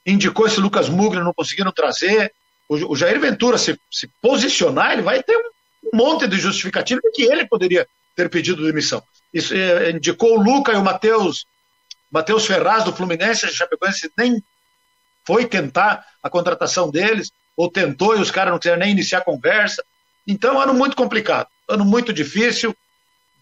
indicou 0.07 0.47
esse 0.47 0.61
Lucas 0.61 0.89
Mugler, 0.89 1.25
não 1.25 1.35
conseguiram 1.35 1.73
trazer. 1.73 2.33
O, 2.69 2.95
Jair 2.95 3.19
Ventura 3.19 3.59
se, 3.59 3.79
se, 3.91 4.09
posicionar, 4.23 4.93
ele 4.93 5.03
vai 5.03 5.23
ter 5.23 5.37
um, 5.37 5.97
monte 5.97 6.29
de 6.29 6.39
justificativa 6.39 7.01
que 7.13 7.23
ele 7.23 7.47
poderia 7.47 7.87
ter 8.15 8.29
pedido 8.29 8.65
demissão. 8.65 9.03
Isso, 9.33 9.55
eh, 9.55 9.91
indicou 9.91 10.39
o 10.39 10.43
Luca 10.43 10.73
e 10.73 10.77
o 10.77 10.85
Matheus 10.85 11.47
Matheus 12.11 12.47
Ferraz 12.47 12.85
do 12.85 12.93
Fluminense, 12.93 13.45
a 13.45 13.51
Chapecoense 13.51 14.11
nem 14.17 14.43
foi 15.25 15.47
tentar 15.47 16.07
a 16.23 16.31
contratação 16.31 16.91
deles, 16.91 17.31
ou 17.57 17.71
tentou 17.71 18.17
e 18.17 18.21
os 18.21 18.31
caras 18.31 18.53
não 18.53 18.59
quiseram 18.59 18.81
nem 18.81 18.93
iniciar 18.93 19.19
a 19.19 19.25
conversa. 19.25 19.85
Então, 20.27 20.61
ano 20.61 20.73
muito 20.73 20.97
complicado, 20.97 21.49
ano 21.69 21.85
muito 21.85 22.13
difícil, 22.13 22.75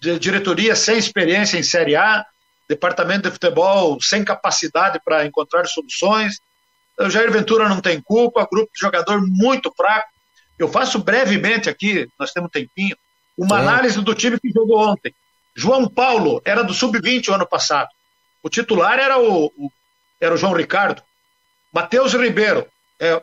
diretoria 0.01 0.75
sem 0.75 0.99
experiência 0.99 1.59
em 1.59 1.62
Série 1.62 1.97
A, 1.97 2.25
departamento 2.69 3.29
de 3.29 3.31
futebol 3.31 4.01
sem 4.01 4.25
capacidade 4.25 5.01
para 5.05 5.25
encontrar 5.25 5.67
soluções. 5.67 6.41
O 6.99 7.09
Jair 7.09 7.31
Ventura 7.31 7.69
não 7.69 7.81
tem 7.81 8.01
culpa, 8.01 8.47
grupo 8.51 8.71
de 8.75 8.81
jogador 8.81 9.23
muito 9.27 9.73
fraco. 9.77 10.09
Eu 10.59 10.69
faço 10.69 10.99
brevemente 10.99 11.69
aqui, 11.69 12.09
nós 12.19 12.33
temos 12.33 12.49
um 12.49 12.51
tempinho, 12.51 12.97
uma 13.37 13.57
Sim. 13.57 13.62
análise 13.62 14.01
do 14.01 14.15
time 14.15 14.41
que 14.41 14.51
jogou 14.51 14.79
ontem. 14.79 15.15
João 15.55 15.89
Paulo 15.89 16.41
era 16.45 16.62
do 16.62 16.75
sub-20 16.75 17.29
o 17.29 17.35
ano 17.35 17.47
passado. 17.47 17.89
O 18.43 18.49
titular 18.49 18.99
era 18.99 19.19
o, 19.19 19.47
o, 19.47 19.71
era 20.21 20.35
o 20.35 20.37
João 20.37 20.53
Ricardo. 20.53 21.03
Matheus 21.73 22.15
Ribeiro 22.15 22.67
está 22.99 23.07
é, 23.07 23.23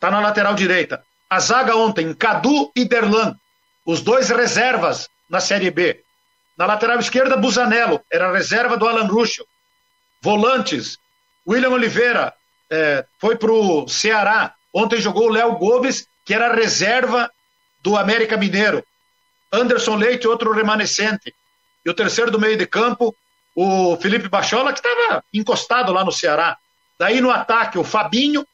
tá 0.00 0.10
na 0.10 0.20
lateral 0.20 0.54
direita. 0.54 1.04
A 1.28 1.40
zaga 1.40 1.76
ontem, 1.76 2.12
Cadu 2.14 2.70
e 2.76 2.84
Derlan, 2.84 3.36
os 3.84 4.00
dois 4.00 4.30
reservas 4.30 5.08
na 5.28 5.40
Série 5.40 5.70
B. 5.70 6.02
Na 6.56 6.66
lateral 6.66 6.98
esquerda, 6.98 7.36
Busanello, 7.36 8.00
era 8.10 8.32
reserva 8.32 8.76
do 8.76 8.86
Alan 8.86 9.06
Ruschel. 9.06 9.46
Volantes, 10.20 10.98
William 11.46 11.70
Oliveira 11.70 12.32
é, 12.70 13.04
foi 13.18 13.36
para 13.36 13.52
o 13.52 13.88
Ceará. 13.88 14.54
Ontem 14.72 15.00
jogou 15.00 15.26
o 15.26 15.32
Léo 15.32 15.52
Gomes, 15.56 16.06
que 16.24 16.34
era 16.34 16.54
reserva 16.54 17.30
do 17.82 17.96
América 17.96 18.36
Mineiro. 18.36 18.84
Anderson 19.52 19.96
Leite, 19.96 20.28
outro 20.28 20.52
remanescente. 20.52 21.34
E 21.84 21.90
o 21.90 21.94
terceiro 21.94 22.30
do 22.30 22.38
meio 22.38 22.56
de 22.56 22.66
campo, 22.66 23.14
o 23.54 23.96
Felipe 23.96 24.28
Bachola, 24.28 24.72
que 24.72 24.78
estava 24.78 25.24
encostado 25.32 25.92
lá 25.92 26.04
no 26.04 26.12
Ceará. 26.12 26.56
Daí 26.98 27.20
no 27.20 27.30
ataque, 27.30 27.78
o 27.78 27.84
Fabinho, 27.84 28.46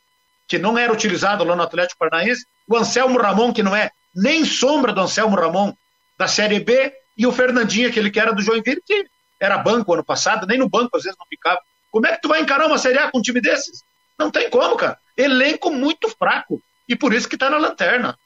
que 0.47 0.59
não 0.59 0.79
era 0.79 0.93
utilizado 0.93 1.45
lá 1.45 1.55
no 1.55 1.63
Atlético 1.63 1.99
Paranaense, 1.99 2.47
o 2.67 2.77
Anselmo 2.77 3.19
Ramon, 3.19 3.53
que 3.53 3.63
não 3.63 3.77
é 3.77 3.91
nem 4.15 4.45
sombra 4.45 4.93
do 4.93 5.01
Anselmo 5.01 5.37
Ramon 5.37 5.73
da 6.19 6.27
Série 6.27 6.61
B, 6.61 6.93
e 7.17 7.27
o 7.27 7.33
Fernandinho, 7.33 7.89
aquele 7.89 8.11
que 8.11 8.21
era 8.21 8.33
do 8.33 8.43
Joinville, 8.43 8.83
que 8.85 9.07
era 9.41 9.59
banco 9.59 9.93
ano 9.93 10.05
passado, 10.05 10.47
nem 10.47 10.59
no 10.59 10.69
banco 10.69 10.97
às 10.97 11.03
vezes 11.03 11.19
não 11.19 11.27
ficava. 11.27 11.61
Como 11.91 12.07
é 12.07 12.15
que 12.15 12.21
tu 12.21 12.29
vai 12.29 12.41
encarar 12.41 12.67
uma 12.67 12.79
Série 12.79 12.99
A 12.99 13.11
com 13.11 13.19
um 13.19 13.23
time 13.23 13.41
desses? 13.41 13.83
Não 14.19 14.31
tem 14.31 14.51
como, 14.51 14.77
cara. 14.77 14.99
Elenco 15.17 15.71
muito 15.71 16.09
fraco. 16.09 16.61
E 16.89 16.97
por 16.97 17.13
isso 17.13 17.29
que 17.29 17.37
tá 17.37 17.51
na 17.51 17.59
lanterna. 17.59 18.17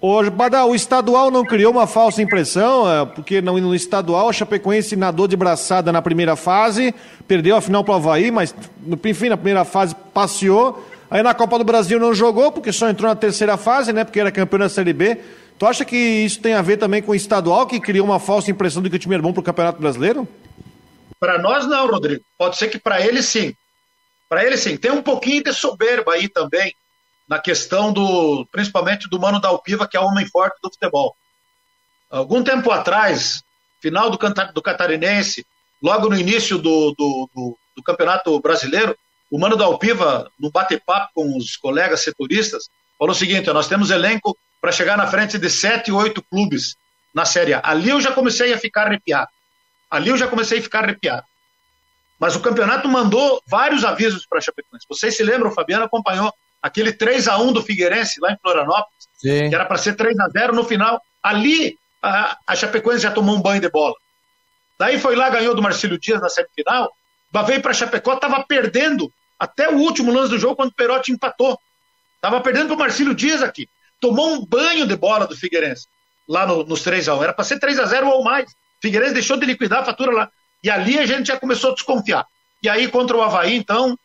Ô, 0.00 0.22
Badal, 0.30 0.70
o 0.70 0.74
estadual 0.74 1.30
não 1.30 1.44
criou 1.44 1.72
uma 1.72 1.86
falsa 1.86 2.22
impressão, 2.22 2.90
é, 2.90 3.04
porque 3.06 3.40
no 3.40 3.74
estadual 3.74 4.28
a 4.28 4.32
Chapecoense 4.32 4.96
nadou 4.96 5.26
de 5.26 5.36
braçada 5.36 5.90
na 5.92 6.02
primeira 6.02 6.36
fase, 6.36 6.94
perdeu 7.26 7.56
a 7.56 7.60
final 7.60 7.82
para 7.82 7.94
o 7.94 7.96
Havaí, 7.96 8.30
mas 8.30 8.54
enfim, 9.04 9.28
na 9.28 9.36
primeira 9.36 9.64
fase 9.64 9.94
passeou. 10.12 10.84
Aí 11.10 11.22
na 11.22 11.34
Copa 11.34 11.58
do 11.58 11.64
Brasil 11.64 12.00
não 12.00 12.14
jogou, 12.14 12.50
porque 12.50 12.72
só 12.72 12.88
entrou 12.88 13.08
na 13.08 13.16
terceira 13.16 13.56
fase, 13.56 13.92
né? 13.92 14.04
Porque 14.04 14.20
era 14.20 14.32
campeão 14.32 14.60
da 14.60 14.68
Série 14.68 14.92
B. 14.92 15.20
Tu 15.58 15.66
acha 15.66 15.84
que 15.84 15.96
isso 15.96 16.40
tem 16.40 16.54
a 16.54 16.62
ver 16.62 16.76
também 16.76 17.00
com 17.00 17.12
o 17.12 17.14
estadual, 17.14 17.66
que 17.66 17.80
criou 17.80 18.06
uma 18.06 18.20
falsa 18.20 18.50
impressão 18.50 18.82
de 18.82 18.90
que 18.90 18.96
o 18.96 18.98
time 18.98 19.14
era 19.14 19.22
bom 19.22 19.32
para 19.32 19.40
o 19.40 19.44
Campeonato 19.44 19.80
Brasileiro? 19.80 20.28
Para 21.18 21.38
nós 21.38 21.66
não, 21.66 21.86
Rodrigo. 21.86 22.22
Pode 22.36 22.56
ser 22.56 22.68
que 22.68 22.78
para 22.78 23.00
ele 23.00 23.22
sim. 23.22 23.54
Para 24.28 24.44
ele 24.44 24.56
sim. 24.56 24.76
Tem 24.76 24.90
um 24.90 25.02
pouquinho 25.02 25.42
de 25.42 25.52
soberba 25.52 26.12
aí 26.12 26.28
também 26.28 26.74
na 27.28 27.38
questão 27.38 27.92
do, 27.92 28.46
principalmente 28.52 29.08
do 29.08 29.18
Mano 29.18 29.40
da 29.40 29.48
Alpiva, 29.48 29.88
que 29.88 29.96
é 29.96 30.00
o 30.00 30.06
homem 30.06 30.26
forte 30.26 30.58
do 30.62 30.70
futebol. 30.70 31.16
Algum 32.10 32.42
tempo 32.42 32.70
atrás, 32.70 33.42
final 33.80 34.10
do, 34.10 34.18
do 34.54 34.62
Catarinense, 34.62 35.44
logo 35.82 36.08
no 36.08 36.18
início 36.18 36.58
do, 36.58 36.92
do, 36.92 37.30
do, 37.34 37.58
do 37.76 37.82
Campeonato 37.82 38.38
Brasileiro, 38.40 38.96
o 39.30 39.38
Mano 39.38 39.56
da 39.56 39.64
Alpiva, 39.64 40.30
no 40.38 40.50
bate-papo 40.50 41.10
com 41.14 41.36
os 41.36 41.56
colegas 41.56 42.02
setoristas, 42.02 42.68
falou 42.98 43.12
o 43.12 43.18
seguinte: 43.18 43.52
nós 43.52 43.68
temos 43.68 43.90
elenco 43.90 44.36
para 44.60 44.72
chegar 44.72 44.96
na 44.96 45.06
frente 45.06 45.38
de 45.38 45.50
sete, 45.50 45.90
oito 45.92 46.22
clubes 46.22 46.76
na 47.14 47.24
Série 47.24 47.54
A. 47.54 47.60
Ali 47.64 47.90
eu 47.90 48.00
já 48.00 48.12
comecei 48.12 48.52
a 48.52 48.58
ficar 48.58 48.86
arrepiado. 48.86 49.28
Ali 49.90 50.10
eu 50.10 50.16
já 50.16 50.26
comecei 50.26 50.58
a 50.58 50.62
ficar 50.62 50.84
arrepiado. 50.84 51.24
Mas 52.18 52.34
o 52.34 52.40
campeonato 52.40 52.88
mandou 52.88 53.40
vários 53.46 53.84
avisos 53.84 54.26
para 54.26 54.38
a 54.38 54.40
Chapecoense. 54.40 54.86
Vocês 54.88 55.16
se 55.16 55.22
lembram, 55.22 55.50
o 55.50 55.54
Fabiano 55.54 55.84
acompanhou 55.84 56.32
aquele 56.62 56.92
3 56.92 57.28
a 57.28 57.38
1 57.38 57.52
do 57.52 57.62
Figueirense 57.62 58.20
lá 58.20 58.32
em 58.32 58.38
Florianópolis, 58.38 59.08
Sim. 59.14 59.48
que 59.48 59.54
era 59.54 59.66
para 59.66 59.76
ser 59.76 59.94
3 59.94 60.18
a 60.18 60.28
0 60.28 60.54
no 60.54 60.64
final. 60.64 61.00
Ali 61.22 61.78
a, 62.02 62.36
a 62.46 62.56
Chapecoense 62.56 63.02
já 63.02 63.10
tomou 63.10 63.36
um 63.36 63.42
banho 63.42 63.60
de 63.60 63.70
bola. 63.70 63.94
Daí 64.78 64.98
foi 64.98 65.16
lá, 65.16 65.28
ganhou 65.30 65.54
do 65.54 65.62
Marcílio 65.62 65.98
Dias 65.98 66.20
na 66.20 66.28
semifinal, 66.28 66.90
veio 67.42 67.60
para 67.60 67.74
Chapecó, 67.74 68.14
estava 68.14 68.44
perdendo 68.44 69.12
até 69.38 69.68
o 69.68 69.76
último 69.76 70.12
lance 70.12 70.30
do 70.30 70.38
jogo 70.38 70.56
quando 70.56 70.70
o 70.70 70.74
Perotti 70.74 71.12
empatou. 71.12 71.58
Estava 72.16 72.40
perdendo 72.40 72.68
para 72.68 72.76
o 72.76 72.78
Marcílio 72.78 73.14
Dias 73.14 73.42
aqui. 73.42 73.68
Tomou 74.00 74.34
um 74.34 74.44
banho 74.44 74.86
de 74.86 74.96
bola 74.96 75.26
do 75.26 75.36
Figueirense 75.36 75.86
lá 76.28 76.46
no, 76.46 76.64
nos 76.64 76.82
3 76.82 77.08
a 77.08 77.14
1 77.14 77.22
Era 77.22 77.32
para 77.32 77.44
ser 77.44 77.58
3 77.58 77.78
a 77.78 77.84
0 77.84 78.08
ou 78.08 78.24
mais. 78.24 78.50
Figueirense 78.80 79.14
deixou 79.14 79.36
de 79.36 79.46
liquidar 79.46 79.80
a 79.80 79.84
fatura 79.84 80.12
lá. 80.12 80.30
E 80.62 80.70
ali 80.70 80.98
a 80.98 81.06
gente 81.06 81.28
já 81.28 81.38
começou 81.38 81.70
a 81.70 81.74
desconfiar. 81.74 82.26
E 82.62 82.68
aí, 82.68 82.88
contra 82.88 83.16
o 83.16 83.22
Havaí, 83.22 83.54
então, 83.54 83.96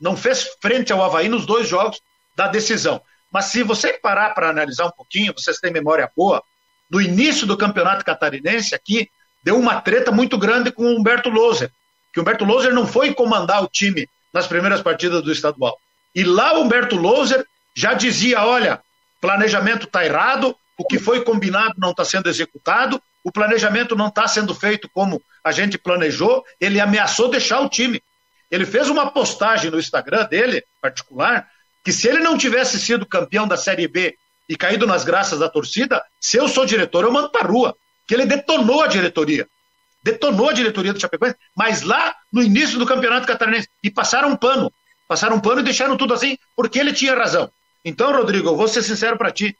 não 0.00 0.16
fez 0.16 0.48
frente 0.60 0.92
ao 0.92 1.02
Havaí 1.02 1.28
nos 1.28 1.46
dois 1.46 1.68
jogos 1.68 2.00
da 2.36 2.48
decisão. 2.48 3.00
Mas 3.30 3.46
se 3.46 3.62
você 3.62 3.94
parar 3.94 4.30
para 4.30 4.50
analisar 4.50 4.86
um 4.86 4.90
pouquinho, 4.90 5.32
vocês 5.32 5.58
têm 5.58 5.72
memória 5.72 6.10
boa, 6.16 6.42
no 6.90 7.00
início 7.00 7.46
do 7.46 7.56
campeonato 7.56 8.04
catarinense 8.04 8.74
aqui, 8.74 9.08
deu 9.42 9.56
uma 9.58 9.80
treta 9.80 10.10
muito 10.10 10.36
grande 10.36 10.72
com 10.72 10.82
o 10.82 10.98
Humberto 10.98 11.30
Loser, 11.30 11.70
que 12.12 12.20
Humberto 12.20 12.44
Loser 12.44 12.74
não 12.74 12.86
foi 12.86 13.14
comandar 13.14 13.62
o 13.62 13.68
time 13.68 14.08
nas 14.32 14.46
primeiras 14.46 14.80
partidas 14.80 15.22
do 15.22 15.32
estadual. 15.32 15.76
E 16.14 16.24
lá 16.24 16.58
o 16.58 16.62
Humberto 16.62 16.96
Loser 16.96 17.44
já 17.74 17.94
dizia: 17.94 18.44
olha, 18.44 18.80
planejamento 19.20 19.86
está 19.86 20.04
errado, 20.04 20.56
o 20.76 20.84
que 20.84 20.98
foi 20.98 21.22
combinado 21.22 21.74
não 21.78 21.90
está 21.90 22.04
sendo 22.04 22.28
executado, 22.28 23.00
o 23.22 23.30
planejamento 23.30 23.94
não 23.94 24.08
está 24.08 24.26
sendo 24.26 24.54
feito 24.54 24.88
como 24.92 25.22
a 25.44 25.52
gente 25.52 25.78
planejou. 25.78 26.44
Ele 26.60 26.80
ameaçou 26.80 27.30
deixar 27.30 27.60
o 27.60 27.68
time. 27.68 28.02
Ele 28.50 28.66
fez 28.66 28.88
uma 28.88 29.10
postagem 29.10 29.70
no 29.70 29.78
Instagram 29.78 30.26
dele, 30.26 30.64
particular, 30.80 31.48
que 31.84 31.92
se 31.92 32.08
ele 32.08 32.18
não 32.18 32.36
tivesse 32.36 32.80
sido 32.80 33.06
campeão 33.06 33.46
da 33.46 33.56
Série 33.56 33.86
B 33.86 34.16
e 34.48 34.56
caído 34.56 34.86
nas 34.86 35.04
graças 35.04 35.38
da 35.38 35.48
torcida, 35.48 36.02
se 36.20 36.36
eu 36.36 36.48
sou 36.48 36.66
diretor, 36.66 37.04
eu 37.04 37.12
mando 37.12 37.30
para 37.30 37.46
rua. 37.46 37.76
Que 38.06 38.14
ele 38.14 38.26
detonou 38.26 38.82
a 38.82 38.88
diretoria. 38.88 39.46
Detonou 40.02 40.48
a 40.48 40.52
diretoria 40.52 40.92
do 40.92 41.00
Chapecoense, 41.00 41.36
mas 41.56 41.82
lá 41.82 42.14
no 42.32 42.42
início 42.42 42.78
do 42.78 42.86
campeonato 42.86 43.26
catarinense. 43.26 43.68
E 43.82 43.90
passaram 43.90 44.30
um 44.30 44.36
pano. 44.36 44.72
Passaram 45.06 45.36
um 45.36 45.40
pano 45.40 45.60
e 45.60 45.64
deixaram 45.64 45.96
tudo 45.96 46.14
assim, 46.14 46.38
porque 46.56 46.78
ele 46.78 46.92
tinha 46.92 47.14
razão. 47.14 47.50
Então, 47.84 48.12
Rodrigo, 48.12 48.48
eu 48.48 48.56
vou 48.56 48.68
ser 48.68 48.82
sincero 48.82 49.18
para 49.18 49.30
ti. 49.30 49.56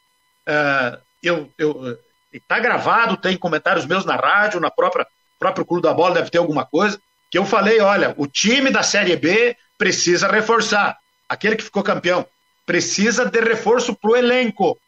Uh, 0.49 0.99
eu, 1.23 1.51
eu, 1.59 1.99
tá 2.47 2.59
gravado, 2.59 3.17
tem 3.17 3.37
comentários 3.37 3.87
meus 3.87 4.05
na 4.05 4.17
rádio, 4.17 4.61
na 4.61 4.71
própria 4.71 5.07
próprio 5.41 5.65
Clube 5.65 5.83
da 5.83 5.95
Bola 5.95 6.15
deve 6.17 6.31
ter 6.31 6.37
alguma 6.37 6.67
coisa, 6.67 7.01
que 7.31 7.39
eu 7.39 7.47
falei, 7.47 7.81
olha, 7.81 8.15
o 8.19 8.27
time 8.27 8.71
da 8.71 8.83
Série 8.83 9.17
B 9.17 9.57
precisa 9.79 10.29
reforçar 10.29 10.99
aquele 11.27 11.57
que 11.57 11.65
ficou 11.65 11.83
campeão, 11.83 12.27
precisa 12.67 13.25
de 13.25 13.41
reforço 13.41 13.95
para 13.95 14.11
o 14.11 14.17
elenco, 14.17 14.79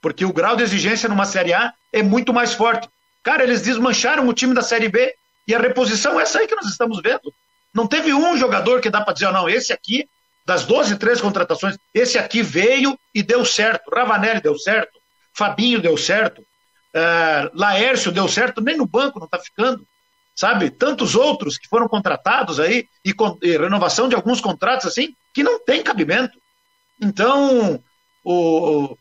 porque 0.00 0.24
o 0.24 0.32
grau 0.32 0.54
de 0.54 0.62
exigência 0.62 1.08
numa 1.08 1.24
Série 1.24 1.52
A 1.52 1.74
é 1.92 2.02
muito 2.02 2.32
mais 2.32 2.54
forte. 2.54 2.88
Cara, 3.22 3.42
eles 3.42 3.62
desmancharam 3.62 4.26
o 4.26 4.32
time 4.32 4.54
da 4.54 4.62
Série 4.62 4.88
B 4.88 5.14
e 5.46 5.54
a 5.54 5.58
reposição 5.58 6.18
é 6.18 6.22
essa 6.22 6.38
aí 6.38 6.46
que 6.46 6.56
nós 6.56 6.66
estamos 6.66 7.00
vendo. 7.02 7.32
Não 7.74 7.86
teve 7.86 8.12
um 8.12 8.36
jogador 8.36 8.80
que 8.80 8.90
dá 8.90 9.00
para 9.00 9.12
dizer, 9.12 9.30
não, 9.32 9.48
esse 9.48 9.72
aqui, 9.72 10.08
das 10.46 10.64
12, 10.64 10.96
13 10.96 11.22
contratações, 11.22 11.76
esse 11.92 12.18
aqui 12.18 12.42
veio 12.42 12.98
e 13.14 13.22
deu 13.22 13.44
certo. 13.44 13.90
Ravanelli 13.90 14.40
deu 14.40 14.58
certo, 14.58 14.98
Fabinho 15.34 15.80
deu 15.80 15.96
certo, 15.96 16.40
uh, 16.40 17.50
Laércio 17.54 18.10
deu 18.10 18.26
certo, 18.28 18.60
nem 18.60 18.76
no 18.76 18.86
banco 18.86 19.18
não 19.18 19.26
está 19.26 19.38
ficando 19.38 19.86
sabe? 20.38 20.70
Tantos 20.70 21.16
outros 21.16 21.58
que 21.58 21.66
foram 21.66 21.88
contratados 21.88 22.60
aí 22.60 22.86
e, 23.04 23.12
e, 23.42 23.56
renovação 23.58 24.08
de 24.08 24.14
alguns 24.14 24.40
contratos 24.40 24.86
assim 24.86 25.12
que 25.34 25.42
não 25.42 25.58
tem 25.58 25.82
cabimento. 25.82 26.38
Então, 27.02 27.82
o 28.22 28.96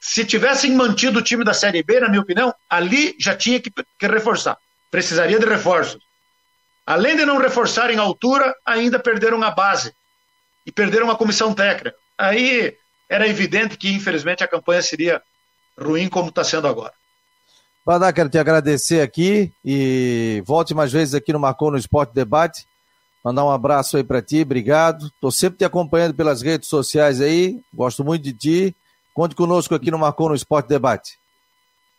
se 0.00 0.24
tivessem 0.24 0.72
mantido 0.74 1.18
o 1.18 1.22
time 1.22 1.44
da 1.44 1.52
Série 1.52 1.82
B, 1.82 2.00
na 2.00 2.08
minha 2.08 2.22
opinião, 2.22 2.54
ali 2.68 3.14
já 3.18 3.34
tinha 3.34 3.60
que, 3.60 3.70
que 3.70 4.06
reforçar. 4.06 4.56
Precisaria 4.90 5.38
de 5.38 5.46
reforços. 5.46 6.00
Além 6.86 7.16
de 7.16 7.26
não 7.26 7.38
reforçarem 7.38 7.98
a 7.98 8.02
altura, 8.02 8.54
ainda 8.64 8.98
perderam 8.98 9.42
a 9.42 9.50
base 9.50 9.92
e 10.64 10.72
perderam 10.72 11.10
a 11.10 11.16
comissão 11.16 11.52
técnica. 11.52 11.94
Aí 12.16 12.74
era 13.08 13.28
evidente 13.28 13.76
que, 13.76 13.90
infelizmente, 13.90 14.42
a 14.42 14.48
campanha 14.48 14.82
seria 14.82 15.22
ruim 15.78 16.08
como 16.08 16.30
está 16.30 16.42
sendo 16.42 16.66
agora. 16.66 16.92
Badá, 17.84 18.12
quero 18.12 18.28
te 18.28 18.38
agradecer 18.38 19.00
aqui 19.00 19.52
e 19.64 20.42
volte 20.46 20.74
mais 20.74 20.92
vezes 20.92 21.14
aqui 21.14 21.32
no 21.32 21.38
Marcou 21.38 21.70
no 21.70 21.78
Esporte 21.78 22.14
Debate. 22.14 22.66
Mandar 23.24 23.44
um 23.44 23.50
abraço 23.50 23.96
aí 23.96 24.04
para 24.04 24.22
ti, 24.22 24.42
obrigado. 24.42 25.06
Estou 25.06 25.30
sempre 25.30 25.58
te 25.58 25.64
acompanhando 25.64 26.14
pelas 26.14 26.42
redes 26.42 26.68
sociais 26.68 27.20
aí, 27.20 27.60
gosto 27.72 28.04
muito 28.04 28.22
de 28.22 28.32
ti. 28.32 28.76
Conte 29.18 29.34
conosco 29.34 29.74
aqui 29.74 29.90
no 29.90 29.98
Marcou 29.98 30.28
no 30.28 30.34
Esporte 30.36 30.68
Debate. 30.68 31.18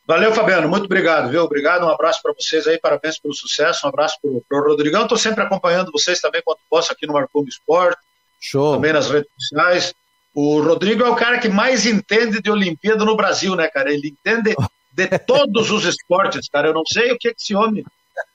Valeu, 0.08 0.34
Fabiano. 0.34 0.70
Muito 0.70 0.86
obrigado, 0.86 1.30
viu? 1.30 1.44
Obrigado, 1.44 1.86
um 1.86 1.90
abraço 1.90 2.22
para 2.24 2.32
vocês 2.32 2.66
aí, 2.66 2.80
parabéns 2.80 3.20
pelo 3.20 3.34
sucesso, 3.34 3.86
um 3.86 3.90
abraço 3.90 4.16
para 4.48 4.58
o 4.58 4.64
Rodrigão. 4.64 5.02
Estou 5.02 5.18
sempre 5.18 5.44
acompanhando 5.44 5.92
vocês 5.92 6.22
também 6.22 6.42
quando 6.46 6.60
posso 6.70 6.94
aqui 6.94 7.06
no 7.06 7.12
Marcou 7.12 7.42
no 7.42 7.50
Esporte. 7.50 8.00
Show. 8.40 8.76
Também 8.76 8.94
nas 8.94 9.10
redes 9.10 9.30
sociais. 9.38 9.94
O 10.34 10.62
Rodrigo 10.62 11.04
é 11.04 11.10
o 11.10 11.16
cara 11.18 11.40
que 11.40 11.50
mais 11.50 11.86
entende 11.86 12.42
de 12.42 12.50
Olimpíada 12.50 13.04
no 13.04 13.18
Brasil, 13.18 13.54
né, 13.54 13.68
cara? 13.68 13.92
Ele 13.92 14.16
entende 14.18 14.56
de 14.94 15.08
todos 15.28 15.72
os 15.72 15.84
esportes, 15.84 16.48
cara. 16.48 16.70
Eu 16.70 16.74
não 16.74 16.86
sei 16.86 17.12
o 17.12 17.18
que, 17.18 17.28
é 17.28 17.34
que 17.34 17.42
esse 17.42 17.54
homem. 17.54 17.84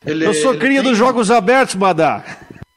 Ele, 0.04 0.26
Eu 0.26 0.34
sou 0.34 0.58
cria 0.58 0.82
tem... 0.82 0.90
dos 0.90 0.98
Jogos 0.98 1.30
Abertos, 1.30 1.74
Badá. 1.74 2.22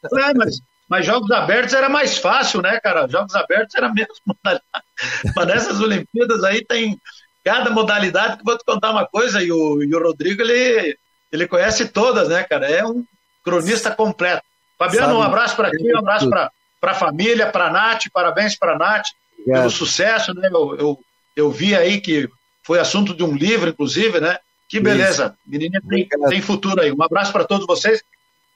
É, 0.05 0.34
mas, 0.34 0.62
mas 0.89 1.05
Jogos 1.05 1.30
Abertos 1.32 1.74
era 1.74 1.89
mais 1.89 2.18
fácil, 2.18 2.62
né, 2.62 2.80
cara? 2.80 3.10
Jogos 3.10 3.36
Abertos 3.36 3.76
era 3.76 3.93
menos 3.93 4.18
modalidade. 4.26 4.86
Mas 5.35 5.47
nessas 5.47 5.79
Olimpíadas 5.79 6.43
aí 6.43 6.63
tem 6.65 6.99
cada 7.43 7.69
modalidade 7.69 8.37
que 8.37 8.43
vou 8.43 8.57
te 8.57 8.65
contar 8.65 8.91
uma 8.91 9.05
coisa, 9.05 9.41
e 9.41 9.51
o, 9.51 9.81
e 9.81 9.95
o 9.95 10.03
Rodrigo, 10.03 10.41
ele, 10.41 10.97
ele 11.31 11.47
conhece 11.47 11.87
todas, 11.87 12.27
né, 12.27 12.43
cara? 12.43 12.69
É 12.69 12.85
um 12.85 13.05
cronista 13.43 13.91
completo. 13.91 14.43
Fabiano, 14.77 15.07
Sabe, 15.07 15.19
um 15.19 15.23
abraço 15.23 15.55
para 15.55 15.71
ti, 15.71 15.93
um 15.93 15.97
abraço 15.97 16.29
para 16.29 16.51
a 16.83 16.93
família, 16.93 17.47
para 17.47 17.67
a 17.67 17.71
Nath, 17.71 18.03
parabéns 18.13 18.57
para 18.57 18.73
a 18.73 18.77
Nath 18.77 19.07
Obrigado. 19.39 19.61
pelo 19.61 19.71
sucesso, 19.71 20.33
né? 20.33 20.49
Eu, 20.51 20.75
eu, 20.77 20.99
eu, 21.35 21.51
vi 21.51 21.73
aí 21.75 21.99
que 22.01 22.29
foi 22.63 22.79
assunto 22.79 23.15
de 23.15 23.23
um 23.23 23.35
livro, 23.35 23.69
inclusive, 23.69 24.19
né? 24.19 24.37
Que 24.67 24.79
beleza, 24.81 25.33
menina 25.45 25.81
tem, 25.87 26.07
tem 26.29 26.41
futuro 26.41 26.81
aí. 26.81 26.91
Um 26.91 27.01
abraço 27.01 27.31
para 27.31 27.45
todos 27.45 27.65
vocês 27.65 28.03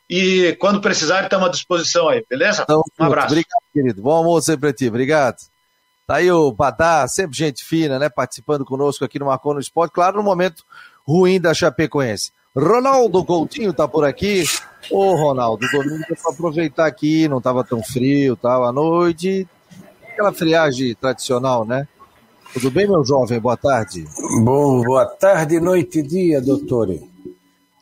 e 0.09 0.53
quando 0.59 0.81
precisarem, 0.81 1.23
estamos 1.23 1.47
à 1.47 1.51
disposição 1.51 2.09
aí, 2.09 2.21
beleza? 2.29 2.63
Então, 2.63 2.83
um 2.99 3.05
abraço. 3.05 3.27
Obrigado, 3.27 3.63
querido. 3.73 4.01
Bom 4.01 4.11
almoço 4.11 4.51
aí 4.51 4.57
para 4.57 4.73
ti, 4.73 4.89
obrigado. 4.89 5.37
Tá 6.11 6.17
aí 6.17 6.29
o 6.29 6.51
Badá, 6.51 7.07
sempre 7.07 7.37
gente 7.37 7.63
fina, 7.63 7.97
né? 7.97 8.09
Participando 8.09 8.65
conosco 8.65 9.05
aqui 9.05 9.17
no 9.17 9.27
Marcou 9.27 9.53
no 9.53 9.61
Esporte, 9.61 9.93
claro, 9.93 10.17
no 10.17 10.23
momento 10.23 10.65
ruim 11.07 11.39
da 11.39 11.53
Chapecoense. 11.53 12.33
Ronaldo 12.53 13.23
Coutinho 13.23 13.71
tá 13.71 13.87
por 13.87 14.03
aqui. 14.03 14.43
Ô, 14.91 15.15
Ronaldo, 15.15 15.65
domingo 15.71 16.03
é 16.11 16.15
para 16.15 16.33
aproveitar 16.33 16.85
aqui, 16.85 17.29
não 17.29 17.39
tava 17.39 17.63
tão 17.63 17.81
frio, 17.81 18.35
tal, 18.35 18.65
à 18.65 18.73
noite. 18.73 19.47
Aquela 20.03 20.33
friagem 20.33 20.93
tradicional, 20.95 21.63
né? 21.63 21.87
Tudo 22.51 22.69
bem, 22.69 22.89
meu 22.89 23.05
jovem? 23.05 23.39
Boa 23.39 23.55
tarde. 23.55 24.03
Bom, 24.43 24.81
boa 24.81 25.05
tarde, 25.05 25.61
noite 25.61 25.99
e 25.99 26.03
dia, 26.03 26.41
doutor. 26.41 26.93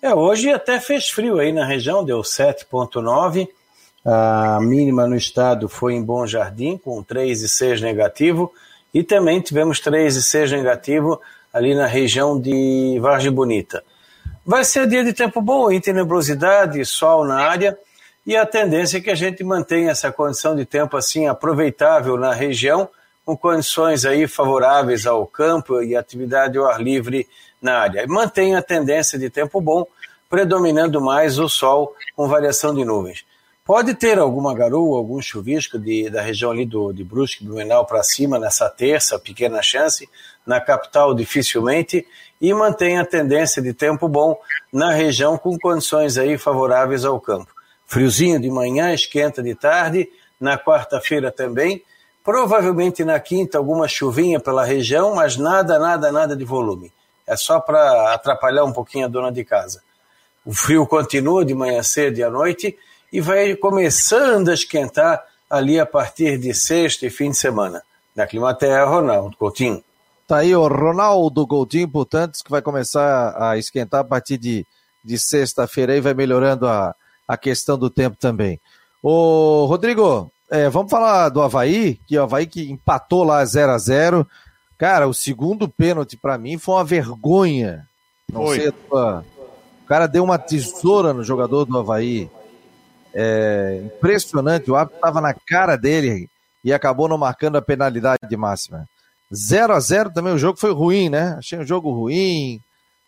É, 0.04 0.14
hoje 0.14 0.54
até 0.54 0.80
fez 0.80 1.10
frio 1.10 1.40
aí 1.40 1.52
na 1.52 1.66
região, 1.66 2.06
deu 2.06 2.22
7,9. 2.22 3.48
A 4.12 4.60
mínima 4.60 5.05
no 5.05 5.16
estado 5.16 5.70
foi 5.70 5.93
em 5.93 6.01
Bom 6.01 6.26
Jardim, 6.26 6.80
com 6.80 7.03
3,6 7.03 7.80
negativo. 7.80 8.51
E 8.91 9.03
também 9.03 9.39
tivemos 9.39 9.80
3,6 9.80 10.49
negativo 10.49 11.22
ali 11.53 11.76
na 11.76 11.86
região 11.86 12.41
de 12.41 12.97
Vargem 12.99 13.32
Bonita. 13.32 13.84
Vai 14.43 14.64
ser 14.64 14.88
dia 14.88 15.03
de 15.03 15.14
tempo 15.14 15.39
bom, 15.43 15.72
em 15.72 15.80
sol 16.84 17.24
na 17.24 17.36
área. 17.36 17.78
E 18.26 18.36
a 18.36 18.47
tendência 18.47 18.97
é 18.97 19.01
que 19.01 19.12
a 19.12 19.16
gente 19.16 19.43
mantenha 19.43 19.91
essa 19.91 20.12
condição 20.12 20.55
de 20.55 20.66
tempo 20.66 20.97
assim 20.97 21.28
aproveitável 21.28 22.18
na 22.18 22.34
região, 22.34 22.89
com 23.24 23.38
condições 23.38 24.05
aí 24.05 24.26
favoráveis 24.28 25.05
ao 25.05 25.24
campo 25.28 25.84
e 25.84 25.95
atividade 25.95 26.57
ao 26.57 26.66
ar 26.66 26.82
livre 26.82 27.28
na 27.62 27.78
área. 27.78 28.07
Mantenha 28.07 28.57
a 28.57 28.64
tendência 28.64 29.20
de 29.20 29.30
tempo 29.30 29.62
bom, 29.62 29.86
predominando 30.28 30.99
mais 30.99 31.38
o 31.38 31.47
sol 31.47 31.95
com 32.16 32.28
variação 32.28 32.74
de 32.74 32.84
nuvens. 32.84 33.29
Pode 33.70 33.94
ter 33.94 34.18
alguma 34.18 34.56
garoa, 34.56 34.98
algum 34.98 35.22
chuvisco 35.22 35.78
de, 35.78 36.10
da 36.10 36.24
região 36.24 36.50
ali 36.50 36.66
do, 36.66 36.92
de 36.92 37.04
Brusque, 37.04 37.44
Blumenau 37.44 37.86
para 37.86 38.02
cima 38.02 38.40
nessa 38.40 38.68
terça, 38.68 39.20
pequena 39.20 39.62
chance. 39.62 40.10
Na 40.44 40.60
capital, 40.60 41.14
dificilmente. 41.14 42.04
E 42.42 42.52
mantém 42.52 42.98
a 42.98 43.06
tendência 43.06 43.62
de 43.62 43.72
tempo 43.72 44.08
bom 44.08 44.36
na 44.74 44.92
região 44.92 45.38
com 45.38 45.56
condições 45.56 46.18
aí 46.18 46.36
favoráveis 46.36 47.06
ao 47.06 47.22
campo. 47.22 47.54
Friozinho 47.86 48.42
de 48.42 48.50
manhã, 48.50 48.92
esquenta 48.92 49.44
de 49.44 49.54
tarde. 49.54 50.10
Na 50.42 50.58
quarta-feira 50.58 51.32
também. 51.32 51.84
Provavelmente 52.24 53.06
na 53.06 53.20
quinta 53.20 53.60
alguma 53.60 53.88
chuvinha 53.88 54.40
pela 54.40 54.66
região, 54.66 55.14
mas 55.14 55.38
nada, 55.38 55.78
nada, 55.78 56.12
nada 56.12 56.36
de 56.36 56.44
volume. 56.44 56.92
É 57.28 57.38
só 57.38 57.60
para 57.60 58.16
atrapalhar 58.16 58.64
um 58.64 58.74
pouquinho 58.74 59.06
a 59.06 59.08
dona 59.08 59.32
de 59.32 59.44
casa. 59.44 59.84
O 60.44 60.56
frio 60.56 60.88
continua 60.88 61.46
de 61.46 61.54
manhã 61.54 61.84
cedo 61.84 62.18
e 62.18 62.24
à 62.24 62.32
noite 62.32 62.76
e 63.12 63.22
vai 63.22 63.55
começando 63.55 64.49
a 64.49 64.53
esquentar 64.53 65.24
ali 65.49 65.80
a 65.80 65.86
partir 65.86 66.38
de 66.38 66.53
sexta 66.53 67.05
e 67.05 67.10
fim 67.10 67.32
de 67.32 67.38
semana. 67.38 67.82
Na 68.16 68.28
Climaterra, 68.28 68.86
Ronaldo 68.86 69.36
Coutinho. 69.38 69.84
Tá 70.28 70.38
aí 70.38 70.55
o 70.55 70.68
Ronaldo 70.68 71.47
Coutinho, 71.47 71.88
portanto, 71.88 72.39
que 72.43 72.51
vai 72.51 72.62
começar 72.62 73.36
a 73.38 73.57
esquentar 73.57 74.01
a 74.01 74.03
partir 74.03 74.38
de, 74.38 74.66
de 75.03 75.18
sexta-feira 75.18 75.95
e 75.95 76.01
vai 76.01 76.14
melhorando 76.14 76.68
a, 76.68 76.93
a 77.28 77.38
questão 77.38 77.78
do 77.78 77.89
tempo 77.89 78.16
também. 78.20 78.60
Ô, 79.01 79.66
Rodrigo, 79.66 80.32
é, 80.49 80.70
vamos 80.70 80.91
falar 80.91 81.30
do 81.30 81.41
Havaí, 81.41 81.99
que 82.05 82.18
o 82.18 82.24
Havaí 82.24 82.45
que 82.45 82.70
empatou 82.70 83.24
lá 83.24 83.43
0 83.43 83.72
a 83.72 83.78
0 83.78 84.28
Cara, 84.78 85.07
o 85.07 85.14
segundo 85.14 85.68
pênalti 85.68 86.16
para 86.16 86.38
mim 86.38 86.57
foi 86.57 86.76
uma 86.76 86.86
vergonha. 86.86 87.86
Não 88.32 88.45
foi. 88.45 88.60
sei, 88.60 88.70
o 88.70 89.24
cara 89.86 90.07
deu 90.07 90.24
uma 90.24 90.38
tesoura 90.38 91.12
no 91.12 91.24
jogador 91.24 91.66
do 91.66 91.78
Havaí. 91.78 92.30
É, 93.14 93.82
impressionante, 93.86 94.70
o 94.70 94.76
árbitro 94.76 94.97
estava 94.97 95.20
na 95.20 95.34
cara 95.34 95.76
dele 95.76 96.30
e 96.64 96.74
acabou 96.74 97.07
não 97.07 97.18
marcando 97.18 97.57
a 97.57 97.62
penalidade 97.62 98.36
máxima. 98.38 98.86
0 99.34 99.74
a 99.74 99.80
0 99.80 100.12
também, 100.12 100.34
o 100.34 100.38
jogo 100.38 100.60
foi 100.60 100.72
ruim, 100.72 101.10
né? 101.10 101.36
Achei 101.38 101.57
um 101.57 101.66
jogo 101.66 101.91
ruim. 101.91 102.60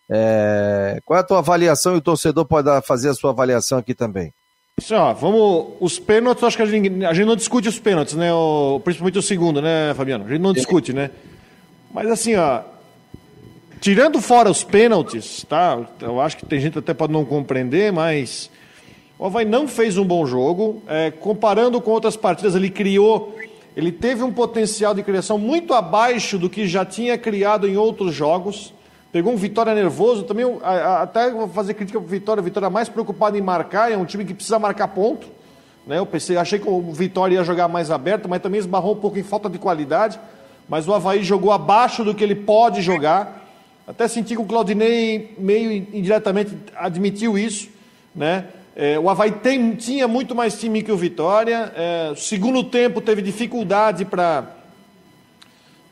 É... 0.09 0.99
Qual 1.05 1.17
é 1.17 1.21
a 1.21 1.25
tua 1.25 1.39
avaliação 1.39 1.95
e 1.95 1.97
o 1.97 2.01
torcedor 2.01 2.45
pode 2.45 2.69
fazer 2.85 3.09
a 3.09 3.13
sua 3.13 3.31
avaliação 3.31 3.79
aqui 3.79 3.93
também? 3.93 4.33
Assim, 4.77 4.93
ó, 4.93 5.13
vamos. 5.13 5.73
Os 5.79 5.99
pênaltis, 5.99 6.43
acho 6.43 6.57
que 6.57 6.63
a 6.63 6.65
gente, 6.65 7.05
a 7.05 7.13
gente 7.13 7.25
não 7.25 7.35
discute 7.35 7.67
os 7.67 7.79
pênaltis, 7.79 8.13
né? 8.13 8.31
O, 8.33 8.79
principalmente 8.83 9.17
o 9.17 9.21
segundo, 9.21 9.61
né, 9.61 9.93
Fabiano? 9.95 10.25
A 10.25 10.27
gente 10.27 10.41
não 10.41 10.53
discute, 10.53 10.93
né? 10.93 11.09
Mas 11.93 12.09
assim, 12.09 12.35
ó. 12.35 12.61
Tirando 13.79 14.21
fora 14.21 14.49
os 14.49 14.63
pênaltis, 14.63 15.43
tá? 15.49 15.79
Eu 15.99 16.21
acho 16.21 16.37
que 16.37 16.45
tem 16.45 16.59
gente 16.59 16.77
até 16.77 16.93
pode 16.93 17.11
não 17.11 17.25
compreender, 17.25 17.91
mas 17.91 18.50
o 19.21 19.27
Havaí 19.27 19.45
não 19.45 19.67
fez 19.67 19.99
um 19.99 20.03
bom 20.03 20.25
jogo. 20.25 20.81
É, 20.87 21.11
comparando 21.11 21.79
com 21.79 21.91
outras 21.91 22.17
partidas, 22.17 22.55
ele 22.55 22.71
criou. 22.71 23.35
Ele 23.77 23.91
teve 23.91 24.23
um 24.23 24.33
potencial 24.33 24.95
de 24.95 25.03
criação 25.03 25.37
muito 25.37 25.75
abaixo 25.75 26.39
do 26.39 26.49
que 26.49 26.65
já 26.65 26.83
tinha 26.83 27.15
criado 27.19 27.69
em 27.69 27.77
outros 27.77 28.15
jogos. 28.15 28.73
Pegou 29.11 29.31
um 29.31 29.35
Vitória 29.35 29.75
nervoso. 29.75 30.23
Também, 30.23 30.57
até 30.63 31.29
vou 31.29 31.47
fazer 31.47 31.75
crítica 31.75 31.99
para 31.99 32.07
o 32.07 32.09
Vitória. 32.09 32.41
Vitória 32.41 32.67
mais 32.67 32.89
preocupado 32.89 33.37
em 33.37 33.41
marcar. 33.41 33.91
É 33.91 33.95
um 33.95 34.05
time 34.05 34.25
que 34.25 34.33
precisa 34.33 34.57
marcar 34.57 34.87
ponto. 34.87 35.27
Né? 35.85 35.99
Eu 35.99 36.05
pensei, 36.07 36.35
achei 36.35 36.57
que 36.57 36.67
o 36.67 36.91
Vitória 36.91 37.35
ia 37.35 37.43
jogar 37.43 37.67
mais 37.67 37.91
aberto, 37.91 38.27
mas 38.27 38.41
também 38.41 38.59
esbarrou 38.59 38.93
um 38.93 38.99
pouco 38.99 39.19
em 39.19 39.23
falta 39.23 39.47
de 39.47 39.59
qualidade. 39.59 40.19
Mas 40.67 40.87
o 40.87 40.95
Havaí 40.95 41.21
jogou 41.21 41.51
abaixo 41.51 42.03
do 42.03 42.15
que 42.15 42.23
ele 42.23 42.33
pode 42.33 42.81
jogar. 42.81 43.47
Até 43.85 44.07
senti 44.07 44.35
que 44.35 44.41
o 44.41 44.45
Claudinei 44.45 45.35
meio 45.37 45.71
indiretamente 45.71 46.57
admitiu 46.75 47.37
isso. 47.37 47.69
Né? 48.15 48.45
É, 48.75 48.97
o 48.97 49.09
Havaí 49.09 49.31
tem, 49.31 49.75
tinha 49.75 50.07
muito 50.07 50.33
mais 50.33 50.57
time 50.59 50.81
que 50.81 50.91
o 50.91 50.97
Vitória. 50.97 51.71
É, 51.75 52.13
segundo 52.15 52.63
tempo 52.63 53.01
teve 53.01 53.21
dificuldade 53.21 54.05
para, 54.05 54.45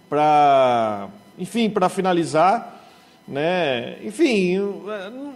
para, 0.09 1.09
enfim, 1.37 1.69
para 1.69 1.89
finalizar. 1.89 2.77
Né? 3.27 3.97
Enfim, 4.03 4.57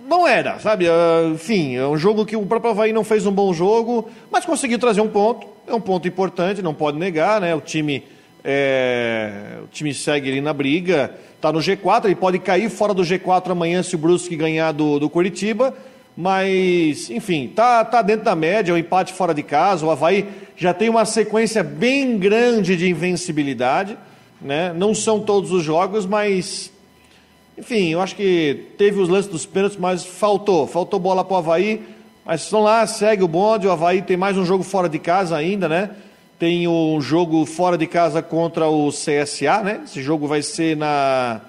não 0.07 0.27
era, 0.27 0.57
sabe? 0.59 0.87
É, 0.87 1.27
enfim, 1.33 1.75
é 1.75 1.85
um 1.85 1.97
jogo 1.97 2.25
que 2.25 2.35
o 2.35 2.45
próprio 2.45 2.71
Havaí 2.71 2.93
não 2.93 3.03
fez 3.03 3.25
um 3.25 3.31
bom 3.31 3.53
jogo, 3.53 4.09
mas 4.31 4.45
conseguiu 4.45 4.79
trazer 4.79 5.01
um 5.01 5.09
ponto. 5.09 5.45
É 5.67 5.75
um 5.75 5.81
ponto 5.81 6.07
importante, 6.07 6.61
não 6.61 6.73
pode 6.73 6.97
negar, 6.97 7.39
né? 7.39 7.53
O 7.53 7.61
time, 7.61 8.03
é, 8.43 9.59
o 9.63 9.67
time 9.67 9.93
segue 9.93 10.29
ali 10.29 10.41
na 10.41 10.53
briga, 10.53 11.13
está 11.35 11.51
no 11.51 11.59
G4, 11.59 12.05
ele 12.05 12.15
pode 12.15 12.39
cair 12.39 12.69
fora 12.69 12.93
do 12.93 13.03
G4 13.03 13.51
amanhã 13.51 13.83
se 13.83 13.95
o 13.95 13.99
Brusque 13.99 14.35
ganhar 14.35 14.71
do, 14.71 14.97
do 14.99 15.09
Curitiba 15.09 15.73
mas, 16.15 17.09
enfim, 17.09 17.51
tá, 17.55 17.83
tá 17.83 18.01
dentro 18.01 18.25
da 18.25 18.35
média, 18.35 18.73
o 18.73 18.77
empate 18.77 19.13
fora 19.13 19.33
de 19.33 19.43
casa, 19.43 19.85
o 19.85 19.91
Havaí 19.91 20.27
já 20.55 20.73
tem 20.73 20.89
uma 20.89 21.05
sequência 21.05 21.63
bem 21.63 22.17
grande 22.17 22.75
de 22.77 22.89
invencibilidade, 22.89 23.97
né? 24.41 24.73
Não 24.73 24.93
são 24.93 25.19
todos 25.19 25.51
os 25.51 25.63
jogos, 25.63 26.05
mas 26.05 26.71
enfim, 27.57 27.89
eu 27.89 28.01
acho 28.01 28.15
que 28.15 28.65
teve 28.77 28.99
os 28.99 29.07
lances 29.07 29.29
dos 29.29 29.45
pênaltis, 29.45 29.77
mas 29.77 30.03
faltou, 30.03 30.65
faltou 30.65 30.99
bola 30.99 31.23
para 31.23 31.35
o 31.35 31.37
Havaí. 31.37 31.81
Mas 32.25 32.41
estão 32.41 32.61
lá, 32.61 32.85
segue 32.87 33.23
o 33.23 33.27
bonde. 33.27 33.67
O 33.67 33.71
Havaí 33.71 34.01
tem 34.01 34.17
mais 34.17 34.37
um 34.37 34.45
jogo 34.45 34.63
fora 34.63 34.89
de 34.89 34.97
casa 34.97 35.35
ainda, 35.35 35.69
né? 35.69 35.91
Tem 36.39 36.67
um 36.67 36.99
jogo 36.99 37.45
fora 37.45 37.77
de 37.77 37.85
casa 37.85 38.21
contra 38.21 38.67
o 38.67 38.89
CSA, 38.89 39.61
né? 39.63 39.81
Esse 39.85 40.01
jogo 40.01 40.27
vai 40.27 40.41
ser 40.41 40.75
na. 40.75 41.41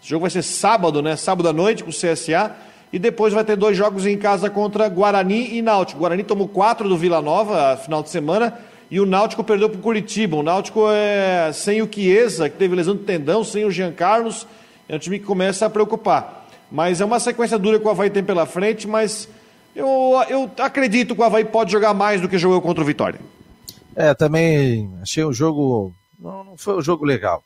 Esse 0.00 0.10
jogo 0.10 0.22
vai 0.22 0.30
ser 0.30 0.42
sábado, 0.42 1.02
né? 1.02 1.16
Sábado 1.16 1.48
à 1.48 1.52
noite 1.52 1.82
com 1.82 1.90
o 1.90 1.92
CSA. 1.92 2.54
E 2.92 2.98
depois 2.98 3.32
vai 3.32 3.44
ter 3.44 3.56
dois 3.56 3.76
jogos 3.76 4.06
em 4.06 4.16
casa 4.16 4.48
contra 4.48 4.88
Guarani 4.88 5.56
e 5.56 5.62
Náutico. 5.62 6.00
Guarani 6.00 6.22
tomou 6.22 6.48
quatro 6.48 6.88
do 6.88 6.96
Vila 6.96 7.20
Nova 7.20 7.76
final 7.76 8.02
de 8.02 8.10
semana. 8.10 8.58
E 8.90 8.98
o 8.98 9.04
Náutico 9.04 9.44
perdeu 9.44 9.68
para 9.68 9.78
o 9.78 9.82
Curitiba. 9.82 10.36
O 10.36 10.42
Náutico 10.42 10.88
é 10.90 11.50
sem 11.52 11.82
o 11.82 11.88
Chiesa, 11.92 12.48
que 12.48 12.56
teve 12.56 12.74
lesão 12.74 12.96
de 12.96 13.02
tendão, 13.02 13.44
sem 13.44 13.64
o 13.64 13.70
Jean 13.70 13.92
Carlos. 13.92 14.46
É 14.88 14.96
um 14.96 14.98
time 14.98 15.18
que 15.18 15.26
começa 15.26 15.66
a 15.66 15.70
preocupar. 15.70 16.46
Mas 16.72 17.00
é 17.00 17.04
uma 17.04 17.20
sequência 17.20 17.58
dura 17.58 17.78
que 17.78 17.86
o 17.86 17.90
Havaí 17.90 18.08
tem 18.08 18.24
pela 18.24 18.46
frente, 18.46 18.86
mas 18.88 19.28
eu, 19.76 19.86
eu 20.28 20.50
acredito 20.58 21.14
que 21.14 21.20
o 21.20 21.24
Havaí 21.24 21.44
pode 21.44 21.70
jogar 21.70 21.92
mais 21.92 22.20
do 22.20 22.28
que 22.28 22.38
jogou 22.38 22.60
contra 22.62 22.82
o 22.82 22.86
Vitória. 22.86 23.20
É, 23.94 24.14
também 24.14 24.90
achei 25.02 25.24
o 25.24 25.32
jogo. 25.32 25.92
Não, 26.18 26.44
não 26.44 26.56
foi 26.56 26.76
um 26.76 26.82
jogo 26.82 27.04
legal. 27.04 27.42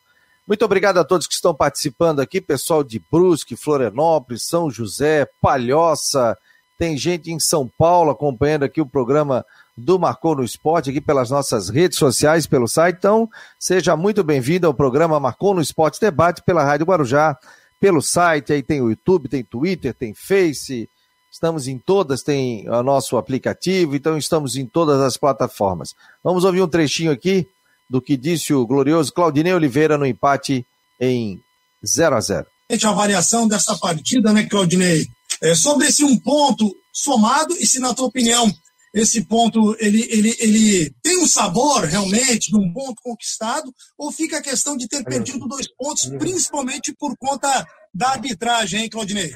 Muito 0.46 0.64
obrigado 0.64 0.98
a 0.98 1.04
todos 1.04 1.28
que 1.28 1.34
estão 1.34 1.54
participando 1.54 2.18
aqui, 2.18 2.40
pessoal 2.40 2.82
de 2.82 3.00
Brusque, 3.10 3.54
Florianópolis, 3.54 4.42
São 4.42 4.68
José, 4.68 5.24
Palhoça. 5.40 6.36
Tem 6.76 6.96
gente 6.96 7.30
em 7.30 7.38
São 7.38 7.70
Paulo 7.78 8.10
acompanhando 8.10 8.64
aqui 8.64 8.80
o 8.80 8.86
programa 8.86 9.46
do 9.76 10.00
Marcou 10.00 10.34
no 10.34 10.42
Esporte, 10.42 10.90
aqui 10.90 11.00
pelas 11.00 11.30
nossas 11.30 11.68
redes 11.68 11.96
sociais, 11.96 12.44
pelo 12.44 12.66
site. 12.66 12.96
Então, 12.96 13.30
seja 13.56 13.96
muito 13.96 14.24
bem-vindo 14.24 14.66
ao 14.66 14.74
programa 14.74 15.20
Marcou 15.20 15.54
no 15.54 15.60
Esporte 15.60 16.00
Debate 16.00 16.42
pela 16.42 16.64
Rádio 16.64 16.86
Guarujá, 16.86 17.38
pelo 17.80 18.02
site. 18.02 18.52
Aí 18.52 18.64
tem 18.64 18.80
o 18.80 18.90
YouTube, 18.90 19.28
tem 19.28 19.44
Twitter, 19.44 19.94
tem 19.94 20.12
Face, 20.12 20.88
estamos 21.30 21.68
em 21.68 21.78
todas, 21.78 22.20
tem 22.20 22.68
o 22.68 22.82
nosso 22.82 23.16
aplicativo, 23.16 23.94
então 23.94 24.18
estamos 24.18 24.56
em 24.56 24.66
todas 24.66 25.00
as 25.00 25.16
plataformas. 25.16 25.94
Vamos 26.22 26.42
ouvir 26.42 26.62
um 26.62 26.68
trechinho 26.68 27.12
aqui 27.12 27.46
do 27.88 28.00
que 28.00 28.16
disse 28.16 28.54
o 28.54 28.66
glorioso 28.66 29.12
Claudinei 29.12 29.52
Oliveira 29.52 29.98
no 29.98 30.06
empate 30.06 30.66
em 31.00 31.40
0 31.84 32.16
a 32.16 32.20
0 32.20 32.46
A 32.70 32.88
avaliação 32.88 33.46
dessa 33.46 33.76
partida, 33.78 34.32
né, 34.32 34.44
Claudinei? 34.44 35.06
É, 35.42 35.54
sobre 35.54 35.88
esse 35.88 36.04
um 36.04 36.18
ponto 36.18 36.74
somado 36.92 37.54
e 37.54 37.66
se, 37.66 37.80
na 37.80 37.92
tua 37.92 38.06
opinião, 38.06 38.50
esse 38.94 39.24
ponto 39.24 39.74
ele, 39.80 40.06
ele, 40.10 40.36
ele 40.38 40.94
tem 41.02 41.18
um 41.18 41.26
sabor 41.26 41.84
realmente 41.84 42.50
de 42.50 42.56
um 42.56 42.72
ponto 42.72 43.02
conquistado 43.02 43.72
ou 43.96 44.12
fica 44.12 44.38
a 44.38 44.42
questão 44.42 44.76
de 44.76 44.86
ter 44.86 45.02
perdido 45.02 45.48
dois 45.48 45.66
pontos, 45.74 46.06
principalmente 46.18 46.94
por 46.98 47.16
conta 47.16 47.66
da 47.94 48.10
arbitragem, 48.10 48.82
hein, 48.82 48.90
Claudinei? 48.90 49.34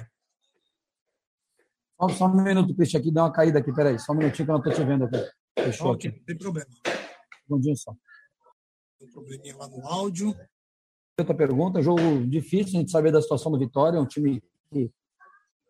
Só, 1.99 2.09
só 2.11 2.26
um 2.26 2.42
minuto, 2.42 2.74
Cristian, 2.74 3.01
aqui, 3.01 3.11
dá 3.11 3.24
uma 3.24 3.32
caída 3.32 3.59
aqui, 3.59 3.72
peraí, 3.72 3.99
só 3.99 4.12
um 4.12 4.16
minutinho 4.16 4.47
que 4.47 4.51
eu 4.51 4.59
não 4.59 4.62
estou 4.62 4.74
te 4.74 4.84
vendo 4.84 5.05
aqui. 5.05 5.24
Fechou 5.59 5.92
okay, 5.92 6.11
aqui. 6.11 6.20
Tem 6.20 6.36
problema. 6.36 6.68
Um 7.51 7.76
só. 7.76 7.92
Um 9.01 9.07
probleminha 9.09 9.57
lá 9.57 9.68
no 9.68 9.86
áudio. 9.86 10.34
Outra 11.18 11.34
pergunta, 11.34 11.82
jogo 11.82 12.26
difícil, 12.26 12.78
a 12.78 12.80
gente 12.80 12.90
saber 12.90 13.12
da 13.12 13.22
situação 13.22 13.51
do 13.51 13.59
Vitória, 13.59 14.01
um 14.01 14.07
time 14.07 14.42
que 14.70 14.90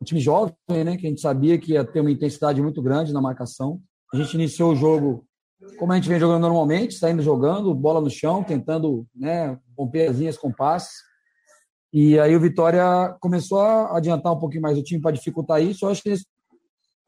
um 0.01 0.05
time 0.05 0.21
jovem, 0.21 0.55
né, 0.69 0.97
que 0.97 1.07
a 1.07 1.09
gente 1.09 1.21
sabia 1.21 1.59
que 1.59 1.73
ia 1.73 1.85
ter 1.85 2.01
uma 2.01 2.11
intensidade 2.11 2.61
muito 2.61 2.83
grande 2.83 3.13
na 3.13 3.21
marcação. 3.21 3.81
A 4.13 4.17
gente 4.17 4.35
iniciou 4.35 4.73
o 4.73 4.77
jogo 4.77 5.27
como 5.79 5.93
a 5.93 5.97
gente 5.97 6.09
vem 6.09 6.21
jogando 6.21 6.43
normalmente, 6.43 6.95
saindo 6.95 7.23
jogando, 7.23 7.75
bola 7.75 8.01
no 8.01 8.11
chão, 8.11 8.45
tentando 8.45 9.07
né, 9.15 9.59
romper 9.77 10.09
as 10.09 10.19
linhas 10.19 10.37
com 10.37 10.53
passes. 10.53 10.95
E 11.93 12.19
aí 12.19 12.37
o 12.37 12.41
Vitória 12.41 13.17
começou 13.21 13.61
a 13.61 13.97
adiantar 13.97 14.33
um 14.33 14.39
pouquinho 14.39 14.63
mais 14.63 14.77
o 14.77 14.83
time 14.83 15.01
para 15.01 15.13
dificultar 15.13 15.63
isso. 15.63 15.85
Eu 15.85 15.91
acho 15.91 16.03
que 16.03 16.15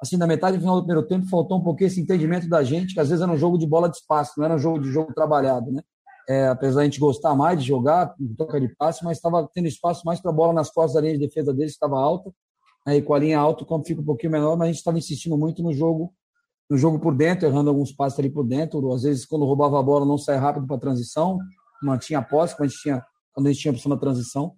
assim, 0.01 0.17
na 0.17 0.27
metade 0.27 0.59
final 0.59 0.77
do 0.77 0.87
primeiro 0.87 1.07
tempo, 1.07 1.29
faltou 1.29 1.59
um 1.59 1.63
pouquinho 1.63 1.89
esse 1.89 2.01
entendimento 2.01 2.49
da 2.49 2.63
gente, 2.63 2.95
que 2.95 3.01
às 3.01 3.09
vezes 3.09 3.23
era 3.23 3.31
um 3.33 3.37
jogo 3.37 3.59
de 3.59 3.67
bola 3.67 3.89
de 3.89 3.97
espaço, 3.97 4.35
não 4.37 4.45
era 4.45 4.55
um 4.55 4.59
jogo 4.59 4.79
de 4.79 4.91
jogo 4.91 5.13
trabalhado, 5.13 5.73
né? 5.73 5.83
É, 6.29 6.49
apesar 6.49 6.81
da 6.81 6.85
gente 6.85 7.01
gostar 7.01 7.35
mais 7.35 7.61
de 7.61 7.67
jogar, 7.67 8.15
toca 8.37 8.61
de 8.61 8.69
passe, 8.77 9.03
mas 9.03 9.17
estava 9.17 9.49
tendo 9.55 9.67
espaço 9.67 10.03
mais 10.05 10.21
para 10.21 10.31
a 10.31 10.35
bola 10.35 10.53
nas 10.53 10.71
costas 10.71 10.95
da 10.95 11.01
linha 11.01 11.15
de 11.15 11.27
defesa 11.27 11.55
deles, 11.55 11.73
estava 11.73 11.99
alta. 11.99 12.31
Aí 12.87 13.01
com 13.01 13.15
a 13.15 13.19
linha 13.19 13.39
alta 13.39 13.65
o 13.65 13.67
campo 13.67 13.87
fica 13.87 14.01
um 14.01 14.05
pouquinho 14.05 14.33
menor, 14.33 14.57
mas 14.57 14.65
a 14.65 14.67
gente 14.67 14.79
estava 14.79 14.99
insistindo 14.99 15.39
muito 15.39 15.63
no 15.63 15.73
jogo 15.73 16.13
no 16.71 16.77
jogo 16.77 16.99
por 16.99 17.15
dentro, 17.15 17.47
errando 17.47 17.71
alguns 17.71 17.93
passos 17.93 18.19
ali 18.19 18.29
por 18.29 18.45
dentro. 18.45 18.93
Às 18.93 19.03
vezes, 19.03 19.25
quando 19.25 19.45
roubava 19.45 19.81
a 19.81 19.83
bola, 19.83 20.05
não 20.05 20.19
saia 20.19 20.39
rápido 20.39 20.67
para 20.67 20.77
a 20.77 20.81
transição, 20.81 21.39
mantinha 21.83 22.19
a 22.19 22.23
posse 22.23 22.55
quando 22.55 22.67
a 22.67 22.69
gente 22.69 22.83
tinha, 22.83 23.03
quando 23.33 23.47
a 23.47 23.53
gente 23.53 23.63
tinha 23.63 23.73
a 23.73 23.75
opção 23.75 23.91
da 23.91 23.97
transição. 23.97 24.55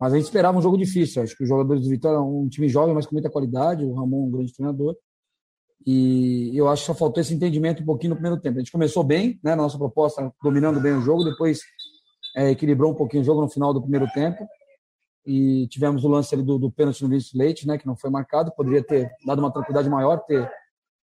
Mas 0.00 0.12
a 0.12 0.16
gente 0.16 0.26
esperava 0.26 0.56
um 0.56 0.62
jogo 0.62 0.78
difícil. 0.78 1.22
Acho 1.22 1.36
que 1.36 1.42
os 1.42 1.48
jogadores 1.48 1.82
do 1.82 1.90
Vitória 1.90 2.20
um 2.20 2.48
time 2.48 2.68
jovem, 2.68 2.94
mas 2.94 3.04
com 3.04 3.16
muita 3.16 3.28
qualidade. 3.28 3.84
O 3.84 3.94
Ramon, 3.94 4.28
um 4.28 4.30
grande 4.30 4.52
treinador. 4.52 4.96
E 5.86 6.52
eu 6.54 6.68
acho 6.68 6.82
que 6.82 6.86
só 6.86 6.94
faltou 6.94 7.20
esse 7.20 7.34
entendimento 7.34 7.82
um 7.82 7.86
pouquinho 7.86 8.10
no 8.10 8.16
primeiro 8.16 8.40
tempo. 8.40 8.56
A 8.56 8.60
gente 8.60 8.72
começou 8.72 9.02
bem, 9.02 9.38
né, 9.42 9.54
na 9.54 9.62
nossa 9.62 9.78
proposta, 9.78 10.32
dominando 10.42 10.80
bem 10.80 10.92
o 10.92 11.00
jogo, 11.00 11.24
depois 11.24 11.60
é, 12.36 12.50
equilibrou 12.50 12.92
um 12.92 12.94
pouquinho 12.94 13.22
o 13.22 13.24
jogo 13.24 13.40
no 13.40 13.48
final 13.48 13.72
do 13.72 13.80
primeiro 13.80 14.06
tempo. 14.12 14.46
E 15.26 15.66
tivemos 15.68 16.04
o 16.04 16.08
lance 16.08 16.34
ali 16.34 16.42
do, 16.42 16.58
do 16.58 16.70
pênalti 16.70 17.02
no 17.02 17.08
Vinícius 17.08 17.34
Leite, 17.34 17.66
né, 17.66 17.78
que 17.78 17.86
não 17.86 17.96
foi 17.96 18.10
marcado. 18.10 18.52
Poderia 18.54 18.82
ter 18.82 19.10
dado 19.26 19.38
uma 19.40 19.52
tranquilidade 19.52 19.88
maior, 19.88 20.18
ter, 20.24 20.50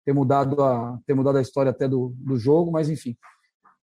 ter, 0.04 0.14
mudado, 0.14 0.62
a, 0.62 1.00
ter 1.06 1.14
mudado 1.14 1.38
a 1.38 1.42
história 1.42 1.70
até 1.72 1.88
do, 1.88 2.14
do 2.18 2.38
jogo, 2.38 2.72
mas 2.72 2.90
enfim. 2.90 3.16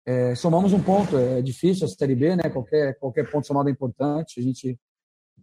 É, 0.04 0.34
somamos 0.34 0.72
um 0.72 0.82
ponto, 0.82 1.16
é 1.16 1.40
difícil 1.40 1.86
a 1.86 1.88
Série 1.88 2.16
B, 2.16 2.34
né? 2.34 2.50
Qualquer, 2.50 2.98
qualquer 2.98 3.30
ponto 3.30 3.46
somado 3.46 3.68
é 3.68 3.72
importante. 3.72 4.40
A 4.40 4.42
gente 4.42 4.76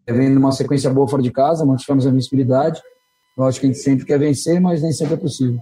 vem 0.05 0.29
numa 0.29 0.51
sequência 0.51 0.89
boa 0.89 1.07
fora 1.07 1.23
de 1.23 1.31
casa, 1.31 1.65
mantivemos 1.65 2.05
a 2.05 2.11
visibilidade. 2.11 2.81
Eu 3.39 3.45
acho 3.45 3.61
que 3.61 3.67
a 3.67 3.69
gente 3.69 3.81
sempre 3.81 4.05
quer 4.05 4.19
vencer, 4.19 4.59
mas 4.59 4.81
nem 4.81 4.91
sempre 4.91 5.13
é 5.13 5.17
possível. 5.17 5.57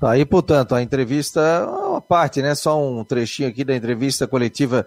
Tá 0.00 0.10
aí, 0.10 0.24
portanto, 0.24 0.72
a 0.72 0.80
entrevista 0.80 1.40
é 1.40 1.64
uma 1.64 2.00
parte, 2.00 2.40
né? 2.40 2.54
Só 2.54 2.80
um 2.80 3.04
trechinho 3.04 3.48
aqui 3.48 3.64
da 3.64 3.74
entrevista 3.74 4.28
coletiva. 4.28 4.86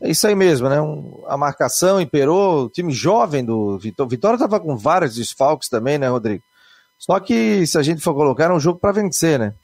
É 0.00 0.08
isso 0.08 0.28
aí 0.28 0.36
mesmo, 0.36 0.68
né? 0.68 0.80
Um, 0.80 1.24
a 1.26 1.36
marcação 1.36 2.00
imperou, 2.00 2.66
o 2.66 2.70
time 2.70 2.92
jovem 2.92 3.44
do 3.44 3.76
Vitória. 3.78 4.08
Vitória 4.08 4.36
estava 4.36 4.60
com 4.60 4.76
vários 4.76 5.16
desfalques 5.16 5.68
também, 5.68 5.98
né, 5.98 6.06
Rodrigo? 6.06 6.44
Só 6.96 7.18
que 7.18 7.66
se 7.66 7.76
a 7.78 7.82
gente 7.82 8.00
for 8.00 8.14
colocar, 8.14 8.44
era 8.44 8.54
um 8.54 8.60
jogo 8.60 8.78
para 8.78 8.92
vencer, 8.92 9.40
né? 9.40 9.54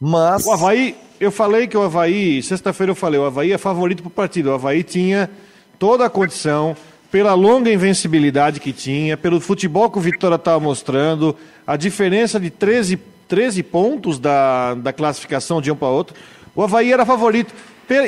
Mas. 0.00 0.44
O 0.44 0.52
Havaí, 0.52 0.96
eu 1.20 1.30
falei 1.30 1.68
que 1.68 1.76
o 1.76 1.82
Havaí, 1.82 2.42
sexta-feira 2.42 2.90
eu 2.90 2.96
falei, 2.96 3.20
o 3.20 3.24
Havaí 3.24 3.52
é 3.52 3.58
favorito 3.58 4.02
para 4.02 4.08
o 4.08 4.10
partido. 4.10 4.50
O 4.50 4.54
Havaí 4.54 4.82
tinha 4.82 5.30
toda 5.78 6.06
a 6.06 6.10
condição, 6.10 6.76
pela 7.14 7.32
longa 7.32 7.70
invencibilidade 7.72 8.58
que 8.58 8.72
tinha, 8.72 9.16
pelo 9.16 9.38
futebol 9.38 9.88
que 9.88 9.98
o 9.98 10.00
Vitória 10.00 10.34
estava 10.34 10.58
mostrando, 10.58 11.36
a 11.64 11.76
diferença 11.76 12.40
de 12.40 12.50
13, 12.50 12.98
13 13.28 13.62
pontos 13.62 14.18
da, 14.18 14.74
da 14.74 14.92
classificação 14.92 15.62
de 15.62 15.70
um 15.70 15.76
para 15.76 15.86
outro. 15.86 16.16
O 16.56 16.62
Havaí 16.64 16.92
era 16.92 17.06
favorito. 17.06 17.54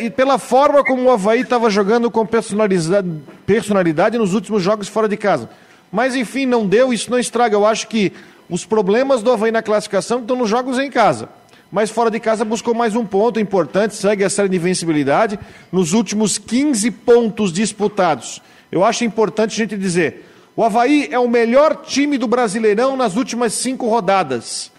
E 0.03 0.11
pela 0.11 0.39
forma 0.39 0.83
como 0.83 1.05
o 1.05 1.11
Havaí 1.13 1.43
estava 1.43 1.71
jogando 1.71 2.11
com 2.11 2.27
personalidade, 2.27 4.19
nos 4.19 4.35
últimos 4.35 4.61
jogos 4.61 4.89
fora 4.89 5.09
de 5.09 5.17
casa. 5.17 5.49
Mas 5.93 6.17
enfim, 6.17 6.45
não 6.45 6.67
deu, 6.67 6.93
isso 6.93 7.09
não 7.09 7.21
estraga. 7.21 7.55
Eu 7.55 7.65
acho 7.65 7.87
que 7.87 8.13
os 8.51 8.65
problemas 8.67 9.23
do 9.23 9.31
Havaí 9.31 9.53
na 9.53 9.63
classificação 9.63 10.19
estão 10.19 10.35
nos 10.35 10.51
jogos 10.51 10.81
em 10.81 10.91
casa 10.91 11.29
mas 11.71 11.91
fora 11.91 12.11
de 12.11 12.21
casa 12.21 12.45
buscou 12.45 12.73
mais 12.73 12.95
um 12.95 13.05
ponto 13.05 13.41
importante, 13.41 13.97
segue 13.97 14.23
a 14.23 14.31
série 14.31 14.49
de 14.49 14.57
invencibilidade 14.57 15.39
nos 15.73 15.93
últimos 15.93 16.39
15 16.39 16.91
pontos 16.93 17.53
disputados. 17.53 18.41
Eu 18.71 18.85
acho 18.85 19.05
importante 19.05 19.53
a 19.53 19.65
gente 19.65 19.77
dizer: 19.77 20.25
o 20.57 20.65
Havaí 20.65 21.09
é 21.11 21.19
o 21.19 21.29
melhor 21.29 21.83
time 21.85 22.17
do 22.17 22.27
Brasileirão 22.27 22.97
nas 22.97 23.17
últimas 23.17 23.53
cinco 23.53 23.89
rodadas. 23.89 24.73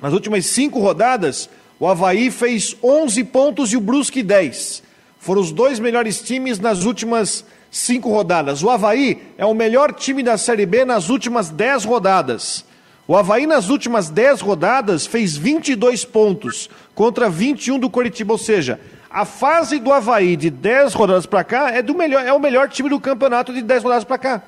Nas 0.00 0.12
últimas 0.12 0.46
cinco 0.46 0.80
rodadas, 0.80 1.48
o 1.78 1.86
Havaí 1.86 2.30
fez 2.30 2.76
11 2.82 3.24
pontos 3.24 3.72
e 3.72 3.76
o 3.76 3.80
Brusque 3.80 4.22
10. 4.22 4.82
Foram 5.18 5.40
os 5.40 5.50
dois 5.50 5.80
melhores 5.80 6.20
times 6.20 6.58
nas 6.58 6.84
últimas 6.84 7.44
cinco 7.70 8.10
rodadas. 8.10 8.62
O 8.62 8.70
Havaí 8.70 9.20
é 9.36 9.44
o 9.44 9.54
melhor 9.54 9.92
time 9.92 10.22
da 10.22 10.38
Série 10.38 10.66
B 10.66 10.84
nas 10.84 11.08
últimas 11.08 11.50
10 11.50 11.84
rodadas. 11.84 12.64
O 13.06 13.16
Havaí, 13.16 13.46
nas 13.46 13.68
últimas 13.68 14.08
10 14.08 14.40
rodadas, 14.40 15.06
fez 15.06 15.36
22 15.36 16.04
pontos 16.04 16.70
contra 16.94 17.28
21 17.28 17.78
do 17.78 17.90
Coritiba. 17.90 18.32
Ou 18.32 18.38
seja, 18.38 18.80
a 19.14 19.24
fase 19.24 19.78
do 19.78 19.92
Havaí 19.92 20.34
de 20.34 20.50
10 20.50 20.92
rodadas 20.92 21.24
para 21.24 21.44
cá 21.44 21.70
é, 21.70 21.80
do 21.80 21.94
melhor, 21.94 22.26
é 22.26 22.32
o 22.32 22.40
melhor 22.40 22.68
time 22.68 22.88
do 22.88 22.98
campeonato 22.98 23.54
de 23.54 23.62
10 23.62 23.84
rodadas 23.84 24.02
para 24.02 24.18
cá. 24.18 24.42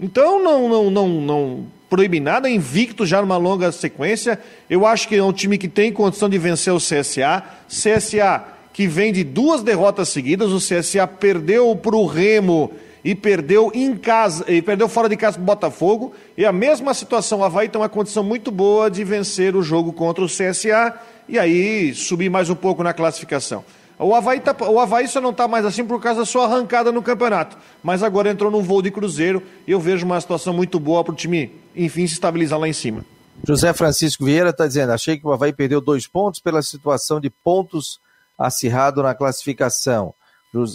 Então 0.00 0.42
não, 0.42 0.68
não, 0.68 0.90
não, 0.90 1.08
não 1.08 1.66
proíbe 1.88 2.18
nada, 2.18 2.48
é 2.48 2.52
invicto 2.52 3.06
já 3.06 3.20
numa 3.20 3.36
longa 3.36 3.70
sequência. 3.70 4.40
Eu 4.68 4.84
acho 4.84 5.06
que 5.06 5.14
é 5.14 5.22
um 5.22 5.32
time 5.32 5.56
que 5.56 5.68
tem 5.68 5.92
condição 5.92 6.28
de 6.28 6.36
vencer 6.36 6.72
o 6.72 6.78
CSA. 6.78 7.44
CSA 7.68 8.44
que 8.72 8.88
vem 8.88 9.12
de 9.12 9.22
duas 9.22 9.62
derrotas 9.62 10.08
seguidas. 10.08 10.50
O 10.50 10.58
CSA 10.58 11.06
perdeu 11.06 11.76
para 11.76 11.94
o 11.94 12.04
Remo 12.04 12.72
e 13.04 13.14
perdeu 13.14 13.70
em 13.72 13.96
casa, 13.96 14.44
e 14.48 14.60
perdeu 14.60 14.88
fora 14.88 15.08
de 15.08 15.16
casa 15.16 15.34
para 15.34 15.42
o 15.42 15.46
Botafogo. 15.46 16.12
E 16.36 16.44
a 16.44 16.50
mesma 16.50 16.92
situação, 16.92 17.38
o 17.38 17.44
Havaí 17.44 17.68
tem 17.68 17.80
uma 17.80 17.88
condição 17.88 18.24
muito 18.24 18.50
boa 18.50 18.90
de 18.90 19.04
vencer 19.04 19.54
o 19.54 19.62
jogo 19.62 19.92
contra 19.92 20.24
o 20.24 20.26
CSA. 20.26 20.92
e 21.28 21.38
aí 21.38 21.94
subir 21.94 22.28
mais 22.28 22.50
um 22.50 22.56
pouco 22.56 22.82
na 22.82 22.92
classificação. 22.92 23.64
O 24.02 24.14
Havaí, 24.14 24.40
tá, 24.40 24.54
o 24.68 24.80
Havaí 24.80 25.06
só 25.06 25.20
não 25.20 25.30
está 25.30 25.46
mais 25.46 25.64
assim 25.64 25.84
por 25.84 26.00
causa 26.00 26.20
da 26.20 26.26
sua 26.26 26.44
arrancada 26.44 26.90
no 26.90 27.02
campeonato. 27.02 27.56
Mas 27.82 28.02
agora 28.02 28.30
entrou 28.30 28.50
num 28.50 28.62
voo 28.62 28.82
de 28.82 28.90
cruzeiro 28.90 29.42
e 29.66 29.70
eu 29.70 29.80
vejo 29.80 30.04
uma 30.04 30.20
situação 30.20 30.52
muito 30.52 30.80
boa 30.80 31.04
para 31.04 31.12
o 31.12 31.16
time, 31.16 31.52
enfim, 31.74 32.06
se 32.06 32.14
estabilizar 32.14 32.58
lá 32.58 32.68
em 32.68 32.72
cima. 32.72 33.04
José 33.46 33.72
Francisco 33.72 34.24
Vieira 34.24 34.50
está 34.50 34.66
dizendo: 34.66 34.92
achei 34.92 35.18
que 35.18 35.26
o 35.26 35.32
Havaí 35.32 35.52
perdeu 35.52 35.80
dois 35.80 36.06
pontos 36.06 36.40
pela 36.40 36.62
situação 36.62 37.20
de 37.20 37.30
pontos 37.30 38.00
acirrado 38.38 39.02
na 39.02 39.14
classificação. 39.14 40.14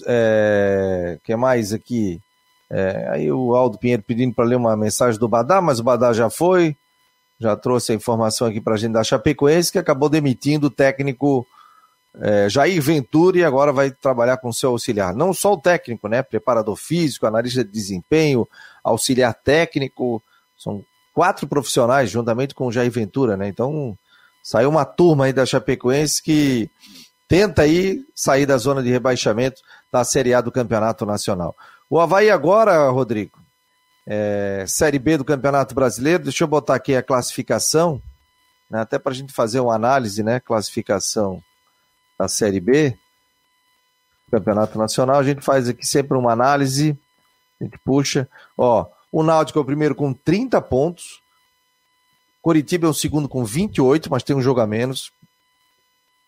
É, 0.06 1.20
que 1.24 1.36
mais 1.36 1.72
aqui? 1.72 2.20
É, 2.70 3.08
aí 3.12 3.32
o 3.32 3.56
Aldo 3.56 3.78
Pinheiro 3.78 4.04
pedindo 4.04 4.34
para 4.34 4.46
ler 4.46 4.56
uma 4.56 4.76
mensagem 4.76 5.20
do 5.20 5.28
Badá, 5.28 5.62
mas 5.62 5.80
o 5.80 5.84
Badá 5.84 6.12
já 6.12 6.30
foi, 6.30 6.76
já 7.40 7.56
trouxe 7.56 7.92
a 7.92 7.96
informação 7.96 8.48
aqui 8.48 8.60
para 8.60 8.74
a 8.74 8.78
gente 8.78 8.94
da 8.94 9.04
Chapecoense, 9.04 9.72
que 9.72 9.78
acabou 9.78 10.10
demitindo 10.10 10.68
o 10.68 10.72
técnico 10.72 11.46
é, 12.20 12.50
Jair 12.50 12.82
Ventura 12.82 13.38
e 13.38 13.44
agora 13.44 13.72
vai 13.72 13.92
trabalhar 13.92 14.38
com 14.38 14.52
seu 14.52 14.72
auxiliar. 14.72 15.14
Não 15.14 15.34
só 15.34 15.54
o 15.54 15.62
técnico, 15.62 16.08
né? 16.08 16.22
Preparador 16.24 16.76
físico, 16.76 17.28
analista 17.28 17.64
de 17.64 17.72
desempenho, 17.72 18.48
auxiliar 18.84 19.34
técnico, 19.34 20.22
são 20.58 20.84
quatro 21.14 21.48
profissionais 21.48 22.10
juntamente 22.10 22.56
com 22.56 22.68
o 22.68 22.72
Jair 22.72 22.92
Ventura, 22.92 23.38
né? 23.38 23.48
Então 23.48 23.98
saiu 24.44 24.70
uma 24.70 24.86
turma 24.86 25.26
aí 25.26 25.34
da 25.34 25.46
Chapecoense 25.46 26.22
que 26.22 26.70
tenta 27.28 27.64
aí 27.64 28.00
sair 28.16 28.46
da 28.46 28.58
zona 28.58 28.82
de 28.82 28.90
rebaixamento 28.90 29.62
da 29.92 30.04
Série 30.04 30.34
A 30.34 30.42
do 30.42 30.52
Campeonato 30.52 31.06
Nacional. 31.06 31.56
O 31.90 32.00
Havaí 32.00 32.30
agora, 32.30 32.90
Rodrigo, 32.90 33.38
é, 34.08 34.64
Série 34.68 35.00
B 35.00 35.18
do 35.18 35.26
Campeonato 35.26 35.76
Brasileiro, 35.76 36.24
deixa 36.24 36.44
eu 36.44 36.48
botar 36.48 36.76
aqui 36.76 36.96
a 36.96 37.04
classificação, 37.04 38.02
né, 38.70 38.80
até 38.82 38.98
para 38.98 39.12
a 39.12 39.16
gente 39.16 39.34
fazer 39.34 39.60
uma 39.60 39.76
análise, 39.76 40.24
né? 40.24 40.40
Classificação 40.40 41.42
da 42.18 42.28
Série 42.28 42.60
B, 42.60 42.98
Campeonato 44.32 44.78
Nacional, 44.78 45.20
a 45.20 45.24
gente 45.24 45.42
faz 45.42 45.70
aqui 45.70 45.86
sempre 45.86 46.18
uma 46.18 46.32
análise, 46.32 46.98
a 47.60 47.64
gente 47.64 47.78
puxa, 47.80 48.28
ó, 48.58 48.86
o 49.12 49.24
Náutico 49.24 49.60
é 49.60 49.62
o 49.62 49.66
primeiro 49.66 49.96
com 49.96 50.14
30 50.14 50.62
pontos, 50.62 51.22
Coritiba 52.42 52.88
é 52.88 52.90
o 52.90 52.94
segundo 52.94 53.28
com 53.28 53.44
28, 53.44 54.10
mas 54.10 54.24
tem 54.24 54.36
um 54.36 54.42
jogo 54.42 54.60
a 54.60 54.68
menos, 54.68 55.12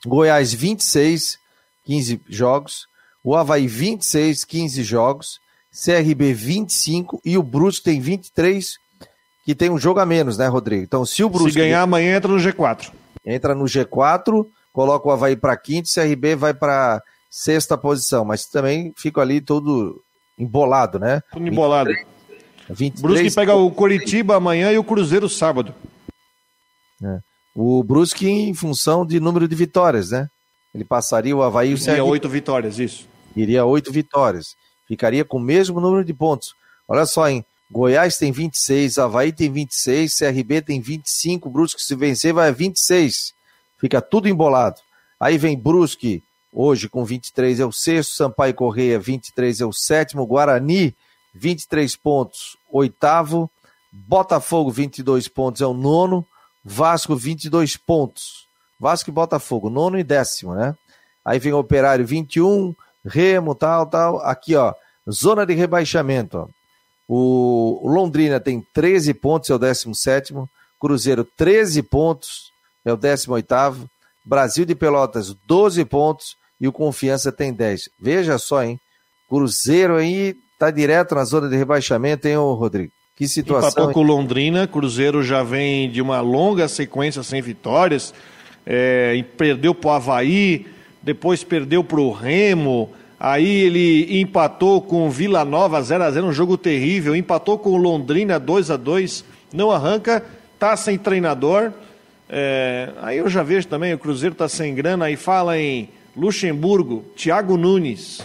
Goiás 0.05 0.53
26, 0.53 1.37
15 1.85 2.21
jogos, 2.29 2.87
o 3.23 3.35
Havaí 3.35 3.67
26, 3.67 4.45
15 4.45 4.83
jogos, 4.83 5.39
CRB 5.71 6.33
25 6.33 7.21
e 7.23 7.37
o 7.37 7.43
Brusque 7.43 7.83
tem 7.83 7.99
23, 7.99 8.77
que 9.45 9.53
tem 9.53 9.69
um 9.69 9.77
jogo 9.77 9.99
a 9.99 10.05
menos, 10.05 10.37
né, 10.37 10.47
Rodrigo? 10.47 10.83
Então, 10.83 11.05
se 11.05 11.23
o 11.23 11.29
Brusque... 11.29 11.53
Se 11.53 11.59
ganhar 11.59 11.81
amanhã, 11.81 12.15
entra 12.15 12.31
no 12.31 12.37
G4. 12.37 12.91
Entra 13.25 13.53
no 13.53 13.65
G4, 13.65 14.45
coloca 14.73 15.07
o 15.07 15.11
Havaí 15.11 15.35
para 15.35 15.57
quinto, 15.57 15.89
o 15.89 15.93
CRB 15.93 16.35
vai 16.35 16.53
para 16.53 17.01
sexta 17.29 17.77
posição, 17.77 18.25
mas 18.25 18.45
também 18.45 18.93
fica 18.97 19.21
ali 19.21 19.41
todo 19.41 20.01
embolado, 20.37 20.99
né? 20.99 21.21
Tudo 21.31 21.47
embolado. 21.47 21.91
23, 22.69 23.01
Brusque 23.01 23.35
pega 23.35 23.55
o 23.55 23.71
Coritiba 23.71 24.35
amanhã 24.35 24.71
e 24.71 24.77
o 24.77 24.83
Cruzeiro 24.83 25.27
sábado. 25.27 25.73
É. 27.03 27.19
O 27.55 27.83
Brusque 27.83 28.27
em 28.27 28.53
função 28.53 29.05
de 29.05 29.19
número 29.19 29.47
de 29.47 29.55
vitórias, 29.55 30.11
né? 30.11 30.27
Ele 30.73 30.85
passaria 30.85 31.35
o 31.35 31.41
Havaí 31.41 31.71
e 31.71 31.73
o 31.73 31.77
CRB. 31.77 31.91
Iria 31.91 32.03
oito 32.03 32.29
vitórias, 32.29 32.77
isso. 32.77 33.07
Iria 33.35 33.65
oito 33.65 33.91
vitórias 33.91 34.55
ficaria 34.89 35.23
com 35.23 35.37
o 35.37 35.41
mesmo 35.41 35.79
número 35.79 36.03
de 36.03 36.13
pontos. 36.15 36.55
Olha 36.87 37.05
só, 37.05 37.29
hein? 37.29 37.45
Goiás 37.71 38.17
tem 38.17 38.31
26, 38.31 38.97
Havaí 38.97 39.31
tem 39.31 39.51
26, 39.51 40.17
CRB 40.17 40.63
tem 40.63 40.81
25, 40.81 41.47
Brusque 41.47 41.79
se 41.79 41.95
vencer 41.95 42.33
vai 42.33 42.49
a 42.49 42.51
26. 42.51 43.31
Fica 43.79 44.01
tudo 44.01 44.27
embolado. 44.27 44.81
Aí 45.19 45.37
vem 45.37 45.57
Brusque, 45.57 46.23
hoje 46.53 46.89
com 46.89 47.03
23 47.03 47.59
é 47.59 47.65
o 47.65 47.71
sexto, 47.71 48.13
Sampaio 48.15 48.53
Correia 48.53 48.99
23 48.99 49.61
é 49.61 49.65
o 49.65 49.73
sétimo, 49.73 50.25
Guarani 50.25 50.95
23 51.33 51.95
pontos, 51.95 52.57
oitavo, 52.71 53.49
Botafogo 53.91 54.69
22 54.71 55.27
pontos 55.27 55.61
é 55.61 55.65
o 55.65 55.73
nono, 55.73 56.25
Vasco 56.63 57.15
22 57.15 57.77
pontos. 57.77 58.47
Vasco 58.79 59.09
e 59.09 59.13
Botafogo, 59.13 59.69
nono 59.69 59.99
e 59.99 60.03
décimo, 60.03 60.55
né? 60.55 60.75
Aí 61.23 61.37
vem 61.37 61.53
Operário 61.53 62.05
21, 62.05 62.73
Remo, 63.05 63.53
tal, 63.53 63.85
tal. 63.85 64.19
Aqui, 64.19 64.55
ó, 64.55 64.73
zona 65.09 65.45
de 65.45 65.53
rebaixamento. 65.53 66.37
Ó. 66.37 66.47
O 67.07 67.81
Londrina 67.89 68.39
tem 68.39 68.65
13 68.73 69.13
pontos, 69.15 69.49
é 69.49 69.55
o 69.55 69.59
17. 69.59 70.33
Cruzeiro, 70.79 71.25
13 71.25 71.83
pontos, 71.83 72.51
é 72.89 72.93
o 72.93 72.97
18. 72.97 73.89
Brasil 74.25 74.65
de 74.65 74.75
Pelotas, 74.75 75.33
12 75.47 75.85
pontos. 75.85 76.37
E 76.61 76.67
o 76.67 76.73
Confiança 76.73 77.31
tem 77.31 77.53
10. 77.53 77.89
Veja 78.01 78.37
só, 78.37 78.61
hein? 78.61 78.77
Cruzeiro 79.29 79.95
aí 79.95 80.35
tá 80.59 80.69
direto 80.69 81.15
na 81.15 81.23
zona 81.23 81.47
de 81.47 81.55
rebaixamento, 81.55 82.27
hein, 82.27 82.35
Rodrigo? 82.35 82.91
Que 83.15 83.27
situação. 83.27 83.69
Empatou 83.69 83.93
com 83.93 84.01
Londrina, 84.01 84.67
Cruzeiro 84.67 85.23
já 85.23 85.41
vem 85.41 85.89
de 85.89 86.01
uma 86.01 86.19
longa 86.19 86.67
sequência 86.67 87.23
sem 87.23 87.41
vitórias. 87.41 88.13
É, 88.65 89.23
perdeu 89.37 89.73
para 89.73 89.89
o 89.89 89.91
Havaí, 89.93 90.67
depois 91.01 91.43
perdeu 91.43 91.83
para 91.83 91.99
o 91.99 92.11
Remo, 92.11 92.91
aí 93.19 93.61
ele 93.61 94.21
empatou 94.21 94.81
com 94.81 95.07
o 95.07 95.09
Vila 95.09 95.45
Nova 95.45 95.81
0 95.81 96.03
a 96.03 96.11
0 96.11 96.27
um 96.27 96.33
jogo 96.33 96.57
terrível, 96.57 97.15
empatou 97.15 97.57
com 97.57 97.71
o 97.71 97.77
Londrina 97.77 98.37
2 98.37 98.69
a 98.71 98.77
2 98.77 99.25
não 99.53 99.71
arranca, 99.71 100.23
tá 100.57 100.75
sem 100.77 100.97
treinador. 100.97 101.71
É, 102.29 102.89
aí 103.01 103.17
eu 103.17 103.27
já 103.27 103.41
vejo 103.41 103.67
também, 103.67 103.93
o 103.93 103.97
Cruzeiro 103.97 104.35
tá 104.35 104.47
sem 104.47 104.75
grana, 104.75 105.05
aí 105.05 105.15
fala 105.15 105.57
em 105.57 105.89
Luxemburgo, 106.15 107.03
Thiago 107.15 107.57
Nunes, 107.57 108.21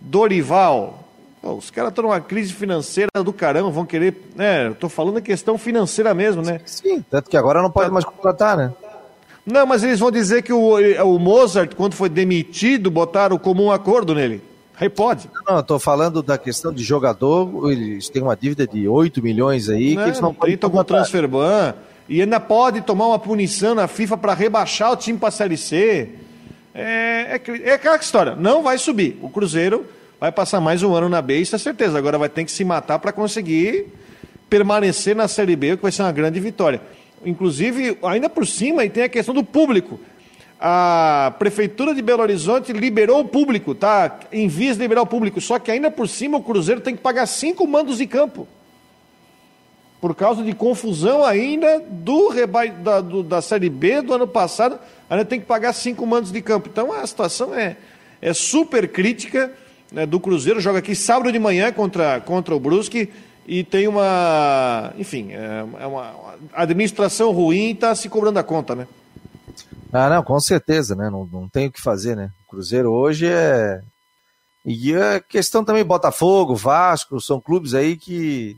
Dorival. 0.00 1.04
Pô, 1.42 1.52
os 1.52 1.70
caras 1.70 1.90
estão 1.90 2.04
numa 2.04 2.20
crise 2.20 2.52
financeira 2.54 3.10
do 3.22 3.32
caramba, 3.32 3.68
vão 3.68 3.84
querer. 3.84 4.14
Né, 4.34 4.72
tô 4.80 4.88
falando 4.88 5.18
a 5.18 5.20
questão 5.20 5.58
financeira 5.58 6.14
mesmo, 6.14 6.40
né? 6.40 6.60
Sim, 6.64 7.04
tanto 7.10 7.28
que 7.28 7.36
agora 7.36 7.60
não 7.60 7.70
pode 7.70 7.90
mais 7.90 8.04
contratar, 8.04 8.56
né? 8.56 8.72
Não, 9.44 9.64
mas 9.64 9.84
eles 9.84 10.00
vão 10.00 10.10
dizer 10.10 10.42
que 10.42 10.52
o, 10.52 10.74
o 11.04 11.18
Mozart, 11.20 11.74
quando 11.76 11.94
foi 11.94 12.08
demitido, 12.08 12.90
botaram 12.90 13.36
o 13.36 13.38
comum 13.38 13.70
acordo 13.70 14.12
nele. 14.14 14.42
Aí 14.78 14.88
pode. 14.88 15.30
Não, 15.48 15.56
eu 15.56 15.62
tô 15.62 15.78
falando 15.78 16.22
da 16.22 16.36
questão 16.36 16.72
de 16.72 16.82
jogador, 16.82 17.70
eles 17.70 18.08
têm 18.08 18.22
uma 18.22 18.36
dívida 18.36 18.66
de 18.66 18.88
8 18.88 19.22
milhões 19.22 19.68
aí, 19.68 19.94
não, 19.94 20.02
que 20.02 20.08
eles 20.08 20.20
não 20.20 20.34
podem 20.34 20.56
tomar 20.56 20.84
transfer 20.84 21.26
ban, 21.28 21.74
e 22.08 22.20
ainda 22.20 22.38
pode 22.40 22.80
tomar 22.82 23.08
uma 23.08 23.18
punição 23.18 23.74
na 23.74 23.88
FIFA 23.88 24.16
para 24.16 24.34
rebaixar 24.34 24.92
o 24.92 24.96
time 24.96 25.18
para 25.18 25.28
a 25.28 25.32
Série 25.32 25.56
C. 25.56 26.08
É, 26.74 27.40
é, 27.46 27.70
é 27.70 27.72
aquela 27.74 27.96
história, 27.96 28.34
não 28.36 28.62
vai 28.62 28.78
subir. 28.78 29.18
O 29.22 29.28
Cruzeiro 29.28 29.86
vai 30.20 30.30
passar 30.30 30.60
mais 30.60 30.82
um 30.82 30.94
ano 30.94 31.08
na 31.08 31.22
B, 31.22 31.38
isso 31.38 31.56
é 31.56 31.58
certeza. 31.58 31.98
Agora 31.98 32.18
vai 32.18 32.28
ter 32.28 32.44
que 32.44 32.52
se 32.52 32.64
matar 32.64 32.98
para 32.98 33.12
conseguir 33.12 33.86
permanecer 34.48 35.16
na 35.16 35.26
Série 35.26 35.56
B, 35.56 35.72
o 35.72 35.76
que 35.76 35.82
vai 35.82 35.92
ser 35.92 36.02
uma 36.02 36.12
grande 36.12 36.38
vitória 36.38 36.80
inclusive, 37.24 37.98
ainda 38.02 38.28
por 38.28 38.46
cima, 38.46 38.84
e 38.84 38.90
tem 38.90 39.04
a 39.04 39.08
questão 39.08 39.34
do 39.34 39.44
público. 39.44 39.98
A 40.58 41.34
Prefeitura 41.38 41.94
de 41.94 42.00
Belo 42.00 42.22
Horizonte 42.22 42.72
liberou 42.72 43.20
o 43.20 43.24
público, 43.28 43.74
tá? 43.74 44.20
Em 44.32 44.48
vias 44.48 44.76
de 44.76 44.82
liberar 44.82 45.02
o 45.02 45.06
público, 45.06 45.40
só 45.40 45.58
que 45.58 45.70
ainda 45.70 45.90
por 45.90 46.08
cima 46.08 46.38
o 46.38 46.42
Cruzeiro 46.42 46.80
tem 46.80 46.96
que 46.96 47.02
pagar 47.02 47.26
cinco 47.26 47.66
mandos 47.66 47.98
de 47.98 48.06
campo. 48.06 48.48
Por 50.00 50.14
causa 50.14 50.42
de 50.42 50.52
confusão 50.52 51.24
ainda 51.24 51.80
do, 51.80 52.28
reba... 52.28 52.66
da, 52.66 53.00
do, 53.00 53.22
da 53.22 53.40
Série 53.40 53.70
B 53.70 54.02
do 54.02 54.14
ano 54.14 54.28
passado, 54.28 54.78
ainda 55.08 55.24
tem 55.24 55.40
que 55.40 55.46
pagar 55.46 55.72
cinco 55.72 56.06
mandos 56.06 56.30
de 56.30 56.42
campo. 56.42 56.68
Então 56.70 56.92
a 56.92 57.06
situação 57.06 57.54
é, 57.54 57.76
é 58.20 58.32
super 58.34 58.88
crítica 58.88 59.52
né, 59.90 60.04
do 60.04 60.20
Cruzeiro. 60.20 60.60
Joga 60.60 60.80
aqui 60.80 60.94
sábado 60.94 61.32
de 61.32 61.38
manhã 61.38 61.72
contra, 61.72 62.20
contra 62.20 62.54
o 62.54 62.60
Brusque 62.60 63.10
e 63.46 63.62
tem 63.62 63.86
uma, 63.86 64.92
enfim, 64.98 65.32
é, 65.32 65.64
é 65.80 65.86
uma 65.86 66.14
administração 66.52 67.30
ruim 67.30 67.68
e 67.68 67.72
está 67.72 67.94
se 67.94 68.08
cobrando 68.08 68.38
a 68.38 68.42
conta, 68.42 68.74
né? 68.74 68.86
Ah, 69.92 70.10
não, 70.10 70.22
com 70.22 70.38
certeza, 70.40 70.94
né? 70.94 71.08
Não, 71.08 71.26
não 71.26 71.48
tem 71.48 71.68
o 71.68 71.72
que 71.72 71.80
fazer, 71.80 72.16
né? 72.16 72.30
O 72.44 72.50
Cruzeiro 72.50 72.90
hoje 72.92 73.26
é. 73.28 73.80
E 74.64 74.94
a 74.94 75.20
questão 75.20 75.64
também 75.64 75.84
Botafogo, 75.84 76.56
Vasco, 76.56 77.20
são 77.20 77.40
clubes 77.40 77.72
aí 77.72 77.96
que 77.96 78.56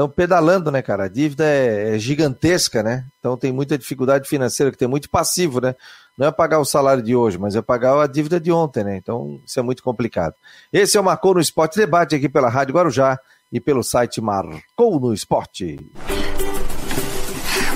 estão 0.00 0.08
pedalando, 0.08 0.70
né, 0.70 0.80
cara? 0.80 1.04
A 1.04 1.08
dívida 1.08 1.44
é, 1.44 1.94
é, 1.94 1.98
gigantesca, 1.98 2.82
né? 2.82 3.04
Então 3.18 3.36
tem 3.36 3.52
muita 3.52 3.76
dificuldade 3.76 4.28
financeira, 4.28 4.72
que 4.72 4.78
tem 4.78 4.88
muito 4.88 5.10
passivo, 5.10 5.60
né? 5.60 5.74
Não 6.16 6.26
é 6.26 6.32
pagar 6.32 6.58
o 6.58 6.64
salário 6.64 7.02
de 7.02 7.14
hoje, 7.14 7.38
mas 7.38 7.54
é 7.54 7.62
pagar 7.62 8.00
a 8.00 8.06
dívida 8.06 8.40
de 8.40 8.50
ontem, 8.50 8.82
né? 8.82 8.96
Então 8.96 9.40
isso 9.44 9.58
é 9.58 9.62
muito 9.62 9.82
complicado. 9.82 10.34
Esse 10.72 10.96
é 10.96 11.00
o 11.00 11.04
Marcou 11.04 11.34
no 11.34 11.40
Esporte 11.40 11.76
Debate 11.76 12.14
aqui 12.14 12.28
pela 12.28 12.48
Rádio 12.48 12.74
Guarujá 12.74 13.18
e 13.52 13.60
pelo 13.60 13.82
site 13.82 14.20
Marcou 14.20 14.98
no 14.98 15.12
Esporte. 15.12 15.76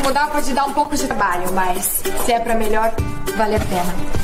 Mudar 0.03 0.31
pode 0.31 0.53
dar 0.53 0.67
um 0.67 0.73
pouco 0.73 0.97
de 0.97 1.07
trabalho, 1.07 1.53
mas 1.53 2.03
se 2.25 2.33
é 2.33 2.41
para 2.41 2.55
melhor, 2.55 2.95
vale 3.37 3.57
a 3.57 3.61
pena. 3.61 4.24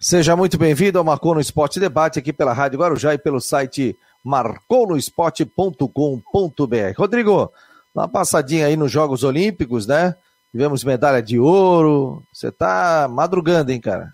Seja 0.00 0.36
muito 0.36 0.56
bem-vindo 0.56 0.96
ao 0.96 1.04
Marcou 1.04 1.34
no 1.34 1.40
Esporte 1.40 1.80
Debate 1.80 2.20
aqui 2.20 2.32
pela 2.32 2.52
Rádio 2.52 2.78
Guarujá 2.78 3.14
e 3.14 3.18
pelo 3.18 3.40
site 3.40 3.98
marconosport.com.br. 4.22 6.96
Rodrigo, 6.96 7.52
uma 7.92 8.06
passadinha 8.06 8.66
aí 8.66 8.76
nos 8.76 8.92
Jogos 8.92 9.24
Olímpicos, 9.24 9.88
né? 9.88 10.14
Tivemos 10.52 10.84
medalha 10.84 11.20
de 11.20 11.40
ouro. 11.40 12.22
Você 12.32 12.52
tá 12.52 13.08
madrugando, 13.10 13.72
hein, 13.72 13.80
cara? 13.80 14.12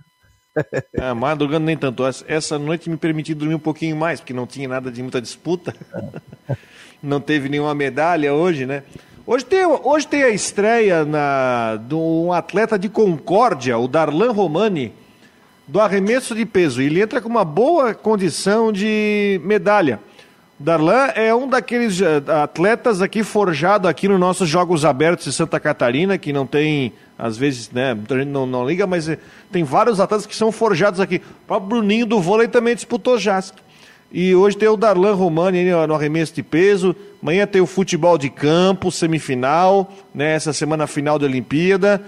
É, 0.95 1.13
madrugando 1.17 1.67
nem 1.67 1.77
tanto. 1.77 2.03
Essa 2.27 2.59
noite 2.59 2.89
me 2.89 2.97
permiti 2.97 3.35
dormir 3.35 3.57
um 3.57 3.61
pouquinho 3.61 3.95
mais, 3.95 4.21
porque 4.21 4.33
não 4.33 4.47
tinha 4.47 4.67
nada 4.67 4.91
de 4.91 5.03
muita 5.03 5.21
disputa. 5.21 5.75
não 7.03 7.21
teve 7.21 7.51
nenhuma 7.51 7.75
medalha 7.75 8.33
hoje, 8.33 8.65
né? 8.65 8.85
Hoje 9.27 9.45
tem, 9.45 9.67
hoje 9.67 10.07
tem 10.07 10.23
a 10.23 10.31
estreia 10.31 11.05
na, 11.05 11.77
de 11.77 11.95
um 11.95 12.33
atleta 12.33 12.79
de 12.79 12.89
Concórdia, 12.89 13.77
o 13.77 13.87
Darlan 13.87 14.33
Romani 14.33 15.04
do 15.67 15.81
arremesso 15.81 16.35
de 16.35 16.45
peso. 16.45 16.83
Ele 16.83 17.01
entra 17.01 17.21
com 17.21 17.29
uma 17.29 17.45
boa 17.45 17.95
condição 17.95 18.73
de 18.73 19.41
medalha. 19.45 20.01
Darlan 20.59 21.09
é 21.15 21.35
um 21.35 21.49
daqueles 21.49 22.01
eh, 22.01 22.23
atletas 22.43 23.03
aqui 23.03 23.25
forjado 23.25 23.89
aqui 23.89 24.07
nos 24.07 24.21
nossos 24.21 24.49
Jogos 24.49 24.85
Abertos 24.85 25.25
de 25.25 25.33
Santa 25.33 25.59
Catarina, 25.59 26.17
que 26.17 26.33
não 26.33 26.47
tem, 26.47 26.93
às 27.19 27.37
vezes, 27.37 27.71
né, 27.73 27.93
muita 27.93 28.17
gente 28.17 28.29
não, 28.29 28.47
não 28.47 28.67
liga, 28.67 28.87
mas 28.87 29.09
eh, 29.09 29.19
tem 29.51 29.65
vários 29.65 29.99
atletas 29.99 30.27
que 30.27 30.37
são 30.37 30.53
forjados 30.53 31.01
aqui. 31.01 31.17
O 31.17 31.47
próprio 31.47 31.69
Bruninho 31.71 32.07
do 32.07 32.21
vôlei 32.21 32.47
também 32.47 32.75
disputou 32.75 33.19
já. 33.19 33.43
E 34.13 34.33
hoje 34.33 34.57
tem 34.57 34.69
o 34.69 34.77
Darlan 34.77 35.15
Romani 35.15 35.65
no 35.65 35.93
arremesso 35.93 36.33
de 36.33 36.43
peso. 36.43 36.95
Amanhã 37.21 37.49
tem 37.49 37.61
o 37.61 37.67
futebol 37.67 38.17
de 38.17 38.31
campo, 38.31 38.93
semifinal, 38.93 39.93
né, 40.15 40.35
essa 40.35 40.53
semana 40.53 40.87
final 40.87 41.19
da 41.19 41.27
Olimpíada, 41.27 42.01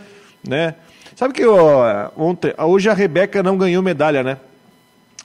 né? 0.46 0.76
Sabe 1.17 1.33
que 1.33 1.47
ó, 1.47 2.11
ontem, 2.14 2.53
hoje 2.59 2.91
a 2.91 2.93
Rebeca 2.93 3.43
não 3.43 3.57
ganhou 3.57 3.83
medalha, 3.83 4.23
né? 4.23 4.37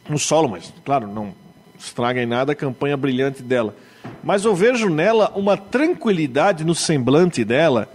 No 0.07 0.17
solo, 0.17 0.47
mas 0.47 0.73
claro, 0.85 1.05
não 1.05 1.33
estraga 1.77 2.23
em 2.23 2.25
nada 2.25 2.53
a 2.53 2.55
campanha 2.55 2.95
brilhante 2.95 3.43
dela. 3.43 3.75
Mas 4.23 4.45
eu 4.45 4.55
vejo 4.55 4.87
nela 4.87 5.33
uma 5.35 5.57
tranquilidade 5.57 6.63
no 6.63 6.73
semblante 6.73 7.43
dela. 7.43 7.89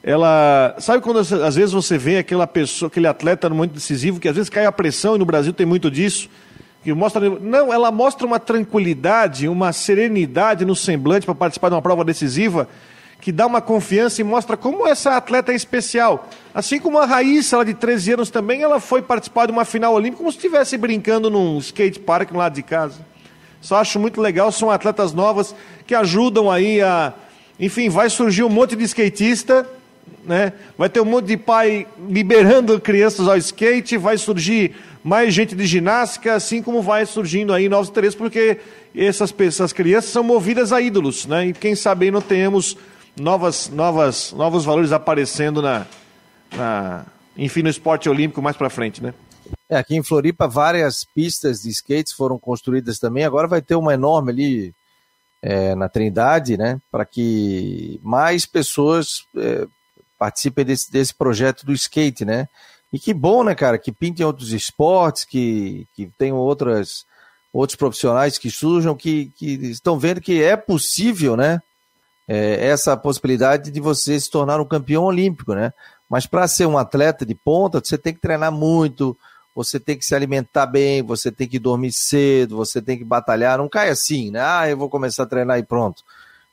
Ela. 0.00 0.76
Sabe 0.78 1.02
quando 1.02 1.18
às 1.18 1.56
vezes 1.56 1.72
você 1.72 1.98
vê 1.98 2.18
aquela 2.18 2.46
pessoa, 2.46 2.86
aquele 2.86 3.08
atleta 3.08 3.48
no 3.48 3.56
momento 3.56 3.72
decisivo, 3.72 4.20
que 4.20 4.28
às 4.28 4.36
vezes 4.36 4.48
cai 4.48 4.64
a 4.64 4.70
pressão, 4.70 5.16
e 5.16 5.18
no 5.18 5.24
Brasil 5.24 5.52
tem 5.52 5.66
muito 5.66 5.90
disso. 5.90 6.30
Que 6.84 6.94
mostra, 6.94 7.28
não, 7.28 7.72
ela 7.72 7.90
mostra 7.90 8.24
uma 8.24 8.38
tranquilidade, 8.38 9.48
uma 9.48 9.72
serenidade 9.72 10.64
no 10.64 10.76
semblante 10.76 11.26
para 11.26 11.34
participar 11.34 11.68
de 11.68 11.74
uma 11.74 11.82
prova 11.82 12.04
decisiva 12.04 12.68
que 13.20 13.30
dá 13.30 13.46
uma 13.46 13.60
confiança 13.60 14.20
e 14.20 14.24
mostra 14.24 14.56
como 14.56 14.86
essa 14.86 15.16
atleta 15.16 15.52
é 15.52 15.54
especial. 15.54 16.28
Assim 16.54 16.80
como 16.80 16.98
a 16.98 17.04
Raíssa, 17.04 17.56
ela 17.56 17.64
de 17.64 17.74
13 17.74 18.14
anos 18.14 18.30
também, 18.30 18.62
ela 18.62 18.80
foi 18.80 19.02
participar 19.02 19.46
de 19.46 19.52
uma 19.52 19.64
final 19.64 19.92
olímpica 19.92 20.18
como 20.18 20.32
se 20.32 20.38
estivesse 20.38 20.76
brincando 20.78 21.28
num 21.28 21.58
skate 21.58 22.00
park 22.00 22.30
no 22.32 22.38
lado 22.38 22.54
de 22.54 22.62
casa. 22.62 23.04
Só 23.60 23.76
acho 23.76 24.00
muito 24.00 24.20
legal, 24.20 24.50
são 24.50 24.70
atletas 24.70 25.12
novas 25.12 25.54
que 25.86 25.94
ajudam 25.94 26.50
aí 26.50 26.80
a... 26.80 27.12
Enfim, 27.58 27.90
vai 27.90 28.08
surgir 28.08 28.42
um 28.42 28.48
monte 28.48 28.74
de 28.74 28.84
skatista, 28.84 29.68
né? 30.24 30.54
Vai 30.78 30.88
ter 30.88 31.00
um 31.00 31.04
monte 31.04 31.26
de 31.26 31.36
pai 31.36 31.86
liberando 32.08 32.80
crianças 32.80 33.28
ao 33.28 33.36
skate, 33.36 33.98
vai 33.98 34.16
surgir 34.16 34.74
mais 35.04 35.34
gente 35.34 35.54
de 35.54 35.66
ginástica, 35.66 36.34
assim 36.34 36.62
como 36.62 36.80
vai 36.80 37.04
surgindo 37.04 37.52
aí 37.52 37.68
novos 37.68 37.90
interesses, 37.90 38.14
porque 38.14 38.58
essas, 38.96 39.34
essas 39.38 39.74
crianças 39.74 40.10
são 40.10 40.22
movidas 40.22 40.72
a 40.72 40.80
ídolos, 40.80 41.26
né? 41.26 41.48
E 41.48 41.52
quem 41.52 41.74
sabe 41.74 42.10
não 42.10 42.22
temos 42.22 42.78
novas, 43.20 43.68
novas, 43.68 44.32
novos 44.32 44.64
valores 44.64 44.92
aparecendo 44.92 45.60
na, 45.60 45.86
na, 46.56 47.06
enfim, 47.36 47.62
no 47.62 47.68
esporte 47.68 48.08
olímpico 48.08 48.42
mais 48.42 48.56
para 48.56 48.70
frente, 48.70 49.02
né? 49.02 49.14
É, 49.68 49.76
aqui 49.76 49.96
em 49.96 50.02
Floripa 50.02 50.48
várias 50.48 51.04
pistas 51.04 51.62
de 51.62 51.70
skates 51.70 52.12
foram 52.12 52.38
construídas 52.38 52.98
também. 52.98 53.24
Agora 53.24 53.46
vai 53.46 53.62
ter 53.62 53.76
uma 53.76 53.94
enorme 53.94 54.32
ali 54.32 54.74
é, 55.42 55.74
na 55.74 55.88
Trindade, 55.88 56.56
né? 56.56 56.80
Para 56.90 57.04
que 57.04 58.00
mais 58.02 58.46
pessoas 58.46 59.24
é, 59.36 59.66
participem 60.18 60.64
desse, 60.64 60.90
desse 60.90 61.14
projeto 61.14 61.64
do 61.64 61.72
skate, 61.72 62.24
né? 62.24 62.48
E 62.92 62.98
que 62.98 63.14
bom, 63.14 63.44
né, 63.44 63.54
cara? 63.54 63.78
Que 63.78 63.92
pintem 63.92 64.26
outros 64.26 64.52
esportes, 64.52 65.24
que, 65.24 65.86
que 65.94 66.10
tenham 66.18 66.36
outras, 66.36 67.06
outros 67.52 67.76
profissionais 67.76 68.38
que 68.38 68.50
surjam, 68.50 68.96
que, 68.96 69.32
que 69.36 69.52
estão 69.70 69.98
vendo 69.98 70.20
que 70.20 70.42
é 70.42 70.56
possível, 70.56 71.36
né? 71.36 71.62
É, 72.32 72.64
essa 72.68 72.96
possibilidade 72.96 73.72
de 73.72 73.80
você 73.80 74.20
se 74.20 74.30
tornar 74.30 74.60
um 74.60 74.64
campeão 74.64 75.02
olímpico, 75.02 75.52
né? 75.52 75.72
Mas 76.08 76.26
para 76.26 76.46
ser 76.46 76.64
um 76.64 76.78
atleta 76.78 77.26
de 77.26 77.34
ponta, 77.34 77.80
você 77.80 77.98
tem 77.98 78.14
que 78.14 78.20
treinar 78.20 78.52
muito, 78.52 79.18
você 79.52 79.80
tem 79.80 79.98
que 79.98 80.04
se 80.04 80.14
alimentar 80.14 80.66
bem, 80.66 81.02
você 81.02 81.32
tem 81.32 81.48
que 81.48 81.58
dormir 81.58 81.90
cedo, 81.90 82.56
você 82.56 82.80
tem 82.80 82.96
que 82.96 83.02
batalhar. 83.02 83.58
Não 83.58 83.68
cai 83.68 83.90
assim, 83.90 84.30
né? 84.30 84.40
Ah, 84.40 84.70
eu 84.70 84.76
vou 84.76 84.88
começar 84.88 85.24
a 85.24 85.26
treinar 85.26 85.58
e 85.58 85.64
pronto. 85.64 86.04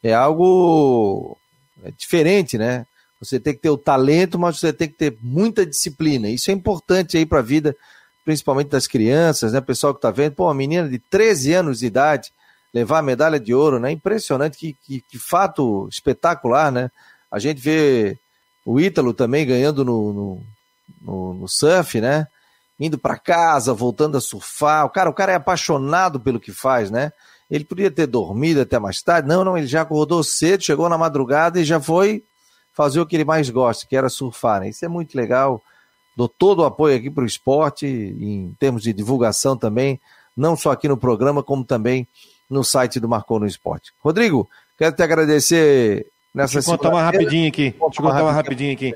É 0.02 0.16
algo 0.16 1.38
é 1.84 1.92
diferente, 1.92 2.58
né? 2.58 2.88
Você 3.20 3.40
tem 3.40 3.54
que 3.54 3.60
ter 3.60 3.70
o 3.70 3.78
talento, 3.78 4.40
mas 4.40 4.60
você 4.60 4.74
tem 4.74 4.88
que 4.88 4.96
ter 4.96 5.16
muita 5.22 5.64
disciplina. 5.64 6.28
Isso 6.28 6.50
é 6.50 6.56
importante 6.56 7.18
aí 7.18 7.26
para 7.26 7.38
a 7.38 7.44
vida, 7.44 7.76
principalmente 8.26 8.70
das 8.70 8.88
crianças, 8.88 9.54
né? 9.54 9.62
Pessoal 9.62 9.94
que 9.94 10.00
está 10.00 10.10
vendo, 10.10 10.34
pô, 10.34 10.46
uma 10.46 10.56
menina 10.56 10.90
de 10.90 10.98
13 10.98 11.54
anos 11.54 11.80
de 11.80 11.86
idade, 11.86 12.32
levar 12.78 13.00
a 13.00 13.02
medalha 13.02 13.40
de 13.40 13.54
ouro, 13.54 13.80
né? 13.80 13.92
Impressionante, 13.92 14.58
que, 14.58 14.74
que, 14.86 15.02
que 15.02 15.18
fato 15.18 15.88
espetacular, 15.90 16.72
né? 16.72 16.92
A 17.32 17.40
gente 17.40 17.60
vê 17.60 18.18
o 18.64 18.80
Ítalo 18.80 19.14
também 19.14 19.48
ganhando 19.48 19.84
no, 19.84 20.14
no, 20.14 20.44
no, 21.02 21.34
no 21.34 21.48
surf, 21.48 22.00
né? 22.00 22.28
Indo 22.80 22.98
para 23.00 23.18
casa, 23.18 23.74
voltando 23.74 24.16
a 24.16 24.22
surfar. 24.22 24.86
O 24.86 24.90
cara, 24.90 25.10
o 25.10 25.14
cara 25.14 25.32
é 25.32 25.36
apaixonado 25.36 26.20
pelo 26.20 26.40
que 26.40 26.52
faz, 26.52 26.92
né? 26.92 27.12
Ele 27.50 27.66
podia 27.66 27.90
ter 27.90 28.06
dormido 28.06 28.62
até 28.62 28.78
mais 28.78 29.02
tarde. 29.02 29.28
Não, 29.28 29.44
não, 29.44 29.58
ele 29.58 29.66
já 29.66 29.82
acordou 29.82 30.24
cedo, 30.24 30.64
chegou 30.64 30.88
na 30.88 30.98
madrugada 30.98 31.60
e 31.60 31.66
já 31.66 31.80
foi 31.80 32.24
fazer 32.74 33.00
o 33.00 33.08
que 33.08 33.16
ele 33.16 33.26
mais 33.26 33.50
gosta, 33.50 33.88
que 33.88 33.96
era 33.96 34.08
surfar. 34.08 34.60
Né? 34.60 34.70
Isso 34.70 34.86
é 34.86 34.88
muito 34.88 35.16
legal. 35.16 35.64
Dou 36.16 36.28
todo 36.28 36.60
o 36.60 36.66
apoio 36.66 36.96
aqui 36.96 37.10
para 37.10 37.24
o 37.24 37.28
esporte, 37.28 37.88
em 37.88 38.56
termos 38.60 38.84
de 38.84 38.94
divulgação 38.94 39.58
também, 39.58 40.00
não 40.36 40.56
só 40.56 40.72
aqui 40.72 40.88
no 40.88 40.98
programa, 40.98 41.42
como 41.42 41.64
também 41.64 42.08
no 42.50 42.64
site 42.64 43.00
do 43.00 43.08
Marcou 43.08 43.40
no 43.40 43.46
Esporte. 43.46 43.92
Rodrigo, 44.00 44.48
quero 44.78 44.96
te 44.96 45.04
agradecer 45.04 46.08
nessa 46.34 46.54
Deixa 46.54 46.72
eu 46.72 46.78
contar 46.78 46.90
uma 46.90 47.02
rapidinho 47.02 47.48
aqui. 47.48 47.72
Deixa 47.72 48.02
eu 48.02 48.06
contar 48.06 48.24
uma 48.24 48.32
rapidinho 48.32 48.74
aqui. 48.74 48.94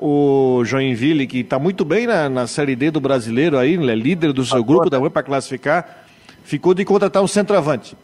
o 0.00 0.62
Joinville, 0.64 1.26
que 1.26 1.40
está 1.40 1.58
muito 1.58 1.84
bem 1.84 2.06
na, 2.06 2.28
na 2.28 2.46
Série 2.46 2.74
D 2.74 2.90
do 2.90 3.00
brasileiro 3.00 3.58
aí, 3.58 3.74
é 3.74 3.94
líder 3.94 4.32
do 4.32 4.44
seu 4.44 4.64
grupo, 4.64 4.90
dá 4.90 4.98
ruim 4.98 5.10
para 5.10 5.22
classificar, 5.22 6.06
ficou 6.42 6.74
de 6.74 6.84
contratar 6.84 7.22
um 7.22 7.28
centroavante. 7.28 7.96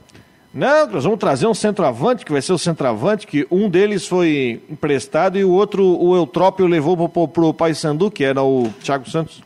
Não, 0.57 0.87
nós 0.87 1.05
vamos 1.05 1.18
trazer 1.18 1.47
um 1.47 1.53
centroavante, 1.53 2.24
que 2.24 2.32
vai 2.32 2.41
ser 2.41 2.55
o 2.55 2.59
centroavante, 2.59 3.26
que 3.26 3.47
um 3.51 3.68
deles 3.68 4.07
foi 4.07 4.62
emprestado 4.70 5.37
e 5.37 5.45
o 5.45 5.51
outro, 5.51 5.84
o 5.84 6.16
Eutrópio, 6.16 6.66
levou 6.66 7.09
para 7.11 7.45
o 7.45 7.53
Paysandu, 7.53 8.11
que 8.11 8.24
era 8.24 8.43
o 8.43 8.72
Thiago 8.82 9.09
Santos. 9.09 9.43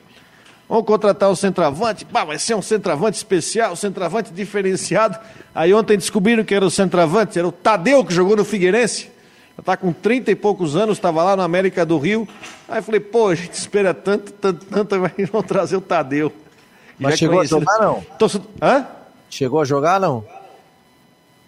Vamos 0.70 0.86
contratar 0.86 1.28
um 1.28 1.34
centroavante, 1.34 2.06
vai 2.12 2.38
ser 2.38 2.54
um 2.54 2.62
centroavante 2.62 3.16
especial, 3.16 3.72
um 3.72 3.76
centroavante 3.76 4.32
diferenciado. 4.32 5.18
Aí 5.52 5.74
ontem 5.74 5.98
descobriram 5.98 6.44
que 6.44 6.54
era 6.54 6.64
o 6.64 6.70
centroavante, 6.70 7.36
era 7.36 7.48
o 7.48 7.50
Tadeu 7.50 8.04
que 8.04 8.14
jogou 8.14 8.36
no 8.36 8.44
Figueirense. 8.44 9.10
Está 9.58 9.76
com 9.76 9.92
30 9.92 10.30
e 10.30 10.36
poucos 10.36 10.76
anos, 10.76 10.96
estava 10.96 11.24
lá 11.24 11.34
na 11.36 11.42
América 11.42 11.84
do 11.84 11.98
Rio. 11.98 12.26
Aí 12.68 12.80
falei, 12.82 13.00
pô, 13.00 13.30
a 13.30 13.34
gente 13.34 13.52
espera 13.54 13.92
tanto, 13.92 14.32
tanto, 14.34 14.64
tanto, 14.64 14.94
vai 15.00 15.12
não 15.32 15.42
trazer 15.42 15.74
o 15.74 15.80
Tadeu. 15.80 16.32
Mas 16.96 17.18
chegou 17.18 17.40
a 17.40 17.44
jogar, 17.44 17.78
não? 17.80 18.00
Tô... 18.16 18.26
Hã? 18.62 18.86
Chegou 19.28 19.60
a 19.60 19.64
jogar, 19.64 19.98
não? 19.98 20.24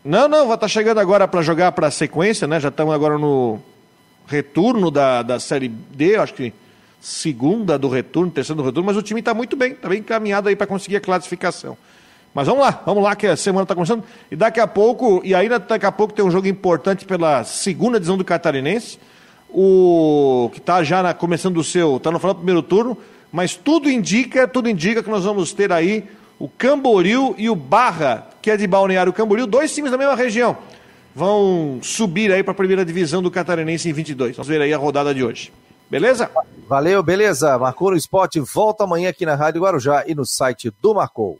Não, 0.04 0.26
não, 0.26 0.48
vai 0.48 0.56
estar 0.56 0.66
tá 0.66 0.68
chegando 0.68 0.98
agora 0.98 1.28
para 1.28 1.42
jogar 1.42 1.70
para 1.70 1.86
a 1.86 1.92
sequência, 1.92 2.48
né? 2.48 2.58
Já 2.58 2.70
estamos 2.70 2.92
agora 2.92 3.16
no 3.16 3.60
retorno 4.26 4.90
da, 4.90 5.22
da 5.22 5.38
Série 5.38 5.68
D, 5.68 6.16
acho 6.16 6.34
que 6.34 6.52
segunda 7.02 7.76
do 7.76 7.88
retorno, 7.88 8.30
terceira 8.30 8.56
do 8.56 8.64
retorno, 8.64 8.86
mas 8.86 8.96
o 8.96 9.02
time 9.02 9.18
está 9.18 9.34
muito 9.34 9.56
bem, 9.56 9.72
está 9.72 9.88
bem 9.88 9.98
encaminhado 9.98 10.48
aí 10.48 10.54
para 10.54 10.68
conseguir 10.68 10.96
a 10.96 11.00
classificação. 11.00 11.76
Mas 12.32 12.46
vamos 12.46 12.62
lá, 12.62 12.80
vamos 12.86 13.02
lá 13.02 13.16
que 13.16 13.26
a 13.26 13.36
semana 13.36 13.64
está 13.64 13.74
começando. 13.74 14.04
E 14.30 14.36
daqui 14.36 14.60
a 14.60 14.68
pouco, 14.68 15.20
e 15.24 15.34
ainda 15.34 15.58
daqui 15.58 15.84
a 15.84 15.90
pouco 15.90 16.14
tem 16.14 16.24
um 16.24 16.30
jogo 16.30 16.46
importante 16.46 17.04
pela 17.04 17.42
segunda 17.42 17.98
divisão 17.98 18.16
do 18.16 18.24
Catarinense, 18.24 19.00
o 19.50 20.48
que 20.52 20.60
está 20.60 20.84
já 20.84 21.02
na, 21.02 21.12
começando 21.12 21.56
o 21.56 21.64
seu, 21.64 21.96
está 21.96 22.12
no 22.12 22.20
final 22.20 22.34
do 22.34 22.38
primeiro 22.38 22.62
turno, 22.62 22.96
mas 23.32 23.56
tudo 23.56 23.90
indica, 23.90 24.46
tudo 24.46 24.68
indica 24.68 25.02
que 25.02 25.10
nós 25.10 25.24
vamos 25.24 25.52
ter 25.52 25.72
aí 25.72 26.04
o 26.38 26.48
Camboriú 26.48 27.34
e 27.36 27.50
o 27.50 27.56
Barra, 27.56 28.28
que 28.40 28.48
é 28.48 28.56
de 28.56 28.66
Balneário 28.66 29.12
Camboriú, 29.12 29.44
dois 29.44 29.74
times 29.74 29.90
da 29.90 29.98
mesma 29.98 30.14
região, 30.14 30.56
vão 31.12 31.80
subir 31.82 32.30
aí 32.30 32.44
para 32.44 32.52
a 32.52 32.54
primeira 32.54 32.84
divisão 32.84 33.20
do 33.20 33.30
Catarinense 33.30 33.88
em 33.88 33.92
22. 33.92 34.36
Vamos 34.36 34.48
ver 34.48 34.62
aí 34.62 34.72
a 34.72 34.78
rodada 34.78 35.12
de 35.12 35.24
hoje. 35.24 35.52
Beleza? 35.92 36.30
Valeu, 36.66 37.02
beleza. 37.02 37.58
Marcou 37.58 37.90
no 37.90 37.98
Esporte, 37.98 38.40
volta 38.40 38.84
amanhã 38.84 39.10
aqui 39.10 39.26
na 39.26 39.34
Rádio 39.34 39.60
Guarujá 39.60 40.04
e 40.06 40.14
no 40.14 40.24
site 40.24 40.72
do 40.80 40.94
Marcou. 40.94 41.38